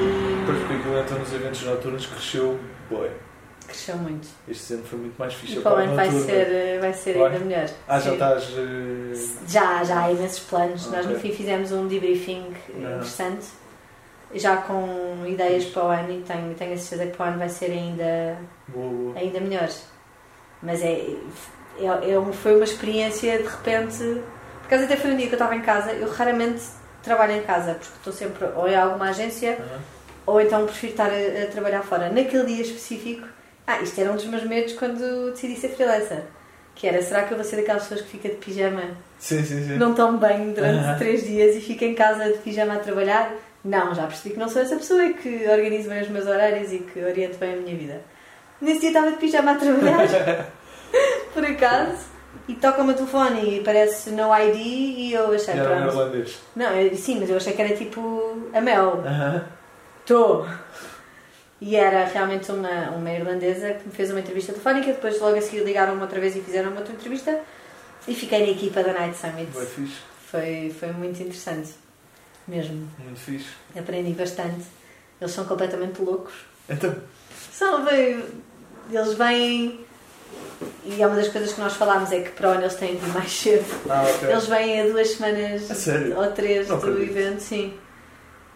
E 0.00 0.40
Depois 0.40 0.58
porque 0.58 0.74
aquilo 0.74 0.98
então 0.98 1.18
nos 1.20 1.32
eventos 1.32 1.62
noturnos 1.62 2.06
cresceu. 2.06 2.58
Boy, 2.90 3.08
cresceu 3.68 3.96
muito. 3.98 4.26
este 4.48 4.74
ano 4.74 4.82
foi 4.84 4.98
muito 4.98 5.16
mais 5.16 5.32
fixe. 5.34 5.58
E 5.58 5.60
para 5.60 5.72
o 5.74 5.76
ano 5.76 5.94
vai 5.94 6.10
ser, 6.10 6.80
vai 6.80 6.92
ser 6.92 7.12
Vai? 7.16 7.32
ainda 7.32 7.44
melhor. 7.44 7.68
Ah, 7.86 8.00
já 8.00 8.12
estás. 8.14 8.48
eh, 8.56 9.12
Já, 9.46 9.84
já 9.84 10.02
há 10.06 10.10
imensos 10.10 10.40
planos. 10.40 10.90
Nós 10.90 11.06
no 11.06 11.14
fim 11.20 11.30
fizemos 11.30 11.70
um 11.70 11.86
debriefing 11.86 12.52
Ah. 12.74 12.78
interessante, 12.96 13.46
já 14.38 14.56
com 14.58 15.24
ideias 15.26 15.64
para 15.66 15.84
o 15.84 15.88
ano 15.88 16.10
e 16.12 16.22
tenho, 16.22 16.54
tenho 16.54 16.74
a 16.74 16.76
certeza 16.76 17.10
que 17.10 17.16
para 17.16 17.26
o 17.26 17.28
ano 17.30 17.38
vai 17.38 17.48
ser 17.48 17.70
ainda, 17.70 18.36
Boa, 18.68 18.88
boa. 18.92 19.18
ainda 19.18 19.40
melhor. 19.40 19.68
Mas 20.62 20.82
é, 20.82 21.06
é, 21.78 21.84
é 21.86 22.32
foi 22.32 22.54
uma 22.54 22.64
experiência 22.64 23.38
de 23.38 23.44
repente. 23.44 23.98
Por 23.98 24.66
acaso 24.66 24.84
até 24.84 24.96
foi 24.96 25.12
um 25.12 25.16
dia 25.16 25.26
que 25.26 25.32
eu 25.34 25.36
estava 25.36 25.54
em 25.54 25.60
casa, 25.62 25.92
eu 25.92 26.10
raramente 26.10 26.62
trabalho 27.02 27.32
em 27.34 27.42
casa, 27.42 27.74
porque 27.74 27.92
estou 27.98 28.12
sempre 28.12 28.46
ou 28.56 28.66
em 28.68 28.74
alguma 28.74 29.10
agência 29.10 29.52
Aham. 29.60 29.80
ou 30.26 30.40
então 30.40 30.64
prefiro 30.66 30.92
estar 30.92 31.10
a, 31.10 31.44
a 31.44 31.46
trabalhar 31.46 31.82
fora. 31.82 32.08
Naquele 32.08 32.46
dia 32.46 32.62
específico, 32.62 33.26
ah, 33.66 33.80
isto 33.80 34.00
era 34.00 34.10
um 34.10 34.16
dos 34.16 34.26
meus 34.26 34.42
medos 34.44 34.72
quando 34.72 35.30
decidi 35.30 35.56
ser 35.56 35.68
freelancer. 35.70 36.22
Que 36.74 36.86
era, 36.88 37.00
será 37.00 37.22
que 37.22 37.32
eu 37.32 37.38
vou 37.38 37.44
ser 37.44 37.56
daquelas 37.56 37.84
pessoas 37.84 38.02
que 38.02 38.08
fica 38.08 38.28
de 38.28 38.34
pijama, 38.34 38.82
Sim, 39.18 39.42
sim, 39.42 39.64
sim. 39.66 39.76
não 39.78 39.94
tomo 39.94 40.18
banho 40.18 40.52
durante 40.52 40.78
Aham. 40.84 40.98
três 40.98 41.24
dias 41.24 41.56
e 41.56 41.60
fico 41.60 41.84
em 41.84 41.94
casa 41.94 42.24
de 42.32 42.38
pijama 42.38 42.74
a 42.74 42.78
trabalhar? 42.78 43.32
Não, 43.66 43.94
já 43.94 44.06
percebi 44.06 44.34
que 44.34 44.40
não 44.40 44.48
sou 44.48 44.62
essa 44.62 44.76
pessoa 44.76 45.04
e 45.04 45.14
que 45.14 45.48
organizo 45.48 45.88
bem 45.88 46.00
os 46.02 46.08
meus 46.08 46.26
horários 46.26 46.72
e 46.72 46.78
que 46.78 47.02
oriento 47.02 47.36
bem 47.38 47.54
a 47.54 47.56
minha 47.56 47.76
vida. 47.76 48.00
Nesse 48.60 48.80
dia 48.80 48.88
estava 48.90 49.10
de 49.10 49.16
pijama 49.16 49.52
a 49.52 49.54
trabalhar, 49.56 50.06
por 51.34 51.44
acaso, 51.44 52.06
e 52.48 52.54
toca 52.54 52.80
o 52.80 52.84
meu 52.84 52.94
telefone 52.94 53.56
e 53.58 53.64
parece 53.64 54.10
no 54.10 54.32
ID 54.34 54.56
e 54.56 55.12
eu 55.12 55.32
achei, 55.32 55.54
Era 55.54 55.64
pronto. 55.68 55.88
irlandês. 55.88 56.38
Não, 56.54 56.70
eu- 56.72 56.94
sim, 56.96 57.18
mas 57.20 57.28
eu 57.28 57.36
achei 57.36 57.52
que 57.52 57.60
era 57.62 57.76
tipo 57.76 58.48
a 58.54 58.60
Mel. 58.60 59.02
Estou! 60.00 60.46
E 61.60 61.74
era 61.74 62.04
realmente 62.04 62.52
uma, 62.52 62.90
uma 62.90 63.10
irlandesa 63.10 63.72
que 63.74 63.86
me 63.88 63.92
fez 63.94 64.10
uma 64.10 64.20
entrevista 64.20 64.52
telefónica, 64.52 64.86
depois 64.92 65.18
logo 65.20 65.36
a 65.36 65.40
seguir 65.40 65.64
ligaram-me 65.64 66.00
outra 66.02 66.20
vez 66.20 66.36
e 66.36 66.40
fizeram 66.40 66.70
uma 66.70 66.78
outra 66.80 66.92
entrevista 66.94 67.40
e 68.06 68.14
fiquei 68.14 68.40
na 68.44 68.52
equipa 68.52 68.82
da 68.82 68.92
Night 68.92 69.16
Summit. 69.16 69.50
Foi 69.52 69.66
fixe. 69.66 69.96
Foi, 70.30 70.74
foi 70.78 70.88
muito 70.92 71.20
interessante, 71.22 71.70
mesmo. 72.48 72.88
Muito 72.98 73.18
fixe. 73.20 73.48
Aprendi 73.78 74.12
bastante. 74.12 74.64
Eles 75.20 75.32
são 75.32 75.44
completamente 75.44 76.00
loucos. 76.02 76.34
Então, 76.68 76.94
São, 77.52 77.84
veio, 77.84 78.24
eles 78.90 79.14
vêm 79.14 79.80
e 80.84 81.02
é 81.02 81.06
uma 81.06 81.16
das 81.16 81.28
coisas 81.28 81.52
que 81.52 81.60
nós 81.60 81.74
falámos 81.74 82.10
é 82.12 82.20
que 82.20 82.30
para 82.30 82.50
onde 82.50 82.62
eles 82.62 82.74
têm 82.74 82.96
de 82.96 83.04
ir 83.04 83.08
mais 83.12 83.30
cedo. 83.32 83.64
ah, 83.88 84.02
ok. 84.02 84.28
Eles 84.30 84.46
vêm 84.46 84.80
a 84.80 84.86
duas 84.86 85.08
semanas 85.10 85.70
A 85.70 86.20
ou 86.20 86.32
três 86.32 86.68
Não 86.68 86.78
do 86.78 86.86
acredito. 86.90 87.10
evento, 87.16 87.40
sim. 87.40 87.78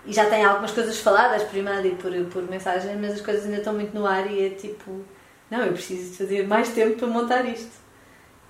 E 0.06 0.12
já 0.12 0.28
têm 0.30 0.44
algumas 0.44 0.70
coisas 0.70 0.98
faladas 0.98 1.42
por 1.42 1.56
e-mail 1.58 1.86
e 1.86 1.94
por, 1.94 2.12
por 2.32 2.42
mensagem, 2.50 2.96
mas 2.96 3.12
as 3.14 3.20
coisas 3.20 3.44
ainda 3.44 3.58
estão 3.58 3.74
muito 3.74 3.94
no 3.94 4.06
ar 4.06 4.30
e 4.30 4.46
é 4.46 4.50
tipo, 4.50 5.04
não, 5.50 5.60
eu 5.62 5.72
preciso 5.72 6.10
de 6.12 6.16
fazer 6.16 6.46
mais 6.46 6.70
tempo 6.70 6.96
para 6.98 7.06
montar 7.08 7.44
isto. 7.44 7.70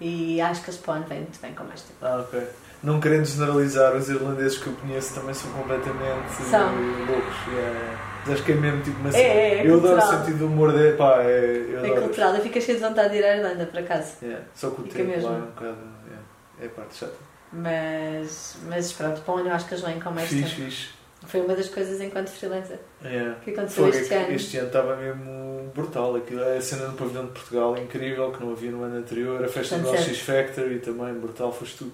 E 0.00 0.40
acho 0.40 0.62
que 0.62 0.70
eles 0.70 0.80
podem 0.80 1.02
vêm 1.04 1.20
muito 1.20 1.40
bem 1.40 1.52
com 1.52 1.64
mais 1.64 1.82
tempo. 1.82 1.98
Ah, 2.02 2.20
ok. 2.26 2.40
Não 2.82 2.98
querendo 3.00 3.26
generalizar, 3.26 3.94
os 3.94 4.08
irlandeses 4.08 4.58
que 4.58 4.66
eu 4.68 4.72
conheço 4.74 5.14
também 5.14 5.34
são 5.34 5.50
completamente 5.52 6.32
São. 6.50 6.74
loucos. 7.06 7.36
yeah. 7.52 7.98
Mas 8.24 8.34
acho 8.34 8.44
que 8.44 8.52
é 8.52 8.54
mesmo 8.54 8.82
tipo 8.82 8.98
uma 9.00 9.08
É, 9.08 9.12
cena. 9.12 9.24
é, 9.24 9.54
é 9.54 9.66
Eu 9.66 9.76
adoro 9.76 9.94
o 9.94 9.98
cultural. 9.98 10.20
sentido 10.24 10.38
do 10.38 10.46
humor 10.46 10.72
dele, 10.72 10.96
pá, 10.96 11.22
é, 11.22 11.66
eu 11.70 11.84
É 11.84 11.90
cultural, 12.00 12.34
eu 12.34 12.42
fico 12.42 12.60
cheio 12.60 12.78
de 12.78 12.84
vontade 12.84 13.10
de 13.10 13.16
ir 13.18 13.24
à 13.24 13.36
Irlanda, 13.36 13.66
por 13.66 13.78
acaso. 13.80 14.12
Yeah. 14.22 14.44
Só 14.54 14.70
que 14.70 14.80
o 14.80 14.84
tempo 14.84 15.08
mesmo. 15.08 15.28
lá 15.30 15.36
é 15.36 15.38
um 15.38 15.46
bocado. 15.46 15.76
yeah, 16.06 16.22
É 16.62 16.66
a 16.66 16.68
parte 16.70 16.96
chata. 16.96 17.14
Mas, 17.52 18.56
mas 18.68 18.92
pronto, 18.92 19.20
para 19.22 19.34
onde 19.34 19.48
eu 19.48 19.54
acho 19.54 19.66
que 19.66 19.74
eles 19.74 19.84
vêm 19.84 20.00
com 20.00 20.10
mais 20.10 20.28
Fixe, 20.28 20.54
fixe. 20.54 20.88
Foi 21.26 21.40
uma 21.42 21.54
das 21.54 21.68
coisas 21.68 22.00
enquanto 22.00 22.28
freelancer 22.28 22.78
Yeah. 23.04 23.36
que 23.44 23.50
aconteceu 23.50 23.84
Foi, 23.84 23.92
é 23.92 24.00
este 24.00 24.08
que 24.08 24.14
ano. 24.14 24.32
este 24.32 24.56
ano 24.58 24.66
estava 24.68 24.96
mesmo 24.96 25.70
brutal. 25.74 26.16
Aquilo, 26.16 26.42
a 26.42 26.60
cena 26.60 26.86
do 26.86 26.92
pavilhão 26.96 27.26
de 27.26 27.32
Portugal 27.32 27.76
incrível, 27.76 28.30
que 28.32 28.42
não 28.42 28.52
havia 28.52 28.70
no 28.70 28.82
ano 28.84 28.96
anterior. 28.96 29.44
A 29.44 29.48
festa 29.48 29.76
do 29.76 29.82
Portanto, 29.84 30.08
LX 30.08 30.20
Factory 30.20 30.78
também, 30.78 31.12
brutal, 31.14 31.52
foste 31.52 31.76
tu. 31.78 31.92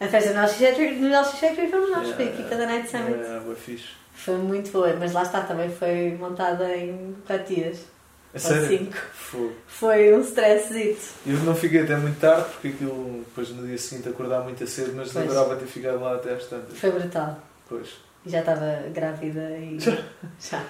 A 0.00 0.06
festa 0.08 0.32
no 0.32 0.40
LX 0.42 0.54
Factory, 0.54 0.94
no 0.96 1.08
LX 1.08 1.30
Factory 1.38 1.68
fomos 1.70 1.90
nós, 1.90 2.08
foi 2.10 2.24
a 2.24 2.26
Yeah. 2.28 2.40
equipa 2.40 2.56
da 2.56 2.66
Night 2.66 2.90
Summit. 2.90 3.18
Yeah, 3.18 3.40
boa 3.40 3.54
fixe. 3.56 3.88
Foi 4.14 4.36
muito 4.36 4.70
boa, 4.70 4.94
mas 4.98 5.12
lá 5.12 5.22
está, 5.22 5.42
também 5.42 5.70
foi 5.70 6.16
montada 6.18 6.74
em 6.76 7.14
4 7.26 7.54
dias. 7.54 7.78
A 8.34 8.38
sério? 8.38 8.66
5. 8.68 8.96
Fogo. 9.12 9.52
Foi 9.66 10.14
um 10.14 10.20
stressito. 10.20 11.00
Eu 11.26 11.36
não 11.38 11.54
fiquei 11.54 11.82
até 11.82 11.96
muito 11.96 12.18
tarde, 12.20 12.44
porque 12.52 12.68
aquilo 12.68 13.24
depois 13.26 13.50
no 13.50 13.66
dia 13.66 13.76
seguinte 13.76 14.08
acordar 14.08 14.42
muito 14.42 14.64
cedo, 14.66 14.92
mas 14.94 15.12
Pois. 15.12 15.24
adorava 15.28 15.56
ter 15.56 15.66
ficado 15.66 16.00
lá 16.00 16.14
até 16.14 16.32
às 16.34 16.44
tantas. 16.46 16.78
Foi 16.78 16.90
brutal. 16.92 17.38
Pois. 17.68 17.88
E 18.24 18.30
já 18.30 18.40
estava 18.40 18.84
grávida 18.94 19.40
e. 19.58 19.78
Já. 20.40 20.62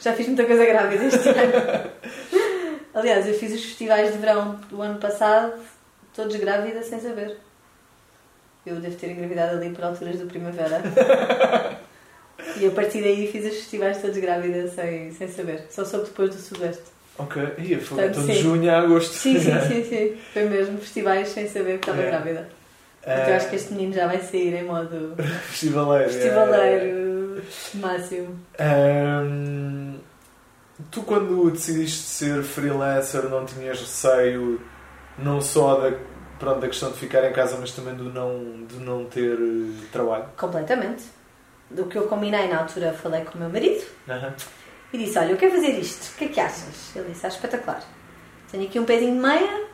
Já 0.00 0.12
fiz 0.12 0.26
muita 0.28 0.44
coisa 0.44 0.64
grávida 0.64 1.04
este 1.04 1.28
ano. 1.30 1.90
Aliás, 2.94 3.26
eu 3.26 3.34
fiz 3.34 3.52
os 3.54 3.64
festivais 3.64 4.12
de 4.12 4.18
verão 4.18 4.54
do 4.70 4.80
ano 4.82 4.98
passado, 5.00 5.54
todos 6.14 6.36
grávida 6.36 6.82
sem 6.82 7.00
saber. 7.00 7.36
Eu 8.68 8.76
devo 8.80 8.96
ter 8.96 9.10
engravidado 9.10 9.56
ali 9.56 9.70
por 9.70 9.84
alturas 9.84 10.18
do 10.18 10.26
primavera. 10.26 10.82
E 12.60 12.66
a 12.66 12.70
partir 12.70 13.02
daí 13.02 13.30
fiz 13.30 13.44
os 13.44 13.54
festivais 13.58 14.00
todos 14.00 14.16
grávida 14.18 14.68
sem, 14.68 15.10
sem 15.12 15.28
saber. 15.28 15.66
Só 15.70 15.84
soube 15.84 16.06
depois 16.06 16.30
do 16.30 16.36
Sudoeste. 16.40 16.82
Ok. 17.18 17.42
Ia, 17.58 17.80
foi 17.80 17.96
Portanto, 17.98 18.10
então 18.10 18.26
de 18.26 18.34
sim. 18.34 18.42
junho 18.42 18.70
a 18.72 18.78
agosto. 18.78 19.12
Sim, 19.12 19.38
sim, 19.40 19.50
sim, 19.68 19.84
sim. 19.84 20.16
Foi 20.32 20.44
mesmo 20.48 20.78
festivais 20.78 21.28
sem 21.28 21.48
saber 21.48 21.78
que 21.78 21.88
estava 21.90 22.02
É. 22.02 22.06
grávida. 22.06 22.48
Então 23.02 23.14
eu 23.28 23.34
acho 23.34 23.48
que 23.50 23.56
este 23.56 23.72
menino 23.72 23.92
já 23.94 24.06
vai 24.06 24.20
sair 24.20 24.54
em 24.54 24.64
modo 24.64 25.14
Festivaleiro. 25.50 26.10
festivaleiro 26.10 27.42
máximo. 27.74 28.38
Ahm, 28.58 29.96
tu 30.90 31.02
quando 31.02 31.50
decidiste 31.50 32.02
ser 32.02 32.42
freelancer 32.42 33.24
não 33.28 33.44
tinhas 33.44 33.80
receio 33.80 34.60
não 35.18 35.40
só 35.40 35.76
da, 35.80 35.96
pronto, 36.38 36.60
da 36.60 36.68
questão 36.68 36.90
de 36.90 36.98
ficar 36.98 37.28
em 37.28 37.32
casa, 37.32 37.56
mas 37.60 37.72
também 37.72 37.94
do 37.94 38.04
não, 38.04 38.64
de 38.66 38.76
não 38.76 39.04
ter 39.04 39.38
eh, 39.38 39.86
trabalho? 39.92 40.26
Completamente. 40.36 41.04
Do 41.70 41.84
que 41.86 41.98
eu 41.98 42.08
combinei 42.08 42.48
na 42.48 42.60
altura, 42.60 42.94
falei 42.94 43.24
com 43.24 43.36
o 43.36 43.40
meu 43.40 43.50
marido 43.50 43.84
Aham. 44.08 44.34
e 44.92 44.98
disse: 44.98 45.18
Olha, 45.18 45.32
eu 45.32 45.36
quero 45.36 45.52
fazer 45.52 45.78
isto, 45.78 46.14
o 46.14 46.16
que 46.16 46.24
é 46.24 46.28
que 46.28 46.40
achas? 46.40 46.96
Ele 46.96 47.10
disse: 47.10 47.26
Ah, 47.26 47.28
espetacular. 47.28 47.82
Tenho 48.50 48.64
aqui 48.64 48.80
um 48.80 48.84
pezinho 48.84 49.14
de 49.14 49.20
meia 49.20 49.66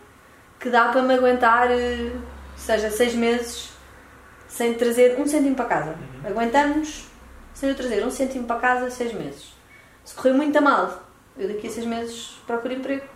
que 0.58 0.70
dá 0.70 0.88
para 0.88 1.02
me 1.02 1.14
aguentar, 1.14 1.70
eh, 1.70 2.10
seja 2.56 2.90
seis 2.90 3.14
meses, 3.14 3.70
sem 4.48 4.74
trazer 4.74 5.18
um 5.20 5.26
cêntimo 5.26 5.54
para 5.54 5.66
casa. 5.66 5.90
Uhum. 5.90 6.30
Aguentamos 6.30 7.06
sem 7.52 7.68
eu 7.68 7.76
trazer 7.76 8.04
um 8.04 8.10
cêntimo 8.10 8.46
para 8.46 8.60
casa, 8.60 8.90
seis 8.90 9.12
meses. 9.12 9.54
Se 10.04 10.14
correr 10.14 10.32
muito 10.32 10.56
a 10.58 10.60
mal, 10.60 11.02
eu 11.38 11.46
daqui 11.48 11.68
a 11.68 11.70
seis 11.70 11.86
meses 11.86 12.36
procuro 12.46 12.74
emprego. 12.74 13.06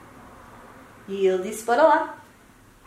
E 1.09 1.27
ele 1.27 1.43
disse: 1.43 1.65
Bora 1.65 1.83
lá. 1.83 2.18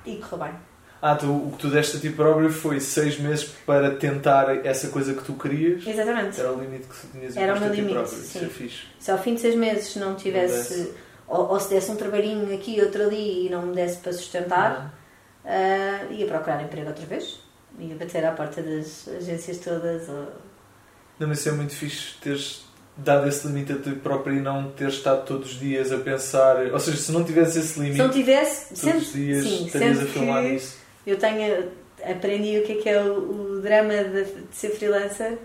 E 0.05 0.15
correu 0.17 0.45
bem. 0.45 0.71
Ah, 1.01 1.15
tu, 1.15 1.31
o 1.31 1.51
que 1.53 1.57
tu 1.57 1.69
deste 1.69 1.97
a 1.97 1.99
ti 1.99 2.11
próprio 2.11 2.51
foi 2.51 2.79
seis 2.79 3.19
meses 3.19 3.45
para 3.65 3.95
tentar 3.95 4.63
essa 4.63 4.89
coisa 4.89 5.15
que 5.15 5.23
tu 5.23 5.33
querias. 5.33 5.85
Exatamente. 5.85 6.39
Era 6.39 6.53
o 6.53 6.61
limite 6.61 6.87
que 6.87 6.95
tu 6.95 7.07
tinhas 7.11 7.35
Era 7.35 7.55
o 7.55 7.59
meu 7.59 7.73
limite, 7.73 7.93
próprio. 7.93 8.19
Isso 8.19 8.39
sim. 8.39 8.65
é. 8.65 8.69
Se 8.99 9.11
ao 9.11 9.17
fim 9.17 9.33
de 9.33 9.41
seis 9.41 9.55
meses 9.55 9.95
não 9.95 10.15
tivesse, 10.15 10.75
desse. 10.75 10.93
ou, 11.27 11.49
ou 11.49 11.59
se 11.59 11.69
desse 11.69 11.89
um 11.89 11.95
trabalhinho 11.95 12.53
aqui 12.53 12.77
e 12.77 12.81
outro 12.81 13.01
ali 13.01 13.47
e 13.47 13.49
não 13.49 13.63
me 13.63 13.73
desse 13.73 13.97
para 13.97 14.13
sustentar, 14.13 14.93
ah, 15.43 16.05
ia 16.11 16.27
procurar 16.27 16.61
emprego 16.61 16.89
outra 16.89 17.05
vez. 17.05 17.39
Ia 17.79 17.95
bater 17.95 18.23
à 18.23 18.33
porta 18.33 18.61
das 18.61 19.07
agências 19.07 19.57
todas. 19.57 20.07
Ou... 20.07 20.27
Não, 21.17 21.27
mas 21.27 21.39
isso 21.39 21.49
é 21.49 21.51
muito 21.53 21.73
fixe 21.73 22.13
teres 22.21 22.63
dado 22.97 23.27
esse 23.27 23.47
limite 23.47 23.73
a 23.73 23.77
ti 23.77 23.91
próprio 23.91 24.35
e 24.35 24.39
não 24.39 24.69
ter 24.71 24.89
estado 24.89 25.25
todos 25.25 25.51
os 25.53 25.59
dias 25.59 25.91
a 25.91 25.97
pensar. 25.97 26.57
Ou 26.71 26.79
seja, 26.79 26.97
se 26.97 27.11
não 27.11 27.23
tivesse 27.23 27.59
esse 27.59 27.79
limite, 27.79 27.97
Se 27.97 28.01
não 28.03 28.09
tivesse, 28.09 28.65
todos 28.67 28.79
sempre, 28.81 28.99
os 28.99 29.13
dias 29.13 29.43
sim, 29.43 29.65
estarias 29.65 29.99
a 30.01 30.05
filmar 30.05 30.43
que 30.43 30.49
nisso. 30.49 30.77
eu 31.07 31.17
tenho, 31.17 31.69
aprendi 32.03 32.59
o 32.59 32.63
que 32.63 32.73
é 32.73 32.75
que 32.75 32.89
é 32.89 33.01
o, 33.01 33.57
o 33.57 33.61
drama 33.61 33.93
de, 33.93 34.23
de 34.25 34.55
ser 34.55 34.69
freelancer, 34.71 35.37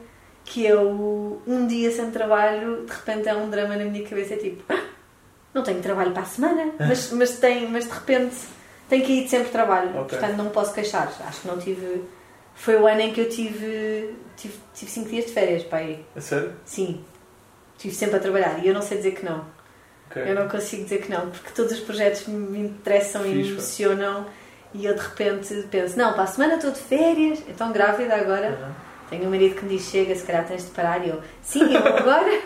que 0.45 0.67
é 0.67 0.77
o 0.77 1.41
um 1.47 1.67
dia 1.67 1.91
sem 1.91 2.11
trabalho, 2.11 2.85
de 2.87 2.93
repente 2.93 3.29
é 3.29 3.35
um 3.35 3.49
drama 3.51 3.77
na 3.77 3.85
minha 3.85 4.05
cabeça, 4.07 4.35
é 4.35 4.37
tipo, 4.37 4.63
"Ah, 4.69 4.85
não 5.55 5.63
tenho 5.63 5.81
trabalho 5.81 6.13
para 6.13 6.23
a 6.23 6.27
semana, 6.27 6.73
mas, 6.79 7.11
mas, 7.13 7.39
tem, 7.39 7.69
mas 7.69 7.85
de 7.87 7.91
repente 7.93 8.37
tenho 8.89 9.05
que 9.05 9.13
ir 9.13 9.25
de 9.25 9.31
sempre 9.31 9.49
trabalho, 9.51 9.91
Ok. 9.99 10.19
portanto 10.19 10.37
não 10.37 10.45
me 10.45 10.51
posso 10.51 10.73
queixar. 10.75 11.13
Acho 11.27 11.41
que 11.41 11.49
não 11.49 11.59
tive. 11.59 12.03
Foi 12.55 12.77
o 12.77 12.87
ano 12.87 13.01
em 13.01 13.13
que 13.13 13.21
eu 13.21 13.29
tive, 13.29 14.15
tive, 14.37 14.55
tive 14.75 14.91
cinco 14.91 15.09
dias 15.11 15.27
de 15.27 15.33
férias, 15.33 15.63
pai. 15.65 15.99
A 16.15 16.21
sério? 16.21 16.53
Sim. 16.65 17.05
Estive 17.77 17.95
sempre 17.95 18.17
a 18.17 18.21
trabalhar 18.21 18.65
e 18.65 18.69
eu 18.69 18.75
não 18.75 18.83
sei 18.83 18.97
dizer 18.99 19.13
que 19.13 19.25
não. 19.25 19.45
Ok. 20.11 20.23
Eu 20.25 20.35
não 20.35 20.49
consigo 20.49 20.85
dizer 20.85 21.03
que 21.03 21.11
não, 21.11 21.31
porque 21.31 21.51
todos 21.55 21.73
os 21.73 21.81
projetos 21.81 22.27
me 22.27 22.59
interessam 22.61 23.27
e 23.27 23.35
me 23.35 23.49
emocionam 23.51 24.27
e 24.73 24.85
eu 24.87 24.95
de 24.95 25.01
repente 25.01 25.67
penso, 25.71 25.99
não, 25.99 26.13
para 26.15 26.23
a 26.25 26.27
semana 26.27 26.55
estou 26.55 26.71
de 26.71 26.81
férias, 26.81 27.43
então 27.49 27.73
grávida 27.73 28.15
agora. 28.15 28.49
Aham. 28.49 28.75
Tenho 29.11 29.27
um 29.27 29.31
marido 29.31 29.55
que 29.55 29.65
me 29.65 29.77
diz, 29.77 29.89
chega, 29.89 30.15
se 30.15 30.25
calhar 30.25 30.45
tens 30.47 30.65
de 30.65 30.71
parar 30.71 31.05
e 31.07 31.11
eu, 31.11 31.21
sim, 31.43 31.73
eu 31.73 31.87
agora, 31.97 32.41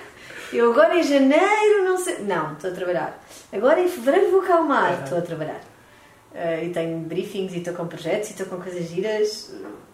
eu 0.52 0.70
agora 0.70 0.94
em 0.98 1.02
janeiro 1.02 1.84
não 1.84 1.96
sei. 1.96 2.18
Não, 2.18 2.52
estou 2.52 2.70
a 2.70 2.74
trabalhar. 2.74 3.24
Agora 3.52 3.80
em 3.80 3.88
fevereiro 3.88 4.30
vou 4.30 4.42
calmar, 4.42 4.92
Aham. 4.92 5.04
estou 5.04 5.18
a 5.18 5.22
trabalhar. 5.22 5.60
Eh, 6.34 6.66
e 6.66 6.70
tenho 6.70 6.98
briefings 7.00 7.52
e 7.54 7.58
estou 7.58 7.74
com 7.74 7.86
projetos 7.86 8.28
e 8.28 8.32
estou 8.32 8.46
com 8.46 8.56
coisas 8.60 8.88
giras. 8.88 9.52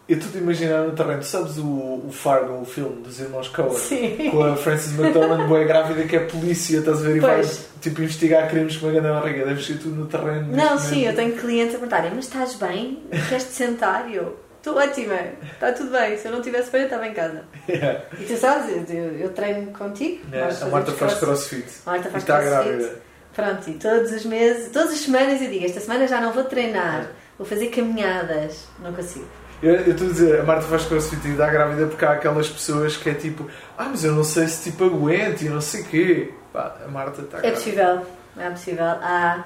Eu 0.08 0.18
estou 0.18 0.38
a 0.38 0.42
imaginar 0.42 0.82
no 0.84 0.92
terreno, 0.92 1.18
tu 1.18 1.26
sabes 1.26 1.58
o, 1.58 1.64
o 1.64 2.10
Fargo, 2.12 2.60
o 2.60 2.64
filme 2.64 3.02
dos 3.02 3.18
irmãos 3.18 3.48
Coen? 3.48 3.70
Sim. 3.74 4.30
Com 4.30 4.44
a 4.44 4.56
Frances 4.56 4.96
McDormand, 4.96 5.48
boa 5.48 5.64
grávida, 5.64 6.04
que 6.04 6.14
é 6.14 6.20
polícia, 6.20 6.78
estás 6.78 7.00
a 7.00 7.02
ver? 7.02 7.16
E 7.16 7.20
vai 7.20 7.42
tipo 7.80 8.00
investigar 8.02 8.48
crimes 8.48 8.76
com 8.76 8.86
uma 8.86 8.92
grande 8.92 9.08
barriga. 9.08 9.44
Deves 9.46 9.66
ser 9.66 9.78
tu 9.78 9.88
no 9.88 10.06
terreno. 10.06 10.54
Não, 10.56 10.78
sim, 10.78 11.00
eu 11.04 11.10
momento. 11.10 11.16
tenho 11.16 11.32
clientes 11.36 11.74
a 11.74 11.78
perguntarem, 11.78 12.12
mas 12.14 12.26
estás 12.26 12.54
bem? 12.54 13.02
Queres-te 13.28 13.52
sentar? 13.52 14.08
E 14.08 14.14
eu, 14.14 14.38
estou 14.58 14.76
ótima, 14.76 15.18
está 15.52 15.72
tudo 15.72 15.90
bem. 15.90 16.16
Se 16.16 16.28
eu 16.28 16.30
não 16.32 16.38
estivesse 16.38 16.70
bem, 16.70 16.82
eu 16.82 16.86
estava 16.86 17.08
em 17.08 17.12
casa. 17.12 17.42
Yeah. 17.68 18.02
E 18.20 18.24
tu 18.26 18.36
sabes, 18.36 18.88
eu, 18.88 18.96
eu 19.18 19.30
treino 19.30 19.72
contigo. 19.72 20.20
Nós 20.30 20.62
a 20.62 20.66
Marta 20.66 20.92
faz 20.92 21.14
crossfit. 21.14 21.66
A 21.84 21.90
Marta 21.90 22.08
E 22.08 22.10
faz 22.12 22.22
está 22.22 22.40
crossfit. 22.40 22.68
grávida. 22.68 23.02
Pronto, 23.34 23.70
e 23.70 23.74
todos 23.74 24.12
os 24.12 24.24
meses, 24.24 24.70
todas 24.70 24.92
as 24.92 24.98
semanas 25.00 25.42
eu 25.42 25.50
digo, 25.50 25.64
esta 25.64 25.80
semana 25.80 26.06
já 26.06 26.20
não 26.20 26.32
vou 26.32 26.44
treinar, 26.44 27.08
vou 27.36 27.44
fazer 27.46 27.66
caminhadas. 27.70 28.68
Não 28.80 28.92
consigo. 28.92 29.26
Eu 29.62 29.90
estou 29.92 30.06
a 30.06 30.10
dizer, 30.10 30.40
a 30.40 30.42
Marta 30.44 30.62
faz 30.62 30.84
crossfit 30.84 31.26
e 31.26 31.32
dá 31.32 31.48
grávida 31.50 31.86
porque 31.86 32.04
há 32.04 32.12
aquelas 32.12 32.48
pessoas 32.48 32.96
que 32.96 33.08
é 33.08 33.14
tipo, 33.14 33.48
ah, 33.78 33.86
mas 33.90 34.04
eu 34.04 34.12
não 34.12 34.22
sei 34.24 34.46
se 34.48 34.70
tipo 34.70 34.84
aguento 34.84 35.42
e 35.42 35.48
não 35.48 35.60
sei 35.60 35.80
o 35.80 35.84
quê. 35.86 36.34
Pá, 36.52 36.76
a 36.84 36.88
Marta 36.88 37.22
está 37.22 37.38
É 37.42 37.50
possível, 37.52 38.02
é 38.38 38.50
possível. 38.50 38.84
Há 38.84 39.44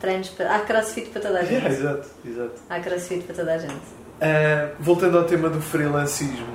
treinos, 0.00 0.28
para, 0.30 0.56
há 0.56 0.60
crossfit 0.60 1.10
para 1.10 1.22
toda 1.22 1.38
a 1.38 1.42
gente. 1.42 1.52
Yeah, 1.54 1.70
exato, 1.72 2.08
exato. 2.26 2.52
Há 2.68 2.80
crossfit 2.80 3.22
para 3.24 3.34
toda 3.36 3.54
a 3.54 3.58
gente. 3.58 3.76
Ah, 4.20 4.68
voltando 4.80 5.18
ao 5.18 5.24
tema 5.24 5.48
do 5.48 5.60
freelancismo. 5.60 6.46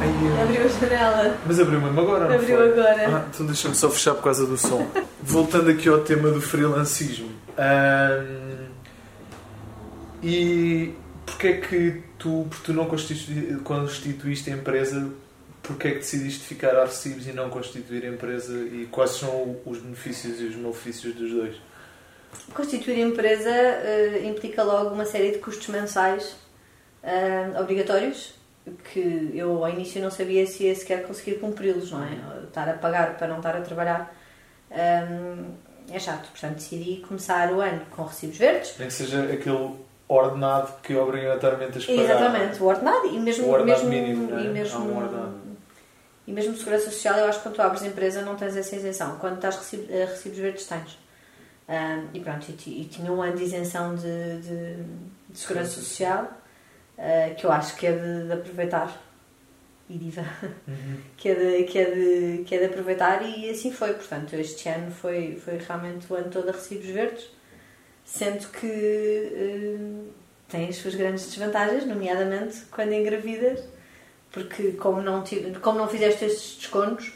aí 0.00 0.26
eu- 0.26 0.42
Abriu 0.42 0.64
a 0.64 0.68
janela. 0.68 1.36
Mas 1.46 1.60
abriu 1.60 1.80
mesmo 1.80 2.00
agora, 2.00 2.26
não 2.28 2.34
Abriu 2.34 2.56
foi? 2.56 2.72
agora. 2.72 3.16
Ah, 3.18 3.24
então 3.32 3.46
deixa-me 3.46 3.74
só 3.76 3.88
fechar 3.88 4.14
por 4.14 4.24
causa 4.24 4.44
do 4.46 4.56
som. 4.56 4.86
Voltando 5.22 5.70
aqui 5.70 5.88
ao 5.88 5.98
tema 6.00 6.30
do 6.30 6.40
freelancismo. 6.40 7.30
Ahm, 7.56 8.66
e 10.22 10.94
porquê 11.30 11.48
é 11.48 11.60
que 11.60 12.02
tu, 12.18 12.46
porque 12.48 12.64
tu 12.64 12.72
não 12.72 12.86
constitui, 12.86 13.56
constituíste 13.62 14.50
a 14.50 14.54
empresa, 14.54 15.10
porquê 15.62 15.88
é 15.88 15.90
que 15.92 15.98
decidiste 15.98 16.44
ficar 16.44 16.76
a 16.76 16.84
recibos 16.84 17.26
e 17.26 17.32
não 17.32 17.48
constituir 17.50 18.04
a 18.04 18.08
empresa 18.08 18.58
e 18.58 18.88
quais 18.90 19.12
são 19.12 19.56
os 19.64 19.78
benefícios 19.78 20.40
e 20.40 20.44
os 20.44 20.56
malefícios 20.56 21.14
dos 21.14 21.30
dois? 21.30 21.56
Constituir 22.54 23.02
a 23.02 23.08
empresa 23.08 23.50
eh, 23.50 24.22
implica 24.24 24.62
logo 24.62 24.90
uma 24.90 25.04
série 25.04 25.32
de 25.32 25.38
custos 25.38 25.66
mensais 25.68 26.36
eh, 27.02 27.50
obrigatórios 27.58 28.34
que 28.92 29.32
eu 29.34 29.64
ao 29.64 29.70
início 29.70 30.00
não 30.00 30.10
sabia 30.10 30.46
se 30.46 30.64
ia 30.64 30.74
sequer 30.74 31.02
conseguir 31.06 31.40
cumpri-los, 31.40 31.90
não 31.90 32.04
é? 32.04 32.44
Estar 32.44 32.68
a 32.68 32.74
pagar 32.74 33.16
para 33.16 33.26
não 33.26 33.38
estar 33.38 33.56
a 33.56 33.60
trabalhar 33.62 34.14
eh, 34.70 35.36
é 35.90 35.98
chato. 35.98 36.30
Portanto, 36.30 36.54
decidi 36.54 37.02
começar 37.06 37.52
o 37.52 37.60
ano 37.60 37.84
com 37.90 38.04
recibos 38.04 38.36
verdes. 38.36 38.74
Nem 38.78 38.88
que 38.88 38.94
seja 38.94 39.24
aquele 39.24 39.74
ordenado 40.14 40.72
que 40.82 40.94
obrigatoriamente 40.94 41.78
as 41.78 41.86
pagar. 41.86 42.02
Exatamente, 42.02 42.62
o 42.62 42.66
ordenado 42.66 43.06
e 43.06 43.18
mesmo, 43.18 43.46
O 43.46 43.50
ordenado 43.50 43.84
mesmo, 43.84 43.88
mínimo, 44.14 44.38
é? 44.38 44.42
e 44.42 44.46
Há 44.46 44.50
mesmo 44.50 44.80
um 44.80 44.96
ordenado. 44.96 45.34
e 46.26 46.32
mesmo 46.32 46.56
segurança 46.56 46.90
social, 46.90 47.16
eu 47.18 47.24
acho 47.26 47.38
que 47.38 47.44
quando 47.44 47.54
tu 47.56 47.62
abres 47.62 47.82
empresa 47.82 48.22
não 48.22 48.36
tens 48.36 48.56
essa 48.56 48.74
isenção. 48.76 49.16
Quando 49.18 49.36
estás 49.36 49.56
recib- 49.56 49.90
eh, 49.90 50.04
recibos 50.04 50.38
verdes 50.38 50.66
tens. 50.66 50.98
Ah, 51.68 52.02
e 52.12 52.18
pronto, 52.20 52.46
e, 52.66 52.82
e 52.82 52.84
tinha 52.86 53.12
um 53.12 53.22
ano 53.22 53.36
de 53.36 53.44
isenção 53.44 53.94
de, 53.94 54.02
de, 54.40 54.74
de 55.28 55.38
segurança 55.38 55.70
social 55.80 56.28
ah, 56.98 57.30
que 57.36 57.44
eu 57.46 57.52
acho 57.52 57.76
que 57.76 57.86
é 57.86 57.92
de, 57.92 58.26
de 58.26 58.32
aproveitar. 58.32 59.00
E 59.88 59.98
diva. 59.98 60.22
Uhum. 60.68 60.96
que 61.16 61.28
é, 61.28 61.34
de, 61.34 61.64
que, 61.64 61.78
é 61.78 61.84
de, 61.90 62.44
que 62.44 62.54
é 62.54 62.58
de 62.58 62.64
aproveitar 62.66 63.22
e 63.22 63.48
assim 63.50 63.72
foi. 63.72 63.92
Portanto, 63.94 64.34
este 64.34 64.68
ano 64.68 64.90
foi, 64.90 65.36
foi 65.44 65.58
realmente 65.58 66.12
o 66.12 66.16
ano 66.16 66.30
todo 66.30 66.48
a 66.48 66.52
recibos 66.52 66.86
verdes, 66.86 67.28
sendo 68.12 68.48
que 68.48 68.66
eh, 68.66 69.78
tem 70.48 70.68
as 70.68 70.76
suas 70.76 70.94
grandes 70.94 71.26
desvantagens, 71.26 71.86
nomeadamente 71.86 72.62
quando 72.70 72.92
engravidas, 72.92 73.62
porque 74.32 74.72
como 74.72 75.00
não, 75.00 75.22
tive, 75.22 75.58
como 75.60 75.78
não 75.78 75.88
fizeste 75.88 76.24
estes 76.24 76.56
descontos, 76.56 77.12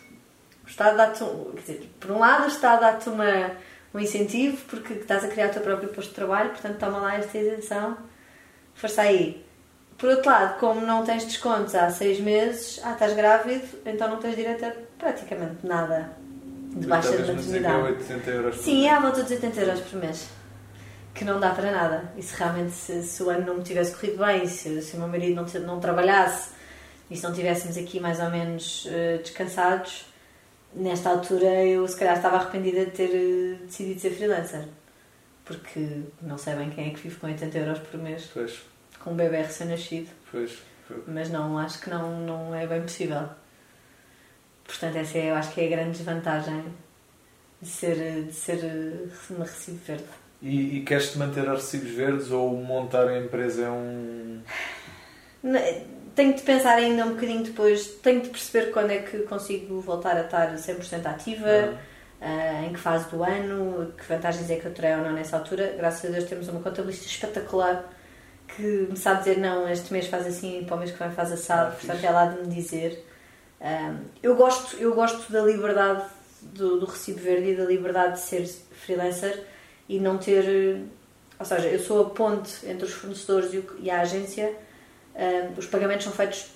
o 0.64 0.68
Estado 0.68 0.97
dá-te 0.97 1.24
um, 1.24 1.51
dizer, 1.55 1.90
por 1.99 2.12
um 2.12 2.20
lado 2.20 2.45
o 2.45 2.49
Estado 2.49 2.80
dá-te 2.80 3.09
uma, 3.09 3.51
um 3.92 3.99
incentivo 3.99 4.57
porque 4.68 4.95
estás 4.95 5.24
a 5.24 5.28
criar 5.28 5.49
o 5.49 5.53
teu 5.53 5.62
próprio 5.62 5.88
posto 5.88 6.11
de 6.11 6.14
trabalho, 6.14 6.51
portanto 6.51 6.78
toma 6.78 6.99
lá 6.99 7.16
esta 7.16 7.36
isenção, 7.36 7.99
força 8.74 9.03
aí. 9.03 9.45
Por 9.99 10.11
outro 10.11 10.30
lado, 10.30 10.59
como 10.59 10.80
não 10.80 11.05
tens 11.05 11.24
descontos 11.24 11.74
há 11.74 11.90
seis 11.90 12.20
meses, 12.20 12.80
ah, 12.84 12.92
estás 12.92 13.14
grávido, 13.14 13.66
então 13.84 14.09
não 14.09 14.18
tens 14.18 14.36
direito 14.36 14.64
a 14.64 14.72
praticamente 14.99 15.66
nada 15.66 16.11
de 16.76 16.86
baixa 16.86 17.11
de 17.11 17.32
maternidade. 17.32 17.82
80 17.82 18.30
euros 18.30 18.57
por 18.57 18.64
Sim, 18.64 18.86
é 18.86 18.90
à 18.90 19.01
volta 19.01 19.22
de 19.22 19.34
80 19.34 19.61
euros 19.61 19.80
por 19.80 19.99
mês. 19.99 20.28
Que 21.14 21.24
não 21.24 21.38
dá 21.38 21.50
para 21.54 21.70
nada. 21.70 22.12
E 22.16 22.22
se 22.22 22.34
realmente 22.36 22.72
se, 22.72 23.02
se 23.04 23.22
o 23.22 23.30
ano 23.30 23.46
não 23.46 23.56
me 23.58 23.62
tivesse 23.62 23.94
corrido 23.94 24.18
bem, 24.24 24.46
se, 24.48 24.82
se 24.82 24.96
o 24.96 24.98
meu 24.98 25.08
marido 25.08 25.34
não, 25.36 25.60
não 25.66 25.80
trabalhasse 25.80 26.50
e 27.10 27.16
se 27.16 27.22
não 27.22 27.30
estivéssemos 27.30 27.76
aqui 27.76 28.00
mais 28.00 28.18
ou 28.18 28.30
menos 28.30 28.86
eh, 28.90 29.18
descansados, 29.18 30.06
nesta 30.74 31.10
altura 31.10 31.64
eu 31.64 31.86
se 31.86 31.96
calhar 31.96 32.16
estava 32.16 32.36
arrependida 32.38 32.84
de 32.86 32.90
ter 32.90 33.10
eh, 33.14 33.64
decidido 33.64 34.00
ser 34.00 34.10
freelancer. 34.10 34.66
Porque 35.44 36.00
não 36.22 36.36
sei 36.38 36.54
bem 36.56 36.70
quem 36.70 36.88
é 36.88 36.90
que 36.90 37.00
vive 37.00 37.16
com 37.16 37.26
80 37.26 37.58
euros 37.58 37.78
por 37.78 38.00
mês 38.00 38.30
Pois, 38.32 38.62
com 38.98 39.12
um 39.12 39.14
bebê 39.16 39.42
recém-nascido. 39.42 40.08
pois. 40.32 40.50
Mas 41.06 41.30
não, 41.30 41.56
acho 41.58 41.80
que 41.80 41.88
não, 41.90 42.20
não 42.20 42.54
é 42.54 42.66
bem 42.66 42.82
possível. 42.82 43.28
Portanto, 44.64 44.96
essa 44.96 45.16
é, 45.18 45.30
eu 45.30 45.34
acho 45.34 45.52
que 45.52 45.60
é 45.60 45.66
a 45.66 45.70
grande 45.70 45.92
desvantagem 45.98 46.64
de 47.60 47.68
ser, 47.68 48.24
de 48.24 48.32
ser 48.32 48.64
eh, 48.64 49.08
uma 49.30 49.44
recibo 49.44 49.78
verde. 49.86 50.04
E, 50.45 50.76
e 50.76 50.80
queres-te 50.84 51.16
manter 51.16 51.49
a 51.49 51.55
recibos 51.55 51.90
verdes 51.90 52.30
ou 52.30 52.51
montar 52.55 53.09
a 53.09 53.18
empresa 53.18 53.64
é 53.64 53.70
um. 53.70 54.42
Tenho 56.14 56.34
de 56.34 56.42
pensar 56.42 56.76
ainda 56.76 57.07
um 57.07 57.14
bocadinho 57.14 57.42
depois, 57.42 57.86
tenho 58.03 58.20
de 58.20 58.28
perceber 58.28 58.70
quando 58.70 58.90
é 58.90 58.99
que 58.99 59.20
consigo 59.20 59.80
voltar 59.80 60.16
a 60.16 60.20
estar 60.20 60.55
100% 60.55 61.07
ativa, 61.07 61.78
ah, 62.20 62.62
em 62.66 62.72
que 62.74 62.78
fase 62.78 63.09
do 63.11 63.24
ano, 63.24 63.92
que 63.97 64.05
vantagens 64.07 64.49
é 64.51 64.57
que 64.57 64.66
eu 64.66 64.74
terei 64.74 64.92
ou 64.92 64.99
não 64.99 65.12
nessa 65.14 65.38
altura. 65.38 65.74
Graças 65.78 66.09
a 66.11 66.12
Deus 66.12 66.24
temos 66.28 66.47
uma 66.49 66.61
contabilista 66.61 67.07
espetacular 67.07 67.90
que 68.55 68.62
me 68.90 68.97
sabe 68.97 69.20
dizer 69.20 69.38
não, 69.38 69.66
este 69.68 69.92
mês 69.92 70.07
faz 70.07 70.26
assim, 70.26 70.62
para 70.66 70.76
o 70.76 70.78
mês 70.78 70.90
que 70.92 70.99
vem 70.99 71.11
faz 71.11 71.32
assado, 71.32 71.68
Ah, 71.68 71.74
portanto 71.74 71.97
fixe. 71.97 72.07
é 72.07 72.11
lá 72.11 72.26
de 72.26 72.42
me 72.47 72.55
dizer. 72.55 73.05
Eu, 74.22 74.36
gosto, 74.36 74.76
eu 74.76 74.95
gosto 74.95 75.32
da 75.32 75.40
liberdade 75.42 76.05
do, 76.42 76.78
do 76.78 76.86
recibo 76.86 77.18
verde 77.20 77.53
e 77.53 77.57
da 77.57 77.64
liberdade 77.64 78.14
de 78.14 78.20
ser 78.20 78.47
freelancer 78.47 79.42
e 79.89 79.99
não 79.99 80.18
ter. 80.18 80.45
eh, 80.45 80.80
Ou 81.39 81.45
seja, 81.45 81.68
eu 81.68 81.78
sou 81.78 82.07
a 82.07 82.11
ponte 82.11 82.64
entre 82.66 82.85
os 82.85 82.93
fornecedores 82.93 83.53
e, 83.80 83.91
a 83.91 84.01
agência. 84.01 84.55
Ah, 85.14 85.51
os 85.57 85.66
pagamentos 85.66 86.05
são 86.05 86.12
feitos 86.12 86.47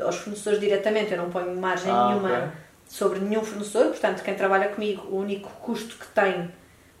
aos 0.00 0.16
fornecedores 0.16 0.60
diretamente, 0.60 1.12
eu 1.12 1.18
não 1.18 1.30
ponho 1.30 1.54
margem 1.56 1.90
Ah, 1.92 2.04
nenhuma 2.04 2.32
ok. 2.38 2.48
sobre 2.88 3.18
nenhum 3.20 3.42
fornecedor, 3.44 3.88
portanto, 3.88 4.22
quem 4.22 4.34
trabalha 4.34 4.68
comigo, 4.68 5.06
o 5.10 5.16
único 5.18 5.48
custo 5.60 5.96
que 5.96 6.06
tem 6.08 6.50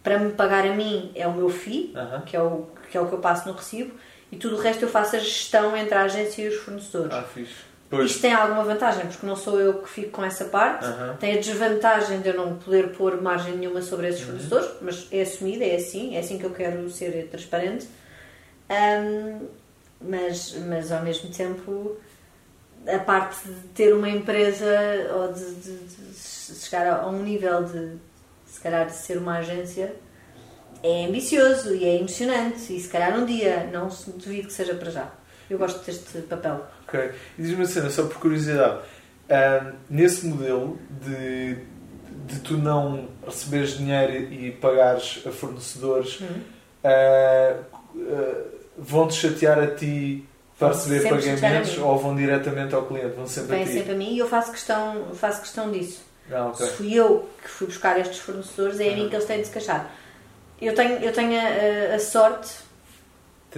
para 0.02 0.18
me 0.18 0.32
pagar 0.32 0.64
a 0.64 0.74
mim 0.74 1.10
é 1.14 1.26
o 1.26 1.32
meu 1.32 1.48
FII, 1.48 1.92
Aham. 1.96 2.20
que 2.22 2.36
é 2.36 2.40
o, 2.42 2.66
que 2.90 2.96
é 2.96 3.00
o 3.00 3.06
que 3.08 3.12
eu 3.14 3.18
passo 3.18 3.48
no 3.48 3.54
recibo, 3.54 3.94
e 4.30 4.36
tudo 4.36 4.56
o 4.56 4.58
resto 4.60 4.82
eu 4.84 4.88
faço 4.88 5.16
a 5.16 5.18
gestão 5.18 5.76
entre 5.76 5.94
a 5.94 6.02
agência 6.02 6.42
e 6.42 6.48
os 6.48 6.56
fornecedores. 6.56 7.12
Ah, 7.12 7.22
fixe. 7.22 7.54
Pois. 7.88 8.10
Isto 8.10 8.22
tem 8.22 8.32
alguma 8.32 8.64
vantagem, 8.64 9.06
porque 9.06 9.24
não 9.26 9.36
sou 9.36 9.60
eu 9.60 9.74
que 9.82 9.88
fico 9.88 10.10
com 10.10 10.24
essa 10.24 10.46
parte. 10.46 10.84
Aham. 10.84 11.16
Tem 11.20 11.36
a 11.36 11.40
desvantagem 11.40 12.20
de 12.20 12.28
eu 12.30 12.34
não 12.34 12.56
poder 12.56 12.88
pôr 12.90 13.20
margem 13.22 13.56
nenhuma 13.56 13.80
sobre 13.80 14.08
esses 14.08 14.20
Uhum. 14.22 14.26
fornecedores, 14.26 14.70
mas 14.82 15.06
é 15.12 15.22
assumida, 15.22 15.64
é 15.64 15.76
assim, 15.76 16.16
é 16.16 16.18
assim 16.20 16.36
que 16.38 16.44
eu 16.44 16.50
quero 16.50 16.90
ser 16.90 17.28
transparente. 17.30 17.86
Ahm, 18.68 19.46
mas, 20.00 20.54
mas 20.66 20.90
ao 20.90 21.02
mesmo 21.02 21.30
tempo, 21.30 21.96
a 22.86 22.98
parte 22.98 23.46
de 23.48 23.54
ter 23.74 23.94
uma 23.94 24.08
empresa 24.08 24.66
ou 25.14 25.32
de, 25.32 25.54
de- 25.54 25.78
de 25.78 26.14
chegar 26.54 27.00
a 27.00 27.06
um 27.08 27.22
nível 27.22 27.62
de, 27.64 27.92
se 28.46 28.60
calhar, 28.60 28.86
de 28.86 28.94
ser 28.94 29.18
uma 29.18 29.38
agência 29.38 29.94
é 30.82 31.06
ambicioso 31.06 31.74
e 31.74 31.84
é 31.84 31.96
emocionante. 31.98 32.74
E 32.76 32.80
se 32.80 32.88
calhar 32.88 33.16
um 33.18 33.24
dia, 33.24 33.68
não 33.72 33.90
se- 33.90 34.10
duvido 34.10 34.48
que 34.48 34.52
seja 34.52 34.74
para 34.74 34.90
já. 34.90 35.10
Eu 35.48 35.58
gosto 35.58 35.84
deste 35.84 36.18
papel. 36.22 36.64
Ok. 36.86 37.10
E 37.38 37.42
diz-me 37.42 37.56
uma 37.56 37.64
cena, 37.66 37.90
só 37.90 38.04
por 38.04 38.16
curiosidade. 38.18 38.78
Nesse 39.90 40.26
modelo 40.26 40.78
de, 41.02 41.56
de 42.26 42.38
tu 42.40 42.56
não 42.56 43.08
receberes 43.24 43.76
dinheiro 43.78 44.12
e 44.32 44.50
pagares 44.52 45.22
a 45.26 45.30
fornecedores, 45.30 46.20
Uhum. 46.20 46.40
ah, 46.84 47.56
ah, 47.96 48.42
vão-te 48.78 49.14
chatear 49.14 49.58
a 49.58 49.66
ti 49.68 50.26
para 50.58 50.68
receber 50.68 51.08
pagamentos 51.08 51.76
ou 51.78 51.98
vão 51.98 52.14
diretamente 52.16 52.74
ao 52.74 52.86
cliente? 52.86 53.14
Vão 53.16 53.26
sempre 53.26 53.56
Vem 53.56 53.62
a 53.62 53.66
ti? 53.66 53.72
sempre 53.72 53.92
a 53.92 53.96
mim 53.96 54.14
e 54.14 54.18
eu 54.18 54.28
faço 54.28 54.50
questão, 54.52 55.06
faço 55.14 55.40
questão 55.42 55.70
disso. 55.70 56.02
Ah, 56.32 56.46
ok. 56.46 56.66
Se 56.66 56.72
fui 56.72 56.92
eu 56.94 57.28
que 57.42 57.48
fui 57.48 57.66
buscar 57.68 57.98
estes 58.00 58.18
fornecedores, 58.18 58.80
é 58.80 58.88
a 58.90 58.94
mim 58.94 59.02
Uhum. 59.02 59.08
que 59.10 59.16
eles 59.16 59.26
têm 59.26 59.40
de 59.40 59.46
se 59.46 59.52
queixar. 59.52 59.94
Eu 60.60 60.74
tenho, 60.74 60.98
eu 61.00 61.12
tenho 61.12 61.38
a, 61.38 61.94
a 61.94 61.98
sorte, 61.98 62.48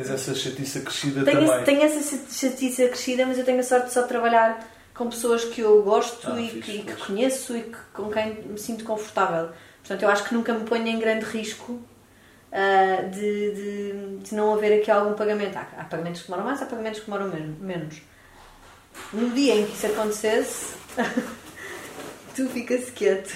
Tens 0.03 0.11
essa 0.11 0.35
chatice 0.35 0.81
crescida 0.81 1.25
tenho, 1.25 1.41
também. 1.41 1.55
esse- 1.57 1.65
tenho 1.65 1.83
essa 1.83 2.19
chatice 2.33 2.87
crescida, 2.89 3.27
mas 3.27 3.39
eu 3.39 3.45
tenho 3.45 3.59
a 3.61 3.63
sorte 3.63 3.87
de 3.89 3.93
só 3.95 4.03
trabalhar 4.05 4.65
com 4.95 5.09
pessoas 5.11 5.45
que 5.45 5.61
eu 5.61 5.83
gosto 5.83 6.31
Ah, 6.31 6.41
e, 6.41 6.49
fixe, 6.51 6.61
que, 6.73 6.79
e 6.79 6.83
que 6.83 6.95
conheço 7.07 7.57
e 7.57 7.63
que, 7.63 7.77
com 7.93 8.11
quem 8.11 8.43
me 8.43 8.59
sinto 8.59 8.85
confortável. 8.85 9.51
Portanto, 9.81 10.03
eu 10.03 10.09
acho 10.09 10.25
que 10.25 10.35
nunca 10.35 10.53
me 10.53 10.65
ponho 10.65 10.87
em 10.87 10.99
grande 10.99 11.25
risco 11.25 11.81
ah, 12.53 13.03
de, 13.03 13.53
de, 13.53 14.17
de 14.19 14.35
não 14.35 14.55
haver 14.55 14.81
aqui 14.81 14.91
algum 14.91 15.15
pagamento. 15.15 15.57
Há, 15.57 15.67
há 15.79 15.85
pagamentos 15.85 16.23
que 16.23 16.29
demoram 16.29 16.45
mais, 16.47 16.63
há 16.63 16.67
pagamentos 16.67 17.01
que 17.01 17.07
demoram 17.07 17.29
men- 17.29 17.57
menos. 17.61 17.97
No 19.13 19.31
dia 19.31 19.55
em 19.55 19.67
que 19.67 19.73
isso 19.75 19.87
acontecesse, 19.87 20.75
tu 22.35 22.49
ficas 22.49 22.91
quieto. 22.91 23.35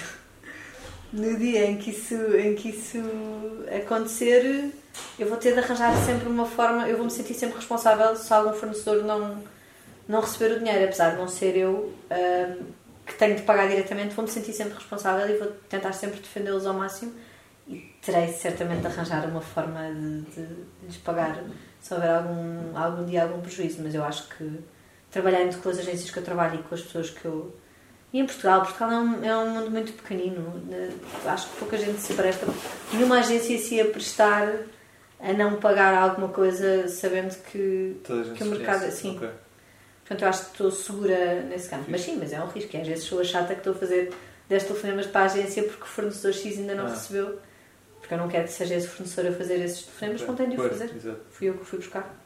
No 1.11 1.37
dia 1.37 1.65
em 1.65 1.77
que 1.77 1.91
isso, 1.91 2.15
em 2.35 2.55
que 2.55 2.69
isso 2.69 2.97
acontecer, 3.83 4.71
eu 5.17 5.27
vou 5.27 5.37
ter 5.37 5.53
de 5.53 5.59
arranjar 5.59 5.95
sempre 6.05 6.27
uma 6.27 6.45
forma, 6.45 6.87
eu 6.87 6.97
vou 6.97 7.05
me 7.05 7.11
sentir 7.11 7.33
sempre 7.33 7.57
responsável 7.57 8.15
se 8.15 8.33
algum 8.33 8.53
fornecedor 8.53 9.03
não, 9.03 9.43
não 10.07 10.21
receber 10.21 10.55
o 10.55 10.59
dinheiro, 10.59 10.85
apesar 10.85 11.11
de 11.11 11.17
não 11.17 11.27
ser 11.27 11.55
eu 11.55 11.93
ahm, 12.09 12.63
que 13.05 13.13
tenho 13.15 13.35
de 13.35 13.41
pagar 13.43 13.67
diretamente, 13.67 14.15
vou 14.15 14.25
me 14.25 14.31
sentir 14.31 14.53
sempre 14.53 14.75
responsável 14.75 15.27
e 15.29 15.37
vou 15.37 15.51
tentar 15.69 15.93
sempre 15.93 16.19
defendê-los 16.19 16.65
ao 16.65 16.73
máximo. 16.73 17.13
e 17.67 17.93
terei 18.01 18.27
certamente 18.33 18.81
de 18.81 18.87
arranjar 18.87 19.25
uma 19.25 19.41
forma 19.41 19.79
de, 19.93 20.21
de, 20.21 20.45
de 20.45 20.85
lhes 20.85 20.97
pagar 20.97 21.43
se 21.81 21.93
houver 21.93 22.09
algum, 22.09 22.77
algum 22.77 23.05
dia 23.05 23.23
algum 23.23 23.41
prejuízo, 23.41 23.81
mas 23.83 23.93
eu 23.93 24.03
acho 24.03 24.27
que 24.29 24.59
trabalhando 25.11 25.61
com 25.61 25.69
as 25.69 25.77
agências 25.79 26.09
que 26.09 26.17
eu 26.17 26.23
trabalho 26.23 26.59
e 26.59 26.63
com 26.63 26.73
as 26.73 26.81
pessoas 26.81 27.09
que 27.09 27.25
eu. 27.25 27.53
E 28.11 28.19
em 28.19 28.25
Portugal, 28.25 28.61
Portugal 28.61 28.91
é 28.91 28.99
um, 28.99 29.25
é 29.25 29.37
um 29.37 29.49
mundo 29.49 29.71
muito 29.71 29.91
pequenino, 29.93 30.61
acho 31.25 31.49
que 31.49 31.57
pouca 31.57 31.77
gente 31.77 31.99
se 31.99 32.13
presta. 32.13 32.47
Nenhuma 32.91 33.19
agência 33.19 33.57
se 33.57 33.75
ia 33.75 33.85
prestar 33.85 34.47
a 35.23 35.31
não 35.31 35.55
pagar 35.55 35.95
alguma 35.95 36.27
coisa 36.27 36.87
sabendo 36.89 37.33
que, 37.43 37.95
que 38.35 38.43
o 38.43 38.47
mercado. 38.47 38.91
Sim. 38.91 39.15
Okay. 39.15 39.29
Portanto, 40.01 40.21
eu 40.21 40.27
acho 40.27 40.41
que 40.41 40.51
estou 40.51 40.71
segura 40.71 41.41
nesse 41.43 41.69
campo. 41.69 41.85
Sim. 41.85 41.91
Mas 41.91 42.01
sim, 42.01 42.17
mas 42.19 42.33
é 42.33 42.41
um 42.41 42.47
risco. 42.47 42.75
E 42.75 42.81
às 42.81 42.87
vezes 42.87 43.05
sou 43.05 43.21
a 43.21 43.23
chata 43.23 43.53
que 43.53 43.61
estou 43.61 43.71
a 43.71 43.75
fazer 43.75 44.13
10 44.49 44.63
telefonemas 44.63 45.07
para 45.07 45.21
a 45.21 45.25
agência 45.25 45.63
porque 45.63 45.83
o 45.83 45.87
fornecedor 45.87 46.33
X 46.33 46.57
ainda 46.59 46.75
não 46.75 46.85
ah. 46.85 46.89
recebeu. 46.89 47.39
Porque 48.01 48.13
eu 48.13 48.17
não 48.17 48.27
quero 48.27 48.43
que 48.43 48.51
seja 48.51 48.75
esse 48.75 48.87
fornecedor 48.89 49.31
a 49.31 49.35
fazer 49.35 49.55
esses 49.61 49.83
telefonemas, 49.83 50.21
okay. 50.21 50.27
não 50.27 50.35
tenho 50.35 50.49
de 50.49 50.59
o 50.59 50.69
fazer. 50.69 50.93
Exato. 50.93 51.19
Fui 51.31 51.47
eu 51.47 51.53
que 51.53 51.65
fui 51.65 51.79
buscar. 51.79 52.19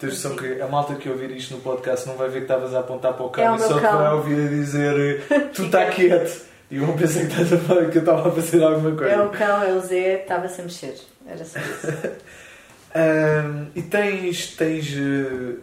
Tens 0.00 0.14
noção 0.14 0.36
que 0.36 0.60
a 0.60 0.66
malta 0.66 0.94
que 0.94 1.08
ouvir 1.08 1.30
isto 1.32 1.54
no 1.54 1.60
podcast 1.60 2.08
não 2.08 2.16
vai 2.16 2.28
ver 2.28 2.38
que 2.38 2.44
estavas 2.44 2.74
a 2.74 2.80
apontar 2.80 3.12
para 3.12 3.26
o 3.26 3.30
carro 3.30 3.54
é 3.54 3.58
e 3.58 3.68
só 3.68 3.76
te 3.76 3.82
vai 3.82 4.12
ouvir 4.14 4.46
a 4.46 4.48
dizer 4.48 5.22
tu 5.54 5.64
está 5.64 5.90
quieto. 5.90 6.46
E 6.70 6.78
vão 6.78 6.96
pensar 6.96 7.20
que, 7.20 7.26
estás 7.26 7.52
a 7.52 7.58
falar, 7.58 7.90
que 7.90 7.98
eu 7.98 8.00
estava 8.00 8.28
a 8.28 8.32
fazer 8.32 8.64
alguma 8.64 8.96
coisa. 8.96 9.12
É 9.12 9.20
o 9.20 9.28
cão, 9.28 9.62
é 9.62 9.72
o 9.74 9.80
Zé, 9.80 10.22
estava-se 10.22 10.60
a 10.60 10.64
mexer. 10.64 11.13
Era 11.26 11.44
só 11.44 11.58
isso. 11.58 11.86
um, 12.94 13.66
e 13.74 13.82
tens, 13.82 14.54
tens 14.56 14.94
eh, 14.96 15.56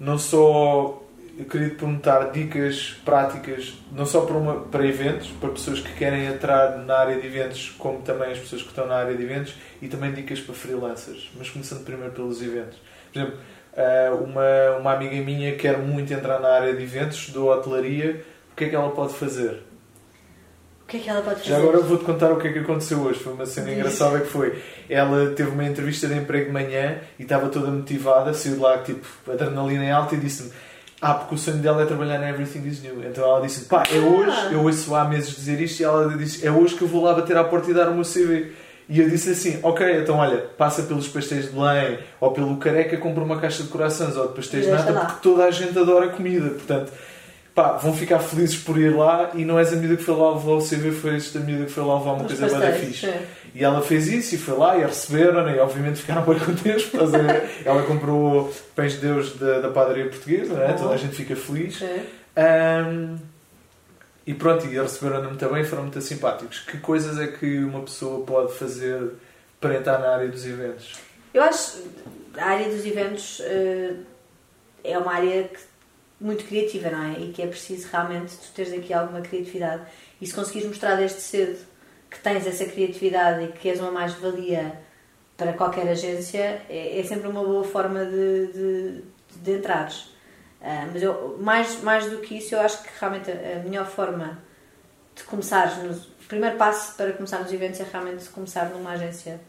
não 0.00 0.18
só 0.18 1.02
eu 1.38 1.44
queria 1.44 1.68
te 1.68 1.76
perguntar 1.76 2.32
dicas 2.32 2.96
práticas, 3.04 3.74
não 3.92 4.04
só 4.04 4.22
para, 4.22 4.36
uma, 4.36 4.56
para 4.62 4.84
eventos, 4.84 5.28
para 5.40 5.50
pessoas 5.50 5.78
que 5.78 5.92
querem 5.92 6.26
entrar 6.26 6.78
na 6.78 6.98
área 6.98 7.20
de 7.20 7.24
eventos, 7.28 7.70
como 7.78 8.02
também 8.02 8.32
as 8.32 8.38
pessoas 8.40 8.62
que 8.62 8.68
estão 8.68 8.88
na 8.88 8.96
área 8.96 9.16
de 9.16 9.22
eventos, 9.22 9.54
e 9.80 9.86
também 9.86 10.12
dicas 10.12 10.40
para 10.40 10.52
freelancers. 10.52 11.30
Mas 11.38 11.48
começando 11.48 11.84
primeiro 11.84 12.12
pelos 12.12 12.42
eventos. 12.42 12.76
Por 13.12 13.20
exemplo, 13.20 13.38
eh, 13.76 14.10
uma, 14.20 14.78
uma 14.80 14.92
amiga 14.94 15.14
minha 15.22 15.54
quer 15.54 15.78
muito 15.78 16.12
entrar 16.12 16.40
na 16.40 16.48
área 16.48 16.74
de 16.74 16.82
eventos, 16.82 17.30
do 17.30 17.46
hotelaria, 17.46 18.24
o 18.50 18.56
que 18.56 18.64
é 18.64 18.68
que 18.70 18.74
ela 18.74 18.90
pode 18.90 19.14
fazer? 19.14 19.62
O 20.88 20.90
que 20.90 20.96
é 20.96 21.00
que 21.00 21.10
ela 21.10 21.20
pode 21.20 21.40
fazer? 21.40 21.50
Já 21.50 21.58
agora 21.58 21.80
vou-te 21.80 22.04
contar 22.04 22.32
o 22.32 22.36
que 22.38 22.48
é 22.48 22.52
que 22.52 22.60
aconteceu 22.60 23.00
hoje. 23.00 23.20
Foi 23.20 23.34
uma 23.34 23.44
cena 23.44 23.70
engraçada 23.70 24.20
que 24.20 24.26
foi. 24.26 24.58
Ela 24.88 25.32
teve 25.32 25.50
uma 25.50 25.66
entrevista 25.66 26.08
de 26.08 26.14
emprego 26.14 26.46
de 26.46 26.52
manhã 26.52 26.96
e 27.18 27.24
estava 27.24 27.50
toda 27.50 27.70
motivada, 27.70 28.32
saiu 28.32 28.54
de 28.54 28.60
lá, 28.60 28.78
tipo, 28.78 29.06
adrenalina 29.30 29.84
em 29.84 29.90
alta 29.90 30.14
e 30.14 30.18
disse-me 30.18 30.50
ah, 30.98 31.12
porque 31.12 31.34
o 31.34 31.38
sonho 31.38 31.58
dela 31.58 31.82
é 31.82 31.84
trabalhar 31.84 32.18
na 32.18 32.30
Everything 32.30 32.66
is 32.66 32.82
New. 32.82 33.04
Então 33.04 33.22
ela 33.22 33.42
disse 33.42 33.66
pá, 33.66 33.82
é 33.92 33.98
hoje, 33.98 34.30
ah. 34.34 34.48
eu 34.50 34.62
ouço 34.62 34.94
há 34.94 35.04
meses 35.04 35.36
dizer 35.36 35.60
isto 35.60 35.78
e 35.80 35.84
ela 35.84 36.16
disse, 36.16 36.46
é 36.46 36.50
hoje 36.50 36.74
que 36.74 36.80
eu 36.80 36.88
vou 36.88 37.04
lá 37.04 37.12
bater 37.12 37.36
à 37.36 37.44
porta 37.44 37.70
e 37.70 37.74
dar 37.74 37.90
o 37.90 37.94
meu 37.94 38.02
CV. 38.02 38.52
E 38.88 38.98
eu 38.98 39.10
disse 39.10 39.32
assim, 39.32 39.60
ok, 39.62 40.00
então 40.00 40.16
olha, 40.16 40.38
passa 40.56 40.84
pelos 40.84 41.06
pastéis 41.06 41.44
de 41.44 41.50
Belém 41.50 41.98
ou 42.18 42.30
pelo 42.30 42.56
Careca, 42.56 42.96
compra 42.96 43.22
uma 43.22 43.38
caixa 43.38 43.62
de 43.62 43.68
corações 43.68 44.16
ou 44.16 44.28
de 44.28 44.34
pastéis 44.34 44.64
de 44.64 44.70
nata, 44.70 44.90
porque 44.94 45.20
toda 45.22 45.44
a 45.44 45.50
gente 45.50 45.78
adora 45.78 46.08
comida. 46.08 46.48
Portanto, 46.48 46.90
pá, 47.58 47.72
vão 47.72 47.92
ficar 47.92 48.20
felizes 48.20 48.56
por 48.56 48.78
ir 48.78 48.94
lá 48.94 49.32
e 49.34 49.44
não 49.44 49.58
és 49.58 49.72
a 49.72 49.76
medida 49.76 49.96
que 49.96 50.04
foi 50.04 50.14
lá 50.14 50.32
levar 50.32 50.52
o 50.52 50.62
CV, 50.62 50.92
foi 50.92 51.16
esta 51.16 51.40
medida 51.40 51.64
que 51.64 51.72
foi 51.72 51.82
lá 51.82 51.98
levar 51.98 52.12
uma 52.12 52.24
Os 52.24 52.38
coisa 52.38 52.56
bem 52.60 52.72
fixe. 52.72 53.06
É. 53.06 53.26
E 53.52 53.64
ela 53.64 53.82
fez 53.82 54.06
isso 54.06 54.36
e 54.36 54.38
foi 54.38 54.56
lá 54.56 54.78
e 54.78 54.84
a 54.84 54.86
receberam 54.86 55.44
né? 55.44 55.56
e 55.56 55.58
obviamente 55.58 56.00
ficaram 56.00 56.22
bem 56.22 56.38
contentes. 56.38 56.88
ela 57.66 57.82
comprou 57.82 58.54
pães 58.76 58.92
de 58.92 58.98
Deus 58.98 59.34
da, 59.34 59.58
da 59.58 59.70
padaria 59.70 60.08
portuguesa, 60.08 60.54
né? 60.54 60.72
toda 60.74 60.94
a 60.94 60.96
gente 60.96 61.16
fica 61.16 61.34
feliz. 61.34 61.82
É. 61.82 62.84
Um, 62.86 63.16
e 64.24 64.34
pronto, 64.34 64.64
e 64.66 64.80
receberam-me 64.80 65.26
muito 65.26 65.48
bem, 65.48 65.64
foram 65.64 65.82
muito 65.82 66.00
simpáticos. 66.00 66.60
Que 66.60 66.78
coisas 66.78 67.18
é 67.18 67.26
que 67.26 67.58
uma 67.58 67.80
pessoa 67.80 68.24
pode 68.24 68.52
fazer 68.52 69.14
para 69.60 69.74
entrar 69.74 69.98
na 69.98 70.10
área 70.10 70.28
dos 70.28 70.46
eventos? 70.46 70.94
Eu 71.34 71.42
acho 71.42 71.82
a 72.36 72.44
área 72.44 72.68
dos 72.68 72.86
eventos 72.86 73.40
uh, 73.40 73.96
é 74.84 74.96
uma 74.96 75.12
área 75.12 75.42
que, 75.42 75.58
muito 76.20 76.44
criativa, 76.44 76.90
não 76.90 77.02
é? 77.02 77.20
E 77.20 77.32
que 77.32 77.42
é 77.42 77.46
preciso 77.46 77.88
realmente 77.90 78.36
tu 78.36 78.52
teres 78.54 78.72
aqui 78.72 78.92
alguma 78.92 79.20
criatividade. 79.20 79.82
E 80.20 80.26
se 80.26 80.34
conseguires 80.34 80.68
mostrar 80.68 80.96
desde 80.96 81.20
cedo 81.20 81.58
que 82.10 82.18
tens 82.20 82.46
essa 82.46 82.64
criatividade 82.64 83.44
e 83.44 83.48
que 83.52 83.68
és 83.68 83.80
uma 83.80 83.90
mais-valia 83.90 84.80
para 85.36 85.52
qualquer 85.52 85.88
agência, 85.88 86.62
é, 86.68 86.98
é, 86.98 87.04
sempre 87.04 87.28
uma 87.28 87.44
boa 87.44 87.62
forma 87.62 88.04
de, 88.04 88.46
de, 88.48 89.04
de 89.36 89.52
entrares. 89.52 90.00
Uh, 90.60 90.90
mas 90.92 91.02
eu, 91.02 91.38
mais, 91.38 91.80
mais 91.82 92.10
do 92.10 92.18
que 92.18 92.38
isso, 92.38 92.56
eu 92.56 92.60
acho 92.60 92.82
que 92.82 92.88
realmente 92.98 93.30
a, 93.30 93.60
a 93.60 93.62
melhor 93.62 93.86
forma 93.86 94.42
de 95.14 95.22
começar, 95.22 95.78
o 95.84 96.26
primeiro 96.26 96.56
passo 96.56 96.96
para 96.96 97.12
começar 97.12 97.38
nos 97.38 97.52
eventos 97.52 97.78
é 97.78 97.84
realmente 97.84 98.28
começar 98.30 98.68
numa 98.70 98.90
agência, 98.90 99.40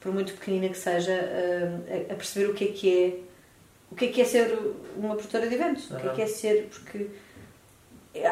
por 0.00 0.12
muito 0.12 0.32
pequenina 0.32 0.68
que 0.68 0.78
seja, 0.78 1.12
uh, 1.12 2.10
a, 2.10 2.12
a, 2.12 2.16
perceber 2.16 2.50
o 2.50 2.54
que 2.54 2.64
é 2.64 2.68
que 2.72 3.04
é 3.04 3.25
o 3.90 3.94
que 3.94 4.06
é 4.06 4.08
que 4.08 4.20
é 4.20 4.24
ser 4.24 4.58
uma 4.96 5.14
produtora 5.14 5.48
de 5.48 5.54
eventos, 5.54 5.90
uhum. 5.90 5.96
o 5.96 6.00
que 6.00 6.06
é 6.08 6.14
que 6.14 6.22
é 6.22 6.26
ser, 6.26 6.68
porque 6.70 7.08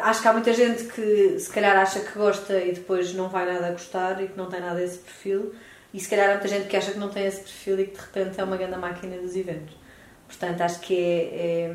acho 0.02 0.22
que 0.22 0.28
há 0.28 0.32
muita 0.32 0.52
gente 0.52 0.84
que 0.84 1.38
se 1.38 1.50
calhar 1.50 1.76
acha 1.76 2.00
que 2.00 2.18
gosta 2.18 2.58
e 2.58 2.72
depois 2.72 3.12
não 3.14 3.28
vai 3.28 3.44
nada 3.46 3.68
a 3.68 3.70
gostar 3.72 4.22
e 4.22 4.28
que 4.28 4.36
não 4.36 4.48
tem 4.48 4.60
nada 4.60 4.82
esse 4.82 4.98
perfil. 4.98 5.54
E 5.92 6.00
se 6.00 6.08
calhar 6.08 6.30
há 6.30 6.32
muita 6.32 6.48
gente 6.48 6.66
que 6.66 6.76
acha 6.76 6.92
que 6.92 6.98
não 6.98 7.08
tem 7.08 7.26
esse 7.26 7.40
perfil 7.40 7.80
e 7.80 7.86
que 7.86 7.96
de 7.96 8.00
repente 8.00 8.40
é 8.40 8.44
uma 8.44 8.56
grande 8.56 8.76
máquina 8.76 9.16
dos 9.16 9.36
eventos. 9.36 9.76
Portanto, 10.26 10.60
acho 10.62 10.80
que 10.80 10.96
é, 10.96 11.74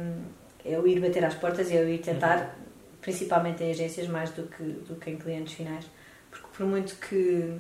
é, 0.66 0.74
é 0.74 0.80
o 0.80 0.88
ir 0.88 1.00
bater 1.00 1.24
às 1.24 1.36
portas 1.36 1.72
e 1.72 1.78
é 1.78 1.82
o 1.82 1.88
ir 1.88 2.00
tentar, 2.00 2.38
uhum. 2.38 2.66
principalmente 3.02 3.64
em 3.64 3.72
agências, 3.72 4.08
mais 4.08 4.30
do 4.32 4.44
que, 4.44 4.64
do 4.64 4.96
que 4.96 5.12
em 5.12 5.18
clientes 5.18 5.54
finais. 5.54 5.86
Porque 6.30 6.48
por 6.56 6.66
muito 6.66 6.96
que 6.96 7.58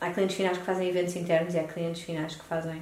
há 0.00 0.10
clientes 0.10 0.36
finais 0.36 0.56
que 0.56 0.64
fazem 0.64 0.88
eventos 0.88 1.14
internos 1.16 1.54
e 1.54 1.58
há 1.58 1.64
clientes 1.64 2.02
finais 2.02 2.34
que 2.34 2.44
fazem 2.44 2.80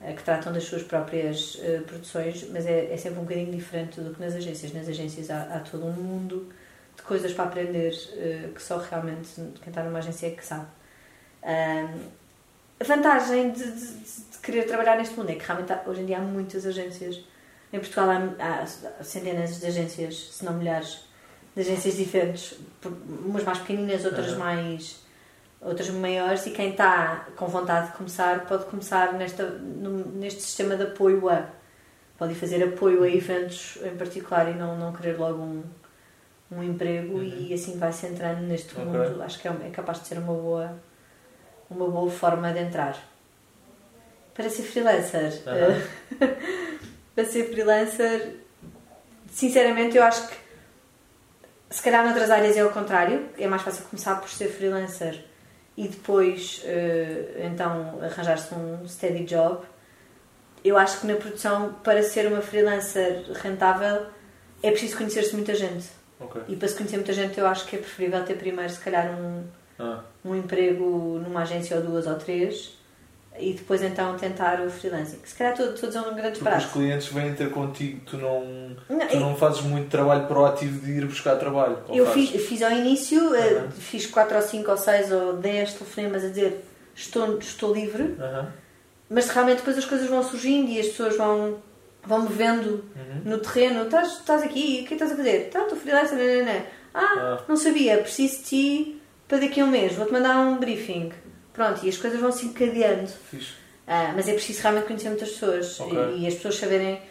que 0.00 0.22
tratam 0.22 0.52
das 0.52 0.64
suas 0.64 0.82
próprias 0.82 1.56
uh, 1.56 1.82
produções, 1.82 2.48
mas 2.50 2.66
é, 2.66 2.92
é, 2.92 2.96
sempre 2.96 3.18
um 3.18 3.22
bocadinho 3.22 3.52
diferente 3.52 4.00
do 4.00 4.14
que 4.14 4.20
nas 4.20 4.34
agências. 4.34 4.72
Nas 4.72 4.88
agências 4.88 5.30
há, 5.30 5.42
há 5.42 5.60
todo 5.60 5.84
um 5.84 5.92
mundo 5.92 6.50
de 6.96 7.02
coisas 7.02 7.32
para 7.32 7.44
aprender 7.44 7.92
uh, 7.92 8.52
que 8.52 8.62
só 8.62 8.78
realmente 8.78 9.28
quem 9.34 9.68
está 9.68 9.82
numa 9.82 9.98
agência 9.98 10.28
é 10.28 10.30
que 10.30 10.44
sabe. 10.44 10.66
a 11.42 12.84
vantagem 12.84 13.50
de, 13.50 13.62
de, 13.62 13.86
de, 13.86 14.38
querer 14.42 14.64
trabalhar 14.64 14.96
neste 14.96 15.14
mundo 15.16 15.30
é 15.30 15.34
que 15.34 15.44
realmente 15.44 15.70
há, 15.70 15.82
hoje 15.86 16.00
em 16.00 16.06
dia 16.06 16.18
há 16.18 16.22
muitas 16.22 16.64
agências. 16.64 17.22
Em 17.70 17.78
Portugal 17.78 18.08
há, 18.10 18.62
há 18.98 19.04
centenas 19.04 19.60
de 19.60 19.66
agências, 19.66 20.30
se 20.32 20.44
não 20.44 20.54
milhares, 20.54 21.04
de 21.54 21.60
agências 21.60 21.96
diferentes, 21.96 22.58
umas 23.26 23.44
mais 23.44 23.58
pequeninas, 23.58 24.04
outras 24.06 24.32
uhum. 24.32 24.38
mais 24.38 24.99
outras 25.60 25.90
maiores 25.90 26.46
e 26.46 26.50
quem 26.50 26.70
está 26.70 27.26
com 27.36 27.46
vontade 27.46 27.88
de 27.88 27.92
começar 27.92 28.46
pode 28.46 28.64
começar 28.64 29.12
nesta, 29.12 29.48
neste 29.50 30.42
sistema 30.42 30.76
de 30.76 30.84
apoio 30.84 31.28
a 31.28 31.46
pode 32.16 32.34
fazer 32.34 32.62
apoio 32.62 33.02
a 33.02 33.08
eventos 33.08 33.78
em 33.82 33.96
particular 33.96 34.50
e 34.50 34.54
não, 34.54 34.76
não 34.76 34.92
querer 34.92 35.18
logo 35.18 35.42
um, 35.42 35.62
um 36.50 36.62
emprego 36.62 37.18
uhum. 37.18 37.22
e 37.22 37.52
assim 37.52 37.78
vai 37.78 37.92
se 37.92 38.06
entrando 38.06 38.40
neste 38.40 38.72
okay. 38.72 38.84
mundo 38.84 39.22
acho 39.22 39.38
que 39.38 39.48
é, 39.48 39.50
é, 39.50 39.70
capaz 39.70 40.00
de 40.00 40.08
ser 40.08 40.18
uma 40.18 40.32
boa 40.32 40.78
uma 41.70 41.88
boa 41.88 42.10
forma 42.10 42.52
de 42.52 42.58
entrar 42.60 42.96
para 44.34 44.48
ser 44.48 44.62
freelancer 44.62 45.42
uhum. 45.46 46.26
para 47.14 47.24
ser 47.26 47.50
freelancer 47.50 48.36
sinceramente 49.30 49.96
eu 49.96 50.02
acho 50.02 50.26
que 50.26 50.36
se 51.68 51.82
calhar 51.82 52.02
noutras 52.02 52.30
áreas 52.30 52.56
é 52.56 52.64
o 52.64 52.70
contrário 52.70 53.28
é 53.38 53.46
mais 53.46 53.60
fácil 53.60 53.84
começar 53.84 54.16
por 54.16 54.28
ser 54.30 54.48
freelancer 54.48 55.29
e 55.80 55.88
depois 55.88 56.62
uh, 56.66 57.42
então 57.42 57.98
arranjar-se 58.02 58.54
um 58.54 58.86
steady 58.86 59.24
job. 59.24 59.62
Eu 60.62 60.76
acho 60.76 61.00
que 61.00 61.06
na 61.06 61.14
produção, 61.14 61.72
para 61.82 62.02
ser 62.02 62.26
uma 62.26 62.42
freelancer 62.42 63.24
rentável, 63.32 64.08
é 64.62 64.70
preciso 64.70 64.98
conhecer-se 64.98 65.34
muita 65.34 65.54
gente. 65.54 65.88
Okay. 66.20 66.42
E 66.48 66.56
para 66.56 66.68
se 66.68 66.74
conhecer 66.74 66.96
muita 66.96 67.14
gente, 67.14 67.40
eu 67.40 67.46
acho 67.46 67.66
que 67.66 67.76
é 67.76 67.78
preferível 67.78 68.22
ter 68.26 68.34
primeiro, 68.34 68.70
se 68.70 68.78
calhar, 68.78 69.10
um, 69.18 69.42
ah. 69.78 70.02
um 70.22 70.34
emprego 70.34 71.18
numa 71.24 71.40
agência 71.40 71.78
ou 71.78 71.82
duas 71.82 72.06
ou 72.06 72.16
três 72.16 72.78
e 73.38 73.52
depois 73.52 73.82
então 73.82 74.16
tentar 74.16 74.60
o 74.60 74.70
freelancing. 74.70 75.18
Se 75.24 75.34
calhar 75.34 75.52
estou, 75.52 75.72
estou 75.72 75.86
a 75.88 75.92
dizer 75.92 76.00
um 76.00 76.14
grande 76.14 76.38
Porque 76.38 76.56
os 76.56 76.66
clientes 76.66 77.08
vêm 77.08 77.34
ter 77.34 77.50
contigo, 77.50 78.00
tu 78.04 78.16
não, 78.16 78.76
não 78.88 79.06
tu 79.06 79.20
não 79.20 79.36
fazes 79.36 79.60
muito 79.62 79.88
trabalho 79.88 80.26
proativo 80.26 80.80
de 80.84 80.92
ir 80.92 81.06
buscar 81.06 81.36
trabalho. 81.36 81.78
Eu 81.88 82.06
fiz, 82.12 82.30
fiz 82.30 82.62
ao 82.62 82.72
início, 82.72 83.22
uhum. 83.22 83.70
fiz 83.70 84.06
4 84.06 84.36
ou 84.36 84.42
5 84.42 84.70
ou 84.70 84.76
6 84.76 85.12
ou 85.12 85.32
10 85.34 85.74
telefonemas 85.74 86.24
a 86.24 86.28
dizer 86.28 86.64
estou, 86.94 87.38
estou 87.38 87.72
livre, 87.72 88.02
uhum. 88.02 88.46
mas 89.08 89.28
realmente 89.28 89.58
depois 89.58 89.78
as 89.78 89.84
coisas 89.84 90.08
vão 90.08 90.22
surgindo 90.22 90.68
e 90.70 90.80
as 90.80 90.88
pessoas 90.88 91.16
vão, 91.16 91.58
vão 92.04 92.22
me 92.22 92.28
vendo 92.28 92.84
uhum. 92.96 93.22
no 93.24 93.38
terreno. 93.38 93.84
Estás, 93.84 94.18
estás 94.18 94.42
aqui, 94.42 94.82
o 94.82 94.88
que 94.88 94.94
estás 94.94 95.12
a 95.12 95.16
fazer? 95.16 95.50
Tá, 95.50 95.62
estou 95.62 95.78
freelancer, 95.78 96.18
não, 96.18 96.44
não, 96.44 96.52
não. 96.52 96.62
Ah, 96.92 97.14
ah, 97.16 97.44
não 97.48 97.56
sabia, 97.56 97.98
preciso 97.98 98.38
de 98.38 98.42
ti 98.42 99.02
para 99.28 99.38
daqui 99.38 99.60
a 99.60 99.64
um 99.64 99.68
mês, 99.68 99.94
vou-te 99.94 100.12
mandar 100.12 100.36
um 100.38 100.58
briefing. 100.58 101.12
Pronto, 101.60 101.84
e 101.84 101.90
as 101.90 101.98
coisas 101.98 102.18
vão 102.18 102.32
se 102.32 102.46
encadeando. 102.46 103.10
Uh, 103.34 104.14
mas 104.16 104.26
é 104.26 104.32
preciso 104.32 104.62
realmente 104.62 104.86
conhecer 104.86 105.10
muitas 105.10 105.28
pessoas 105.28 105.78
okay. 105.78 105.98
e, 106.16 106.22
e, 106.22 106.26
as 106.26 106.34
pessoas 106.34 106.56
saberem 106.56 107.02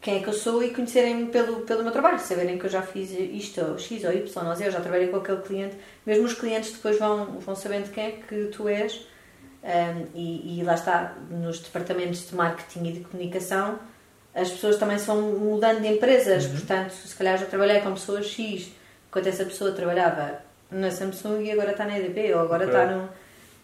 quem 0.00 0.16
é 0.16 0.22
que 0.22 0.28
eu 0.28 0.32
sou 0.32 0.62
e 0.62 0.70
conhecerem-me 0.70 1.26
pelo, 1.26 1.60
pelo 1.66 1.82
meu 1.82 1.92
trabalho, 1.92 2.18
saberem 2.18 2.58
que 2.58 2.64
eu 2.64 2.70
já 2.70 2.80
fiz 2.80 3.10
isto, 3.10 3.60
ou 3.60 3.78
X 3.78 4.02
ou 4.04 4.10
Y, 4.10 4.48
ou 4.48 4.54
Z, 4.54 4.66
eu 4.66 4.70
já 4.70 4.80
trabalhei 4.80 5.08
com 5.08 5.18
aquele 5.18 5.42
cliente. 5.42 5.76
Mesmo 6.06 6.24
os 6.24 6.32
clientes 6.32 6.72
depois 6.72 6.98
vão, 6.98 7.40
vão 7.40 7.54
sabendo 7.54 7.90
quem 7.90 8.06
é 8.06 8.10
que 8.12 8.46
tu 8.46 8.66
és. 8.68 9.06
Um, 9.62 10.06
e, 10.14 10.60
e 10.60 10.62
lá 10.64 10.72
está, 10.72 11.14
nos 11.30 11.58
departamentos 11.58 12.26
de 12.26 12.34
marketing 12.34 12.86
e 12.86 12.92
de 12.92 13.00
comunicação, 13.00 13.78
as 14.34 14.50
pessoas 14.50 14.78
também 14.78 14.98
se 14.98 15.08
vão 15.08 15.20
mudando 15.20 15.82
de 15.82 15.88
empresas. 15.88 16.46
Uhum. 16.46 16.52
Portanto, 16.52 16.92
se 16.92 17.14
calhar 17.14 17.36
já 17.36 17.44
trabalhei 17.44 17.82
com 17.82 17.92
pessoa 17.92 18.22
X, 18.22 18.72
enquanto 19.10 19.26
essa 19.26 19.44
pessoa 19.44 19.72
trabalhava 19.72 20.38
na 20.70 20.90
Samsung 20.90 21.42
e 21.42 21.50
agora 21.50 21.72
está 21.72 21.84
na 21.84 21.98
EDP, 21.98 22.32
ou 22.32 22.40
agora 22.40 22.64
okay. 22.64 22.80
está 22.80 22.94
no. 22.94 23.10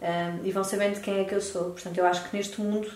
Um, 0.00 0.46
e 0.46 0.50
vão 0.52 0.62
sabendo 0.62 1.00
quem 1.00 1.20
é 1.20 1.24
que 1.24 1.34
eu 1.34 1.40
sou. 1.40 1.70
Portanto, 1.70 1.96
eu 1.96 2.06
acho 2.06 2.28
que 2.28 2.36
neste 2.36 2.60
mundo 2.60 2.90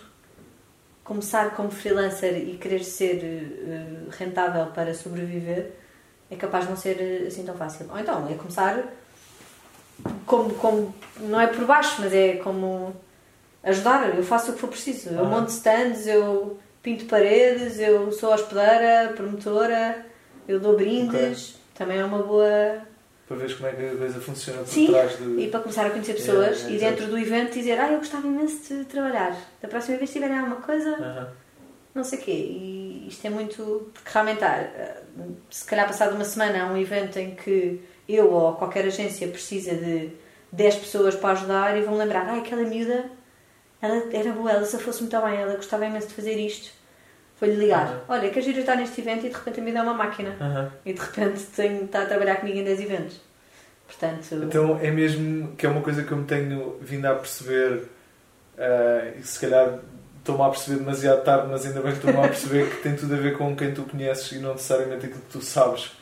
começar 1.03 1.55
como 1.57 1.71
freelancer 1.71 2.37
e 2.37 2.57
querer 2.59 2.85
ser 2.85 3.23
uh, 3.25 4.11
rentável 4.11 4.67
para 4.67 4.95
sobreviver 4.95 5.73
é 6.31 6.37
capaz 6.37 6.65
de 6.65 6.71
não 6.71 6.77
ser 6.77 7.01
eh, 7.01 7.27
assim 7.27 7.45
tão 7.45 7.57
fácil. 7.57 7.87
Ou 7.91 7.99
então 7.99 8.29
é 8.31 8.35
começar 8.35 8.85
como, 10.25 10.55
como 10.55 10.95
não 11.19 11.41
é 11.41 11.49
por 11.49 11.65
baixo, 11.65 11.97
mas 11.99 12.15
é 12.15 12.37
como 12.37 12.95
ajudar. 13.65 14.17
Eu 14.17 14.23
faço 14.23 14.51
o 14.51 14.55
que 14.55 14.61
for 14.61 14.69
preciso. 14.69 15.11
Eu 15.11 15.25
monto 15.25 15.51
stands, 15.51 16.07
eu 16.07 16.59
pinto 16.83 17.07
paredes, 17.07 17.81
eu 17.81 18.13
sou 18.13 18.33
hospedeira, 18.33 19.13
promotora, 19.17 20.07
eu 20.47 20.61
dou 20.61 20.77
brindes. 20.77 21.51
Okay. 21.51 21.61
Também 21.75 21.99
é 21.99 22.05
uma 22.05 22.23
boa 22.23 22.83
para 23.31 23.47
ver 23.47 23.57
como 23.57 23.69
é 23.69 23.73
que 23.73 23.87
a 23.87 23.97
coisa 23.97 24.21
funciona 24.21 24.59
por 24.59 24.67
Sim, 24.67 24.89
trás 24.89 25.17
de... 25.17 25.41
e 25.41 25.49
para 25.49 25.61
começar 25.61 25.87
a 25.87 25.91
conhecer 25.91 26.15
pessoas 26.15 26.65
é, 26.65 26.67
é, 26.67 26.73
e 26.73 26.79
dentro 26.81 27.07
do 27.07 27.17
evento 27.17 27.55
dizer 27.55 27.79
ah, 27.79 27.93
eu 27.93 27.99
gostava 27.99 28.27
imenso 28.27 28.75
de 28.75 28.85
trabalhar. 28.87 29.37
Da 29.63 29.69
próxima 29.69 29.99
vez 29.99 30.13
tiverem 30.13 30.37
alguma 30.37 30.57
coisa, 30.57 30.91
uh 30.91 31.01
-huh. 31.01 31.29
não 31.95 32.03
sei 32.03 32.19
o 32.19 32.23
quê. 32.23 32.33
E 32.33 33.07
isto 33.07 33.25
é 33.25 33.31
muito... 33.31 33.89
Porque 33.95 34.11
realmente 34.13 34.45
há, 34.45 34.69
se 35.49 35.65
calhar 35.65 35.87
passado 35.87 36.17
uma 36.17 36.25
semana 36.25 36.65
há 36.65 36.67
um 36.73 36.77
evento 36.77 37.21
em 37.21 37.37
que 37.37 37.81
eu 38.09 38.33
ou 38.33 38.55
qualquer 38.55 38.85
agência 38.85 39.29
precisa 39.29 39.77
de 39.77 40.11
10 40.51 40.75
pessoas 40.75 41.15
para 41.15 41.31
ajudar 41.31 41.79
e 41.79 41.83
vão 41.83 41.97
lembrar, 41.97 42.29
ah, 42.29 42.39
aquela 42.39 42.63
miúda, 42.63 43.13
ela 43.81 44.09
era 44.13 44.33
boa, 44.33 44.51
ela 44.51 44.65
se 44.65 44.77
fosse 44.81 45.03
muito 45.03 45.21
bem, 45.21 45.37
ela 45.37 45.55
gostava 45.55 45.87
imenso 45.87 46.09
de 46.09 46.15
fazer 46.15 46.35
isto. 46.35 46.80
Foi-lhe 47.41 47.57
ligar, 47.57 47.87
uh 47.87 47.91
-huh. 47.91 48.01
olha, 48.11 48.31
que 48.31 48.39
a 48.39 48.43
Gira 48.43 48.61
está 48.61 48.77
neste 48.77 49.01
evento 49.01 49.27
e 49.27 49.31
de 49.31 49.35
repente 49.35 49.61
me 49.63 49.73
dá 49.73 49.83
uma 49.83 49.95
máquina. 49.95 50.31
Uh 50.39 50.45
-huh. 50.45 50.71
E 50.85 50.93
de 50.93 51.01
repente 51.01 51.43
tem, 51.57 51.85
está 51.85 52.03
a 52.03 52.07
trabalhar 52.07 52.37
comigo 52.37 52.59
em 52.59 52.65
10 52.65 52.81
eventos. 52.81 53.21
Portanto... 53.87 54.45
Então 54.45 54.79
é 54.81 54.91
mesmo 54.91 55.57
que 55.57 55.65
é 55.65 55.69
uma 55.69 55.81
coisa 55.81 56.05
que 56.05 56.13
eu 56.13 56.19
me 56.19 56.25
tenho 56.25 56.77
vindo 56.83 57.07
a 57.07 57.15
perceber 57.15 57.89
uh, 58.59 59.19
e 59.19 59.23
se 59.23 59.41
calhar 59.41 59.79
estou-me 60.19 60.43
a 60.43 60.49
perceber 60.51 60.79
demasiado 60.81 61.25
tarde, 61.25 61.49
mas 61.51 61.65
ainda 61.65 61.81
bem 61.81 61.93
que 61.93 61.99
estou-me 61.99 62.19
a 62.19 62.29
perceber 62.29 62.69
que 62.69 62.83
tem 62.83 62.95
tudo 62.95 63.15
a 63.15 63.17
ver 63.17 63.37
com 63.37 63.57
quem 63.57 63.73
tu 63.73 63.83
conheces 63.85 64.33
e 64.33 64.39
não 64.39 64.53
necessariamente 64.53 65.07
aquilo 65.07 65.23
que 65.23 65.33
tu 65.33 65.41
sabes. 65.41 65.93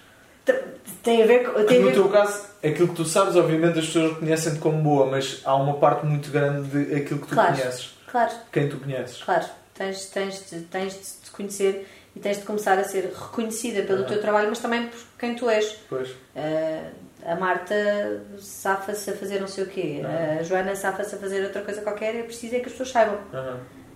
Tem 1.03 1.23
a 1.23 1.27
ver 1.27 1.45
com. 1.45 1.65
Tem 1.65 1.81
no 1.81 1.93
teu 1.93 2.09
caso, 2.09 2.47
aquilo 2.65 2.89
que 2.89 2.95
tu 2.95 3.05
sabes, 3.05 3.37
obviamente 3.37 3.79
as 3.79 3.87
pessoas 3.87 4.15
reconhecem-te 4.15 4.59
como 4.59 4.83
boa, 4.83 5.07
mas 5.07 5.41
há 5.45 5.55
uma 5.55 5.75
parte 5.75 6.05
muito 6.05 6.31
grande 6.31 6.69
de 6.69 6.97
aquilo 6.97 7.21
que 7.21 7.29
tu 7.29 7.35
claro, 7.35 7.55
conheces. 7.55 7.97
Claro. 8.11 8.33
Quem 8.51 8.69
tu 8.69 8.79
conheces. 8.79 9.23
Claro. 9.23 9.47
Tens, 9.79 10.07
tens, 10.07 10.41
tens 10.71 10.93
de 10.93 11.25
te 11.25 11.31
conhecer 11.31 11.87
e 12.17 12.19
tens 12.19 12.39
de 12.39 12.45
começar 12.45 12.77
a 12.77 12.83
ser 12.83 13.05
reconhecida 13.05 13.83
pelo 13.83 14.05
teu 14.05 14.21
trabalho, 14.21 14.49
mas 14.49 14.59
também 14.59 14.89
por 14.89 14.99
quem 15.17 15.37
tu 15.37 15.49
és. 15.49 15.79
Pois. 15.89 16.11
Uh, 16.11 16.91
a 17.25 17.37
Marta 17.37 18.25
safa-se 18.39 19.11
a 19.11 19.13
fazer 19.15 19.41
não 19.41 19.47
sei 19.47 19.65
o 19.65 19.67
quê, 19.69 20.03
a 20.41 20.43
Joana 20.43 20.75
safa-se 20.75 21.15
a 21.15 21.19
fazer 21.19 21.45
outra 21.45 21.63
coisa 21.63 21.81
qualquer, 21.83 22.17
é 22.17 22.23
preciso 22.23 22.57
é 22.57 22.59
que 22.59 22.67
as 22.67 22.73
pessoas 22.73 22.91
saibam. 22.91 23.19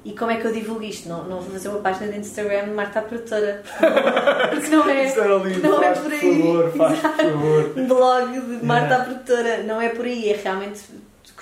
E 0.05 0.13
como 0.13 0.33
é 0.33 0.37
que 0.37 0.47
eu 0.47 0.53
divulgo 0.53 0.83
isto? 0.83 1.09
Não, 1.09 1.25
não 1.25 1.41
vou 1.41 1.53
fazer 1.53 1.69
uma 1.69 1.81
página 1.81 2.11
de 2.11 2.19
Instagram 2.19 2.65
de 2.65 2.71
Marta 2.71 2.99
a 2.99 3.03
Produtora. 3.03 3.63
Porque 4.51 4.69
não 4.69 4.89
é. 4.89 5.05
Isso 5.05 5.21
era 5.21 5.35
lindo. 5.37 5.63
Não 5.63 5.83
é 5.83 5.87
é 5.87 5.93
por 5.93 6.13
aí. 6.13 6.21
Por 6.21 6.73
favor, 6.73 6.73
faz, 6.77 6.99
por 6.99 7.17
favor. 7.17 7.73
Um 7.77 7.87
blog 7.87 8.41
de 8.41 8.67
Marta 8.67 8.97
a 8.97 9.05
Produtora. 9.05 9.63
Não 9.63 9.81
é 9.81 9.91
por 9.91 10.05
aí. 10.05 10.31
É 10.31 10.37
realmente 10.43 10.81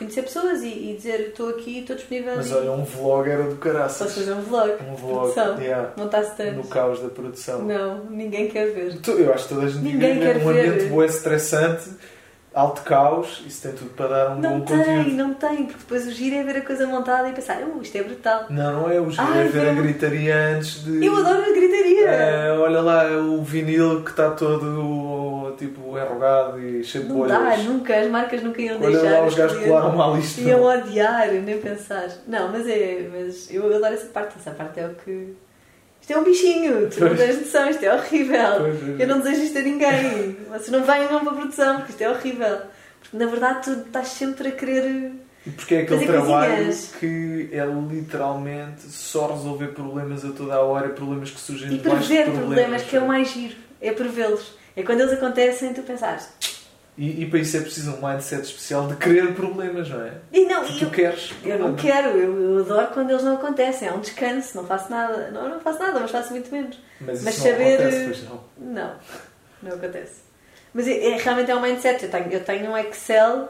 conhecer 0.00 0.22
pessoas 0.22 0.62
e, 0.62 0.68
e 0.68 0.94
dizer 0.96 1.28
estou 1.28 1.50
aqui, 1.50 1.80
estou 1.80 1.94
disponível. 1.94 2.34
Mas 2.36 2.50
e... 2.50 2.54
olha, 2.54 2.72
um 2.72 2.84
vlog 2.84 3.28
era 3.28 3.42
do 3.42 3.56
caraças. 3.56 3.98
Posso 3.98 4.20
fazer 4.20 4.32
um 4.32 4.40
vlog. 4.40 4.72
Um 4.90 4.94
vlog, 4.94 5.34
yeah. 5.60 5.90
montar 5.96 6.22
tanto. 6.22 6.52
No 6.54 6.64
caos 6.64 7.00
da 7.00 7.08
produção. 7.08 7.62
Não, 7.62 8.04
ninguém 8.06 8.48
quer 8.48 8.72
ver. 8.72 8.98
Eu 9.06 9.34
acho 9.34 9.44
que 9.44 9.54
toda 9.54 9.66
a 9.66 9.68
gente 9.68 9.82
ninguém 9.82 10.18
quer 10.18 10.38
ver. 10.38 10.44
Um 10.44 10.48
ambiente 10.48 10.84
boa 10.86 11.04
estressante 11.04 11.90
alto 12.52 12.82
caos, 12.82 13.42
isso 13.46 13.62
tem 13.62 13.72
tudo 13.72 13.90
para 13.90 14.08
dar 14.08 14.30
um 14.30 14.40
não 14.40 14.58
bom 14.58 14.64
tem, 14.64 14.78
conteúdo. 14.78 15.10
Não 15.10 15.34
tem, 15.34 15.56
porque 15.58 15.78
depois 15.78 16.06
o 16.06 16.10
giro 16.10 16.36
é 16.36 16.42
ver 16.42 16.56
a 16.56 16.60
coisa 16.62 16.86
montada 16.86 17.28
e 17.28 17.32
pensar, 17.32 17.62
uh, 17.62 17.80
isto 17.80 17.96
é 17.96 18.02
brutal. 18.02 18.46
Não, 18.50 18.82
não 18.82 18.90
é, 18.90 19.00
o 19.00 19.10
giro 19.10 19.22
Ai, 19.22 19.46
é 19.46 19.48
ver 19.48 19.68
a 19.68 19.74
gritaria 19.74 20.36
antes 20.56 20.84
de... 20.84 21.04
Eu 21.04 21.16
adoro 21.16 21.42
a 21.42 21.52
gritaria! 21.52 22.08
É, 22.08 22.52
olha 22.52 22.80
lá 22.80 23.06
o 23.18 23.42
vinil 23.42 24.02
que 24.02 24.10
está 24.10 24.30
todo 24.30 24.66
tipo 25.56 25.98
enrugado 25.98 26.60
e 26.60 26.82
cheio 26.84 27.04
de 27.04 27.12
bolhas. 27.12 27.38
Não 27.38 27.44
dá, 27.44 27.56
nunca, 27.58 27.96
as 27.96 28.08
marcas 28.08 28.42
nunca 28.42 28.60
iam 28.60 28.80
olha 28.80 29.00
deixar. 29.00 29.20
Lá 29.20 29.26
os 29.26 29.34
gajos 29.34 29.64
colaram 29.64 29.96
mal 29.96 30.18
isto. 30.18 30.40
Iam 30.40 30.62
odiar, 30.62 31.32
nem 31.32 31.58
pensar. 31.58 32.08
Não, 32.26 32.50
mas 32.50 32.66
é, 32.66 33.08
mas 33.12 33.52
eu 33.52 33.66
adoro 33.66 33.94
essa 33.94 34.06
parte, 34.06 34.36
essa 34.38 34.50
parte 34.50 34.80
é 34.80 34.86
o 34.86 34.94
que 34.94 35.34
isto 36.00 36.12
é 36.12 36.18
um 36.18 36.24
bichinho, 36.24 36.90
tu 36.90 37.04
não 37.04 37.14
tens 37.14 37.38
noção, 37.38 37.70
isto 37.70 37.84
é 37.84 37.94
horrível. 37.94 38.56
Pois, 38.58 39.00
eu 39.00 39.06
não 39.06 39.20
desejo 39.20 39.42
isto 39.42 39.58
a 39.58 39.62
ninguém. 39.62 40.36
Vocês 40.48 40.70
não 40.70 40.82
venham 40.82 41.08
para 41.08 41.30
a 41.30 41.34
produção, 41.34 41.76
porque 41.76 41.92
isto 41.92 42.02
é 42.02 42.10
horrível. 42.10 42.58
Porque 43.00 43.16
na 43.16 43.26
verdade 43.26 43.64
tu 43.64 43.72
estás 43.72 44.08
sempre 44.08 44.48
a 44.48 44.52
querer. 44.52 45.12
E 45.46 45.50
porque 45.50 45.74
é 45.74 45.80
aquele 45.82 46.06
trabalho 46.06 46.54
coisinhas. 46.54 46.94
que 46.98 47.48
é 47.52 47.64
literalmente 47.64 48.82
só 48.82 49.32
resolver 49.32 49.68
problemas 49.68 50.24
a 50.24 50.32
toda 50.32 50.54
a 50.54 50.60
hora, 50.60 50.88
problemas 50.90 51.30
que 51.30 51.40
surgem 51.40 51.68
e 51.68 51.70
de 51.76 51.78
prever 51.78 52.24
problemas, 52.24 52.38
problemas, 52.38 52.82
que 52.82 52.96
é 52.96 53.00
o 53.00 53.06
mais 53.06 53.28
giro, 53.28 53.56
é 53.80 53.92
prevê-los. 53.92 54.58
É 54.76 54.82
quando 54.82 55.00
eles 55.00 55.12
acontecem 55.12 55.72
tu 55.72 55.82
pensares. 55.82 56.28
E, 56.98 57.22
e, 57.22 57.26
para 57.26 57.38
isso 57.38 57.56
é 57.56 57.60
preciso 57.60 57.92
um 57.92 58.06
mindset 58.06 58.42
especial 58.42 58.86
de 58.86 58.96
querer 58.96 59.34
problemas, 59.34 59.88
não 59.88 60.02
é? 60.04 60.12
E 60.32 60.44
não, 60.44 60.62
que 60.64 60.78
tu 60.78 60.84
eu, 60.84 60.90
queres. 60.90 61.32
Eu 61.42 61.58
não 61.58 61.74
quero, 61.74 62.10
eu, 62.10 62.38
eu, 62.38 62.58
adoro 62.58 62.88
quando 62.88 63.10
eles 63.10 63.22
não 63.22 63.36
acontecem. 63.36 63.88
É 63.88 63.92
um 63.92 64.00
descanso, 64.00 64.56
não 64.56 64.66
faço 64.66 64.90
nada. 64.90 65.30
Não, 65.30 65.48
não 65.48 65.60
faço 65.60 65.78
nada, 65.78 65.98
mas 65.98 66.10
faço 66.10 66.30
muito 66.32 66.52
menos. 66.52 66.78
Mas, 67.00 67.22
mas 67.22 67.36
saber. 67.36 67.80
Acontece, 67.80 68.04
pois 68.04 68.24
não. 68.24 68.44
Não, 68.58 68.94
não 69.62 69.72
acontece. 69.76 70.20
Mas 70.74 70.86
é, 70.86 71.12
é, 71.12 71.16
realmente 71.16 71.50
é 71.50 71.56
um 71.56 71.62
mindset. 71.62 72.04
Eu 72.04 72.10
tenho, 72.10 72.32
eu 72.32 72.44
tenho 72.44 72.70
um 72.70 72.76
Excel 72.76 73.48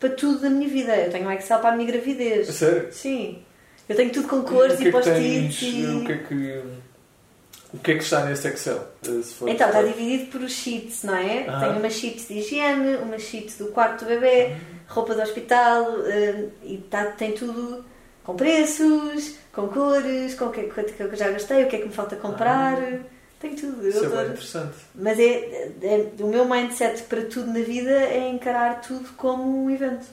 para 0.00 0.10
tudo 0.10 0.40
da 0.40 0.50
minha 0.50 0.68
vida. 0.68 0.96
Eu 0.96 1.12
tenho 1.12 1.28
um 1.28 1.32
Excel 1.32 1.60
para 1.60 1.70
a 1.70 1.76
minha 1.76 1.90
gravidez. 1.90 2.48
sério? 2.48 2.92
Sim. 2.92 3.44
Eu 3.88 3.96
tenho 3.96 4.10
tudo 4.10 4.26
com 4.26 4.42
cores 4.42 4.80
e, 4.80 4.88
e 4.88 4.90
post-its. 4.90 5.62
E... 5.62 5.86
O 5.86 6.04
que 6.04 6.12
é 6.12 6.18
que. 6.18 6.62
O 7.72 7.78
que 7.78 7.92
é 7.92 7.96
que 7.96 8.02
está 8.02 8.24
nesse 8.24 8.48
Excel? 8.48 8.82
então, 9.46 9.68
está 9.68 9.82
dividido 9.82 10.30
por 10.30 10.48
sheets, 10.48 11.02
não 11.02 11.14
é? 11.14 11.46
Uhum. 11.48 11.60
Tenho 11.60 11.78
uma 11.78 11.90
sheet 11.90 12.26
de 12.26 12.38
higiene, 12.38 12.96
uma 12.96 13.18
sheet 13.18 13.58
do 13.58 13.66
quarto 13.66 14.04
do 14.04 14.08
bebê, 14.08 14.46
uhum. 14.46 14.58
roupa 14.88 15.14
do 15.14 15.20
hospital, 15.20 15.84
uh, 15.84 16.50
e 16.62 16.78
tá, 16.90 17.06
tem 17.06 17.32
tudo 17.32 17.84
com 18.24 18.34
preços, 18.34 19.34
com 19.52 19.68
cores, 19.68 20.34
com 20.34 20.46
o 20.46 20.50
que, 20.50 20.60
é 20.60 20.64
que 20.64 21.02
eu 21.02 21.16
já 21.16 21.30
gastei, 21.30 21.64
o 21.64 21.68
que 21.68 21.76
é 21.76 21.78
que 21.80 21.86
me 21.86 21.92
falta 21.92 22.16
comprar. 22.16 22.78
Uhum. 22.78 23.00
Tem 23.38 23.54
tudo. 23.54 23.86
Isso 23.86 24.04
é 24.04 24.08
bem 24.08 24.26
interessante. 24.30 24.76
Mas 24.94 25.18
é, 25.18 25.72
é, 25.82 26.08
o 26.20 26.26
meu 26.26 26.44
mindset 26.44 27.02
para 27.02 27.22
tudo 27.22 27.46
na 27.52 27.60
vida 27.60 27.90
é 27.90 28.28
encarar 28.28 28.80
tudo 28.80 29.10
como 29.16 29.64
um 29.64 29.70
evento. 29.70 30.06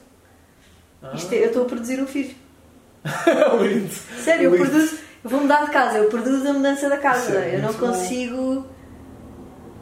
Ah. 1.02 1.14
Isto 1.16 1.34
é, 1.34 1.38
eu 1.38 1.48
estou 1.48 1.64
a 1.64 1.66
produzir 1.66 2.00
um 2.02 2.06
filho. 2.06 2.36
Sério, 4.24 4.54
eu 4.54 4.58
produzo. 4.60 5.05
Eu 5.26 5.30
vou 5.32 5.42
mudar 5.42 5.66
de 5.66 5.72
casa, 5.72 5.98
eu 5.98 6.08
produzo 6.08 6.48
a 6.48 6.54
mudança 6.54 6.88
da 6.88 6.98
casa. 6.98 7.36
É 7.40 7.56
eu 7.56 7.62
não 7.64 7.74
consigo. 7.74 8.36
Bom. 8.36 8.68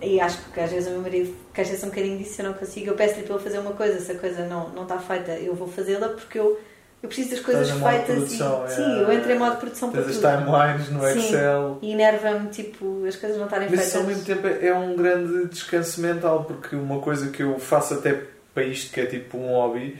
E 0.02 0.20
acho 0.20 0.38
que 0.54 0.60
às 0.60 0.72
vezes 0.72 0.88
o 0.88 0.91
meu 0.91 1.02
marido 1.02 1.36
queixa-se 1.54 1.86
um 1.86 1.89
bocadinho 1.89 2.18
disso, 2.18 2.41
eu 2.41 2.46
não 2.46 2.54
consigo. 2.54 2.91
Eu 2.91 2.96
peço-lhe 2.96 3.24
para 3.24 3.36
ele 3.36 3.44
fazer 3.44 3.60
uma 3.60 3.74
coisa, 3.74 4.00
se 4.00 4.14
a 4.14 4.16
coisa 4.16 4.46
não, 4.46 4.70
não 4.70 4.84
está 4.84 4.98
feita, 5.00 5.34
eu 5.34 5.54
vou 5.54 5.68
fazê-la 5.68 6.08
porque 6.10 6.39
eu 6.39 6.58
eu 7.02 7.10
preciso 7.10 7.32
das 7.32 7.39
coisas 7.41 7.70
feitas 7.70 8.06
produção, 8.06 8.62
e. 8.62 8.66
É, 8.66 8.70
sim, 8.70 9.00
eu 9.02 9.12
entro 9.12 9.30
em 9.34 9.38
modo 9.38 9.56
de 9.56 9.58
produção 9.58 9.91
para 9.91 10.04
tudo. 10.04 10.12
as 10.12 10.38
timelines 10.38 10.89
no 10.89 11.02
sim, 11.02 11.20
Excel. 11.20 11.80
E 11.82 11.91
enerva-me, 11.91 12.48
tipo, 12.48 13.06
as 13.06 13.18
coisas 13.18 13.38
não 13.38 13.44
estarem 13.44 13.70
Mas 13.70 13.80
feitas. 13.82 13.94
Mas 13.96 14.02
ao 14.02 14.08
mesmo 14.08 14.24
tempo 14.24 14.48
é 14.48 14.74
um 14.74 14.96
grande 14.96 15.50
descanso 15.50 16.00
mental, 16.00 16.46
porque 16.46 16.78
uma 16.78 17.00
coisa 17.02 17.30
que 17.30 17.44
eu 17.44 17.60
faço 17.60 17.96
até 17.96 18.22
para 18.54 18.64
isto, 18.64 18.94
que 18.94 19.02
é 19.02 19.06
tipo 19.06 19.38
um 19.38 19.48
hobby, 19.50 20.00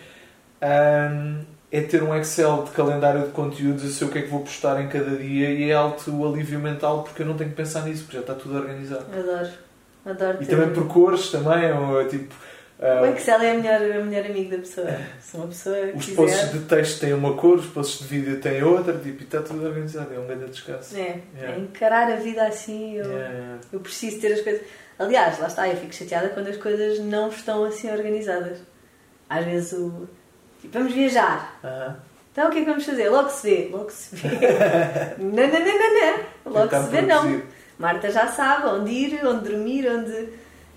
é 1.74 1.82
ter 1.82 2.04
um 2.04 2.16
Excel 2.16 2.64
de 2.64 2.72
calendário 2.72 3.24
de 3.24 3.32
conteúdos, 3.32 3.84
eu 3.84 3.90
sei 3.90 4.08
o 4.08 4.12
que 4.12 4.20
é 4.20 4.22
que 4.22 4.30
vou 4.30 4.42
postar 4.42 4.80
em 4.80 4.88
cada 4.88 5.18
dia 5.18 5.50
e 5.50 5.70
é 5.70 5.74
alto 5.74 6.24
alívio 6.26 6.60
mental 6.60 7.04
porque 7.04 7.24
eu 7.24 7.26
não 7.26 7.36
tenho 7.36 7.50
que 7.50 7.56
pensar 7.56 7.84
nisso, 7.84 8.04
porque 8.04 8.18
já 8.18 8.22
está 8.22 8.36
tudo 8.36 8.56
organizado. 8.56 9.06
Adoro. 9.12 9.50
Adoro. 10.06 10.38
E 10.40 10.46
ter... 10.46 10.56
também 10.56 10.74
por 10.74 10.88
cores 10.88 11.32
também, 11.32 11.74
ou 11.74 12.08
tipo 12.08 12.34
o 12.80 13.06
Excel 13.06 13.42
é 13.42 13.52
a 13.52 13.54
melhor, 13.54 13.82
a 13.82 14.04
melhor 14.04 14.26
amigo 14.26 14.52
da 14.52 14.58
pessoa. 14.58 14.88
Se 15.22 15.38
uma 15.38 15.48
pessoa 15.48 15.78
os 15.96 16.06
quiser... 16.06 16.16
posts 16.18 16.52
de 16.52 16.60
texto 16.60 17.00
têm 17.00 17.14
uma 17.14 17.34
cor, 17.36 17.58
os 17.58 17.68
posts 17.68 18.00
de 18.00 18.08
vídeo 18.08 18.42
têm 18.42 18.62
outra, 18.62 18.98
tipo, 18.98 19.22
e 19.22 19.24
está 19.24 19.42
tudo 19.42 19.66
organizado. 19.66 20.14
É 20.14 20.20
um 20.20 20.28
grande 20.28 20.50
descanso. 20.50 20.96
É, 20.98 21.22
yeah. 21.36 21.56
é 21.56 21.60
encarar 21.60 22.12
a 22.12 22.18
vida 22.18 22.46
assim. 22.46 22.96
Eu, 22.96 23.06
yeah. 23.06 23.60
eu 23.72 23.80
preciso 23.80 24.20
ter 24.20 24.34
as 24.34 24.42
coisas. 24.42 24.62
Aliás, 25.00 25.40
lá 25.40 25.48
está, 25.48 25.68
eu 25.68 25.78
fico 25.78 25.94
chateada 25.94 26.30
quando 26.30 26.50
as 26.50 26.58
coisas 26.58 27.00
não 27.00 27.30
estão 27.30 27.64
assim 27.64 27.90
organizadas. 27.90 28.60
Às 29.30 29.46
vezes 29.46 29.74
o. 29.74 30.10
Tipo, 30.64 30.80
vamos 30.80 30.94
viajar. 30.94 31.60
-huh. 31.62 31.94
Então 32.32 32.48
o 32.48 32.52
que 32.52 32.60
é 32.60 32.62
que 32.62 32.70
vamos 32.70 32.86
fazer? 32.86 33.10
Logo 33.10 33.30
se 33.30 33.48
vê. 33.48 33.70
Logo 33.70 33.90
se 33.92 34.16
vê. 34.16 34.30
não, 35.20 35.30
não, 35.30 35.60
não, 35.60 35.80
não, 35.80 35.94
não. 36.46 36.54
Logo 36.54 36.84
se 36.84 36.90
vê, 36.90 37.02
não. 37.02 37.42
Marta 37.78 38.10
já 38.10 38.28
sabe 38.28 38.68
onde 38.68 38.92
ir, 38.92 39.26
onde 39.26 39.50
dormir, 39.50 39.88
onde. 39.88 40.30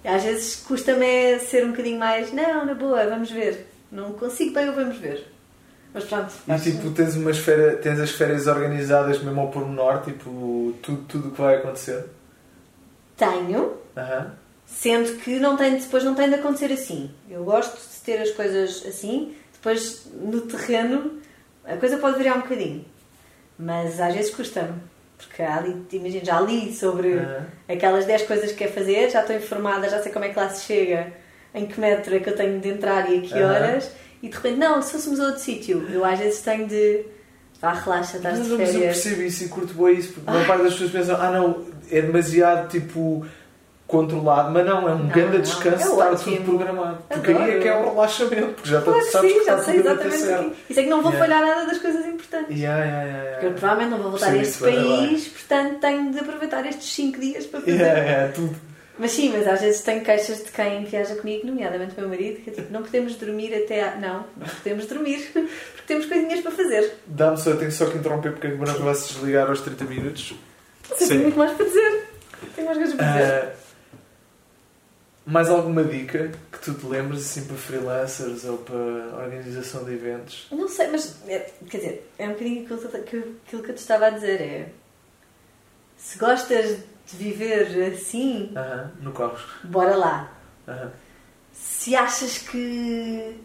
Às 0.05 0.25
vezes 0.25 0.57
custa-me 0.57 1.39
ser 1.39 1.65
um 1.65 1.71
bocadinho 1.71 1.99
mais. 1.99 2.33
Não, 2.33 2.67
na 2.67 2.75
boa, 2.75 3.07
vamos 3.07 3.31
ver. 3.31 3.67
Não 3.93 4.13
consigo 4.13 4.53
bem, 4.53 4.69
ou 4.69 4.75
vamos 4.75 4.99
ver. 4.99 5.25
Mas 5.95 6.05
pronto. 6.05 6.35
E 6.49 6.59
tipo, 6.59 6.91
tens, 6.91 7.15
umas 7.15 7.39
férias, 7.39 7.81
tens 7.81 8.01
as 8.01 8.11
férias 8.11 8.47
organizadas 8.47 9.23
mesmo 9.23 9.41
ao 9.41 9.49
pormenor, 9.49 10.03
tipo, 10.03 10.75
tudo 10.83 11.05
tudo 11.09 11.29
o 11.29 11.31
que 11.31 11.41
vai 11.41 11.57
acontecer. 11.57 12.05
Tenho, 13.17 13.79
Aham. 13.97 14.33
sendo 14.67 15.17
que 15.21 15.39
não 15.39 15.57
tem, 15.57 15.77
depois 15.79 16.05
não 16.05 16.15
tem 16.15 16.29
de 16.29 16.35
acontecer 16.35 16.71
assim. 16.71 17.11
Eu 17.31 17.45
gosto 17.45 17.77
de 17.77 18.01
ter 18.05 18.21
as 18.21 18.31
coisas 18.33 18.85
assim, 18.87 19.35
depois 19.57 20.07
no 20.15 20.43
terreno 20.43 21.13
a 21.65 21.77
coisa 21.77 21.99
pode 21.99 22.17
variar 22.17 22.39
um 22.39 22.43
bocadinho. 22.43 22.85
Mas 23.59 24.01
às 24.01 24.15
vezes 24.15 24.35
custa-me. 24.35 24.75
Porque 25.19 25.43
ali, 25.43 25.75
imagina, 25.93 26.25
já 26.25 26.41
li 26.41 26.75
sobre 26.75 27.15
Aham. 27.15 27.47
aquelas 27.69 28.05
10 28.05 28.23
coisas 28.23 28.51
que 28.53 28.59
quer 28.59 28.71
fazer, 28.71 29.11
já 29.11 29.23
estou 29.23 29.35
informada, 29.35 29.89
já 29.89 30.03
sei 30.03 30.13
como 30.13 30.27
é 30.27 30.29
que 30.29 30.39
lá 30.39 30.49
se 30.51 30.65
chega, 30.67 31.11
em 31.55 31.67
que 31.67 31.81
metro 31.81 32.15
é 32.15 32.21
que 32.21 32.29
eu 32.29 32.37
tenho 32.37 32.61
de 32.61 32.69
entrar 32.69 33.11
e 33.11 33.19
a 33.19 33.21
que 33.23 33.43
horas, 33.43 33.91
e 34.23 34.29
de 34.29 34.37
repente, 34.37 34.59
não, 34.59 34.83
se 34.83 34.93
fôssemos 34.93 35.19
a 35.19 35.25
outro 35.29 35.41
sítio, 35.41 35.87
eu 35.91 36.05
às 36.05 36.19
vezes 36.19 36.41
tenho 36.43 36.67
de. 36.67 37.05
Vá, 37.59 37.73
relaxa, 37.73 38.19
estás 38.19 38.39
Mas, 38.39 38.47
de 38.49 38.53
mas 38.57 38.69
eu 38.69 38.75
férias. 38.81 38.95
percebo 39.03 39.23
isso 39.23 39.45
e 39.45 39.49
curto 39.49 39.73
bem 39.73 39.95
isso, 39.95 40.13
porque 40.13 40.29
a 40.29 40.33
maior 40.35 40.47
parte 40.47 40.63
das 40.65 40.73
pessoas 40.75 40.91
pensam, 40.91 41.17
ah 41.19 41.31
não, 41.31 41.65
é 41.91 42.03
demasiado 42.03 42.69
tipo 42.69 43.27
controlado, 43.87 44.51
mas 44.51 44.67
não, 44.67 44.89
é 44.89 44.93
um 44.93 44.99
Não, 44.99 45.09
grande 45.09 45.37
não, 45.37 45.41
descanso 45.43 45.87
é 45.87 45.91
estar 45.91 46.13
ótimo. 46.13 46.37
tudo 46.39 46.57
programado. 46.59 46.99
Porque 47.09 47.31
aí 47.31 47.51
é 47.53 47.59
que 47.61 47.69
é 47.69 47.77
o 47.77 47.91
relaxamento, 47.91 48.47
porque 48.55 48.69
já 48.69 48.81
Claro 48.83 49.03
sabes 49.11 49.33
sim, 49.33 49.39
que 49.39 49.45
já 49.45 49.53
está 49.53 49.65
sei 49.65 49.75
a 49.75 49.81
exatamente 49.81 50.17
o 50.17 50.51
que 50.51 50.73
Isso 50.73 50.81
é 50.81 50.83
que 50.83 50.89
não 50.91 51.03
vou 51.03 51.13
Yeah. 51.13 51.19
falhar 51.35 51.47
nada 51.57 51.67
das 51.67 51.79
coisas 51.79 52.05
importantes. 52.07 52.59
Yeah, 52.59 52.85
yeah, 52.85 53.05
yeah, 53.05 53.31
Porque 53.31 53.47
eu 53.47 53.51
yeah. 53.51 53.61
provavelmente 53.61 53.91
não 53.91 53.99
vou 54.03 54.11
voltar 54.11 54.27
a 54.29 54.33
Percebo 54.33 54.67
este 54.69 54.87
país, 54.87 55.29
portanto 55.29 55.81
tenho 55.81 56.11
de 56.13 56.19
aproveitar 56.19 56.67
estes 56.67 56.93
5 56.95 57.21
dias 57.21 57.47
para 57.47 57.61
fazer. 57.61 57.73
Yeah, 57.77 58.01
yeah, 58.01 58.33
tudo. 58.33 58.57
Mas 58.99 59.13
sim, 59.13 59.31
mas 59.31 59.47
às 59.47 59.61
vezes 59.61 59.83
tenho 59.83 60.01
queixas 60.03 60.39
de 60.39 60.51
quem 60.51 60.85
viaja 60.85 61.15
comigo, 61.17 61.47
nomeadamente 61.47 61.93
o 61.97 62.01
meu 62.01 62.09
marido, 62.09 62.41
que 62.41 62.49
é 62.51 62.53
tipo, 62.55 62.73
não 62.73 62.83
podemos 62.83 63.15
dormir 63.17 63.55
até. 63.55 63.83
À... 63.83 63.95
Não, 63.97 64.25
não 64.37 64.47
podemos 64.63 64.87
dormir, 64.87 65.31
porque 65.33 65.83
temos 65.87 66.07
coisinhas 66.07 66.41
para 66.41 66.51
fazer. 66.51 66.95
Dá-me 67.07 67.37
só, 67.37 67.51
eu 67.51 67.59
tenho 67.59 67.71
só 67.71 67.87
que 67.87 67.99
interromper 67.99 68.33
porque 68.33 68.47
a 68.47 68.51
câmara 68.53 68.73
vai 68.73 68.95
se 68.95 69.13
desligar 69.13 69.49
aos 69.49 69.61
30 69.61 69.85
minutos. 69.85 70.35
Eu 70.91 70.97
tenho 71.09 71.23
muito 71.23 71.39
mais 71.39 71.53
para 71.53 71.67
dizer. 71.67 72.05
Tenho 72.55 72.67
mais 72.67 72.79
coisas 72.79 72.97
para 72.97 73.07
dizer. 73.13 73.23
Ah, 73.25 73.66
mais 75.27 75.51
alguma 75.51 75.83
dica 75.85 76.31
que 76.53 76.59
tu 76.61 76.73
te 76.75 76.87
lembres 76.87 77.21
assim 77.21 77.45
para 77.47 77.57
freelancers 77.57 78.45
ou 78.45 78.59
para 78.59 78.77
organização 79.25 79.85
de 79.85 79.93
eventos? 79.93 80.47
Não 80.51 80.69
sei, 80.69 80.87
mas 80.87 81.17
é, 81.29 81.51
quer 81.69 81.79
dizer, 81.79 82.13
é 82.19 82.27
um 82.27 82.33
bocadinho 82.33 82.65
aquilo 82.65 82.79
que, 82.89 82.97
aquilo 82.97 83.63
que 83.63 83.71
eu 83.71 83.75
te 83.75 83.79
estava 83.79 84.07
a 84.07 84.11
dizer. 84.11 84.41
É 84.41 84.69
se 85.97 86.19
gostas 86.19 86.79
de 87.07 87.17
viver 87.17 87.93
assim, 87.93 88.53
Aham, 88.57 88.93
no 89.01 89.13
carro. 89.13 89.39
bora 89.65 89.97
lá. 89.97 90.33
Aham. 90.69 90.93
Se 91.53 91.97
achas 91.97 92.39
que 92.39 93.41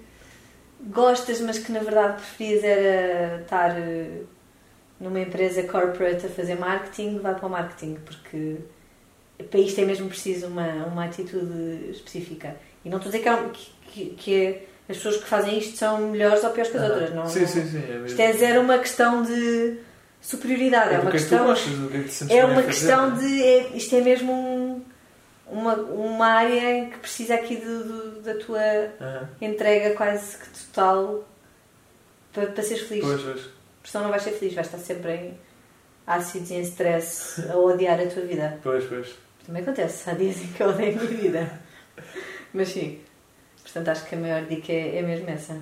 gostas, 0.82 1.40
mas 1.42 1.60
que 1.60 1.72
na 1.72 1.80
verdade 1.80 2.16
preferias 2.16 2.64
era 2.64 3.42
estar 3.42 3.80
eh, 3.80 4.24
numa 5.00 5.20
empresa 5.20 5.64
corporate 5.64 6.26
a 6.26 6.30
fazer 6.30 6.56
marketing, 6.56 7.20
vai 7.20 7.36
para 7.36 7.48
o 7.48 7.50
marketing, 7.50 7.96
porque 8.06 8.58
para 9.50 9.60
isto 9.60 9.80
é 9.82 9.86
mesmo 9.86 10.08
preciso 10.10 10.48
uma, 10.48 10.68
uma 10.86 11.06
atitude 11.06 11.90
específica. 11.92 12.56
E 12.84 12.90
não 12.90 12.98
estou 12.98 13.10
a 13.10 13.12
dizer 13.12 13.24
que, 13.24 13.30
há- 13.30 13.50
que, 13.92 14.06
que- 14.18 14.36
é- 14.36 14.64
as 14.90 14.98
pessoas 14.98 15.18
que 15.18 15.26
fazem 15.30 15.58
isto 15.58 15.78
são 15.78 16.00
melhores 16.10 16.44
ou 16.44 16.50
piores 16.52 16.72
que 16.72 16.78
as 16.78 16.84
Aham. 16.84 16.92
outras. 16.94 17.14
Não, 17.14 17.28
sim, 17.28 17.40
não- 17.42 17.48
sim, 17.48 17.66
sim. 17.68 17.78
É. 17.78 18.06
Isto 18.06 18.20
é 18.22 18.34
zero 18.34 18.62
uma 18.62 18.78
questão 18.80 19.24
de 19.24 19.78
superioridade, 20.22 20.90
é, 20.94 20.96
É 20.96 21.00
uma 21.00 21.12
que 21.12 21.18
é 21.18 21.20
questão. 21.20 21.46
gostas, 21.46 21.74
que 22.28 22.34
é 22.34 22.38
É 22.38 22.46
uma 22.46 22.64
questão 22.64 23.16
é? 23.16 23.20
de. 23.20 23.44
é- 23.44 23.68
isto 23.76 23.96
é 23.96 24.02
mesmo 24.02 24.32
um- 24.34 24.82
uma, 25.48 25.76
uma 25.76 26.26
área 26.28 26.78
em 26.78 26.90
que 26.90 26.98
precisa 27.00 27.36
aqui 27.36 27.56
do- 27.58 27.84
do- 27.84 28.22
da 28.22 28.36
tua 28.36 28.60
Aham. 29.02 29.30
entrega 29.42 29.96
quase 29.96 30.38
que 30.38 30.48
total 30.66 31.28
para, 32.34 32.48
para 32.48 32.64
seres 32.64 32.84
feliz. 32.84 33.04
Pois, 33.04 33.22
pois. 33.22 33.42
Porque 33.42 33.92
senão 33.92 34.04
não 34.06 34.12
vais 34.12 34.24
ser 34.24 34.32
feliz, 34.32 34.54
vais 34.54 34.68
estar 34.68 34.78
sempre 34.78 35.12
em 35.14 35.40
ácidos 36.06 36.52
e 36.52 36.54
em 36.56 36.62
stress 36.62 37.42
a 37.50 37.58
odiar 37.58 38.00
a 38.00 38.06
tua 38.08 38.24
vida. 38.24 38.60
Pois, 38.64 38.84
pois. 38.86 39.08
Também 39.46 39.62
acontece, 39.62 40.10
há 40.10 40.14
dias 40.14 40.42
em 40.42 40.48
que 40.48 40.62
eu 40.62 40.70
odeio 40.70 41.00
a 41.00 41.04
minha 41.04 41.18
vida. 41.18 41.60
Mas 42.54 42.70
sim. 42.70 43.00
Portanto, 43.64 43.90
acho 43.90 44.06
que 44.06 44.16
a 44.16 44.18
maior 44.18 44.46
dica 44.46 44.72
é, 44.72 44.98
é 44.98 45.02
mesmo 45.02 45.30
essa. 45.30 45.58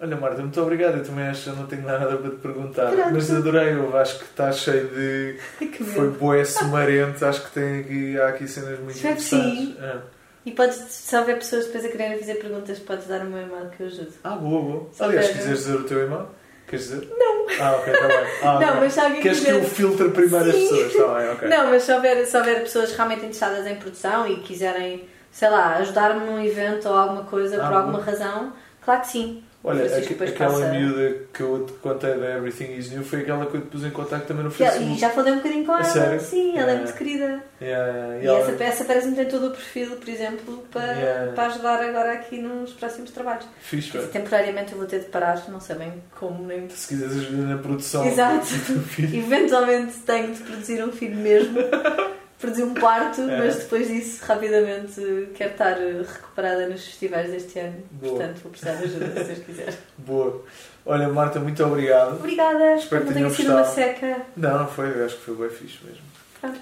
Olha, 0.00 0.16
Marta, 0.16 0.40
muito 0.42 0.60
obrigado. 0.60 0.98
Eu 0.98 1.04
também 1.04 1.26
acho 1.26 1.50
não 1.54 1.66
tenho 1.66 1.82
nada 1.82 2.16
para 2.16 2.30
te 2.30 2.36
perguntar. 2.36 2.92
Pronto. 2.92 3.10
Mas 3.12 3.30
adorei, 3.32 3.72
eu 3.74 3.96
acho 3.96 4.18
que 4.18 4.24
está 4.24 4.52
cheio 4.52 4.88
de. 4.88 5.38
Que 5.66 5.82
Foi 5.82 6.10
boé 6.10 6.44
sumarente. 6.44 7.24
Acho 7.24 7.44
que 7.44 7.50
tem 7.52 7.80
aqui, 7.80 8.20
há 8.20 8.28
aqui 8.28 8.46
cenas 8.46 8.78
muito 8.78 8.96
Espero 8.96 9.14
interessantes. 9.14 9.58
sim. 9.58 9.76
Ah. 9.80 10.00
E 10.46 10.52
podes, 10.52 10.76
se 10.76 11.16
houver 11.16 11.36
pessoas 11.38 11.66
depois 11.66 11.84
a 11.84 11.88
quererem 11.88 12.18
fazer 12.18 12.36
perguntas, 12.36 12.78
podes 12.78 13.06
dar 13.06 13.20
o 13.22 13.24
meu 13.24 13.42
e-mail 13.42 13.68
que 13.70 13.82
eu 13.82 13.86
ajudo. 13.88 14.12
Ah, 14.24 14.36
boa, 14.36 14.62
boa. 14.62 14.88
Se 14.92 15.02
Aliás, 15.02 15.26
se 15.26 15.32
quiseres 15.34 15.58
dizer 15.58 15.76
o 15.76 15.84
teu 15.84 16.06
e-mail, 16.06 16.26
queres 16.68 16.88
dizer? 16.88 17.08
Não. 17.18 17.46
Ah, 17.60 17.76
ok, 17.76 17.92
está 17.92 18.06
bem. 18.08 18.26
Ah, 18.42 18.58
Não, 18.60 18.80
mas 18.80 18.92
se 18.92 19.00
alguém 19.00 19.20
Queres 19.20 19.40
que 19.40 19.46
quiser- 19.46 19.58
eu 19.62 19.68
filtre 19.68 20.08
primeiro 20.10 20.48
as 20.48 20.54
Sim. 20.54 20.68
pessoas? 20.68 20.92
Está 20.94 21.14
bem, 21.18 21.28
ok. 21.30 21.48
Não, 21.48 21.66
mas 21.70 21.82
se 21.82 21.92
houver, 21.92 22.26
se 22.26 22.36
houver 22.36 22.60
pessoas 22.62 22.92
realmente 22.92 23.18
interessadas 23.20 23.66
em 23.66 23.74
produção 23.76 24.26
e 24.28 24.36
quiserem, 24.40 25.08
sei 25.32 25.48
lá, 25.50 25.76
ajudar-me 25.76 26.26
num 26.26 26.44
evento 26.44 26.88
ou 26.88 26.94
alguma 26.96 27.24
coisa 27.24 27.56
Ah, 27.62 27.66
por 27.66 27.76
alguma 27.76 27.98
bom. 27.98 28.04
razão, 28.04 28.52
claro 28.84 29.00
que 29.00 29.08
sim. 29.08 29.42
Olha, 29.64 29.84
aquela 29.84 30.52
passa- 30.52 30.68
miúda 30.72 31.16
que 31.34 31.40
eu 31.42 31.66
te 31.66 31.72
contei 31.74 32.14
da 32.14 32.36
Everything 32.36 32.76
Is 32.76 32.90
New 32.92 33.02
foi 33.02 33.20
aquela 33.22 33.44
que 33.44 33.56
eu 33.56 33.60
te 33.60 33.66
pus 33.66 33.84
em 33.84 33.90
contacto 33.90 34.28
também 34.28 34.44
no 34.44 34.50
Facebook. 34.52 34.92
E 34.94 34.98
já 34.98 35.10
falei 35.10 35.32
um 35.32 35.36
bocadinho 35.36 35.66
com 35.66 35.72
ela. 35.74 35.84
sério? 35.84 36.20
Sim, 36.20 36.50
ela 36.56 36.70
é 36.70 36.74
Yeah. 36.74 36.82
muito 36.84 36.96
querida. 36.96 37.42
Yeah, 37.60 37.86
yeah, 37.92 38.22
E 38.22 38.26
ela- 38.28 38.38
essa 38.38 38.52
peça 38.52 38.84
parece-me 38.84 39.16
ter 39.16 39.26
todo 39.26 39.48
o 39.48 39.50
perfil, 39.50 39.96
por 39.96 40.08
exemplo, 40.08 40.64
para, 40.70 40.92
Yeah. 40.92 41.32
para 41.32 41.46
ajudar 41.46 41.82
agora 41.82 42.12
aqui 42.12 42.40
nos 42.40 42.72
próximos 42.72 43.10
trabalhos. 43.10 43.46
Dizer, 43.70 43.98
velho. 43.98 44.08
temporariamente 44.08 44.72
eu 44.72 44.78
vou 44.78 44.86
ter 44.86 45.00
de 45.00 45.06
parar, 45.06 45.42
não 45.50 45.60
sei 45.60 45.74
bem 45.76 45.92
como 46.18 46.46
nem. 46.46 46.68
Se 46.70 46.88
quiseres 46.88 47.16
ajuda 47.16 47.42
na 47.42 47.58
produção 47.58 48.06
Exato. 48.06 48.46
Eventualmente 49.12 49.98
tenho 50.06 50.32
de 50.34 50.40
produzir 50.42 50.82
um 50.84 50.92
filho 50.92 51.16
mesmo, 51.16 51.58
produzir 52.38 52.62
um 52.62 52.74
parto, 52.74 53.20
É. 53.22 53.36
mas 53.38 53.56
depois 53.56 53.88
disso, 53.88 54.24
rapidamente, 54.24 55.28
quero 55.34 55.50
estar 55.52 55.72
eh, 55.80 56.02
recuperada 56.06 56.68
nos 56.68 56.84
festivais 56.84 57.30
deste 57.30 57.58
ano. 57.58 57.82
Boa. 57.90 58.14
Portanto, 58.16 58.40
vou 58.42 58.50
precisar 58.52 58.74
de 58.76 58.84
ajuda, 58.84 59.06
se 59.06 59.24
Deus 59.32 59.38
quiser. 59.46 59.74
Boa. 59.98 60.44
Olha, 60.86 61.08
Marta, 61.08 61.38
muito 61.40 61.62
obrigado. 61.64 62.14
Obrigada, 62.16 62.74
Espero 62.76 63.02
que 63.02 63.06
não 63.08 63.14
tenha 63.14 63.14
tenham 63.14 63.30
sido 63.30 63.50
uma 63.52 63.64
seca. 63.64 64.22
Não, 64.36 64.58
não 64.60 64.66
foi, 64.68 64.88
eu 64.98 65.04
acho 65.04 65.16
que 65.16 65.22
foi 65.24 65.34
bem 65.36 65.50
fixe 65.50 65.78
mesmo. 65.84 66.02
Pronto. 66.40 66.60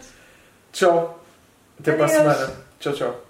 Tchau. 0.72 1.24
Até 1.79 1.93
para 1.93 2.07
a 2.07 2.09
Adeus. 2.09 2.37
semana. 2.37 2.53
Tchau, 2.81 2.93
tchau. 2.95 3.26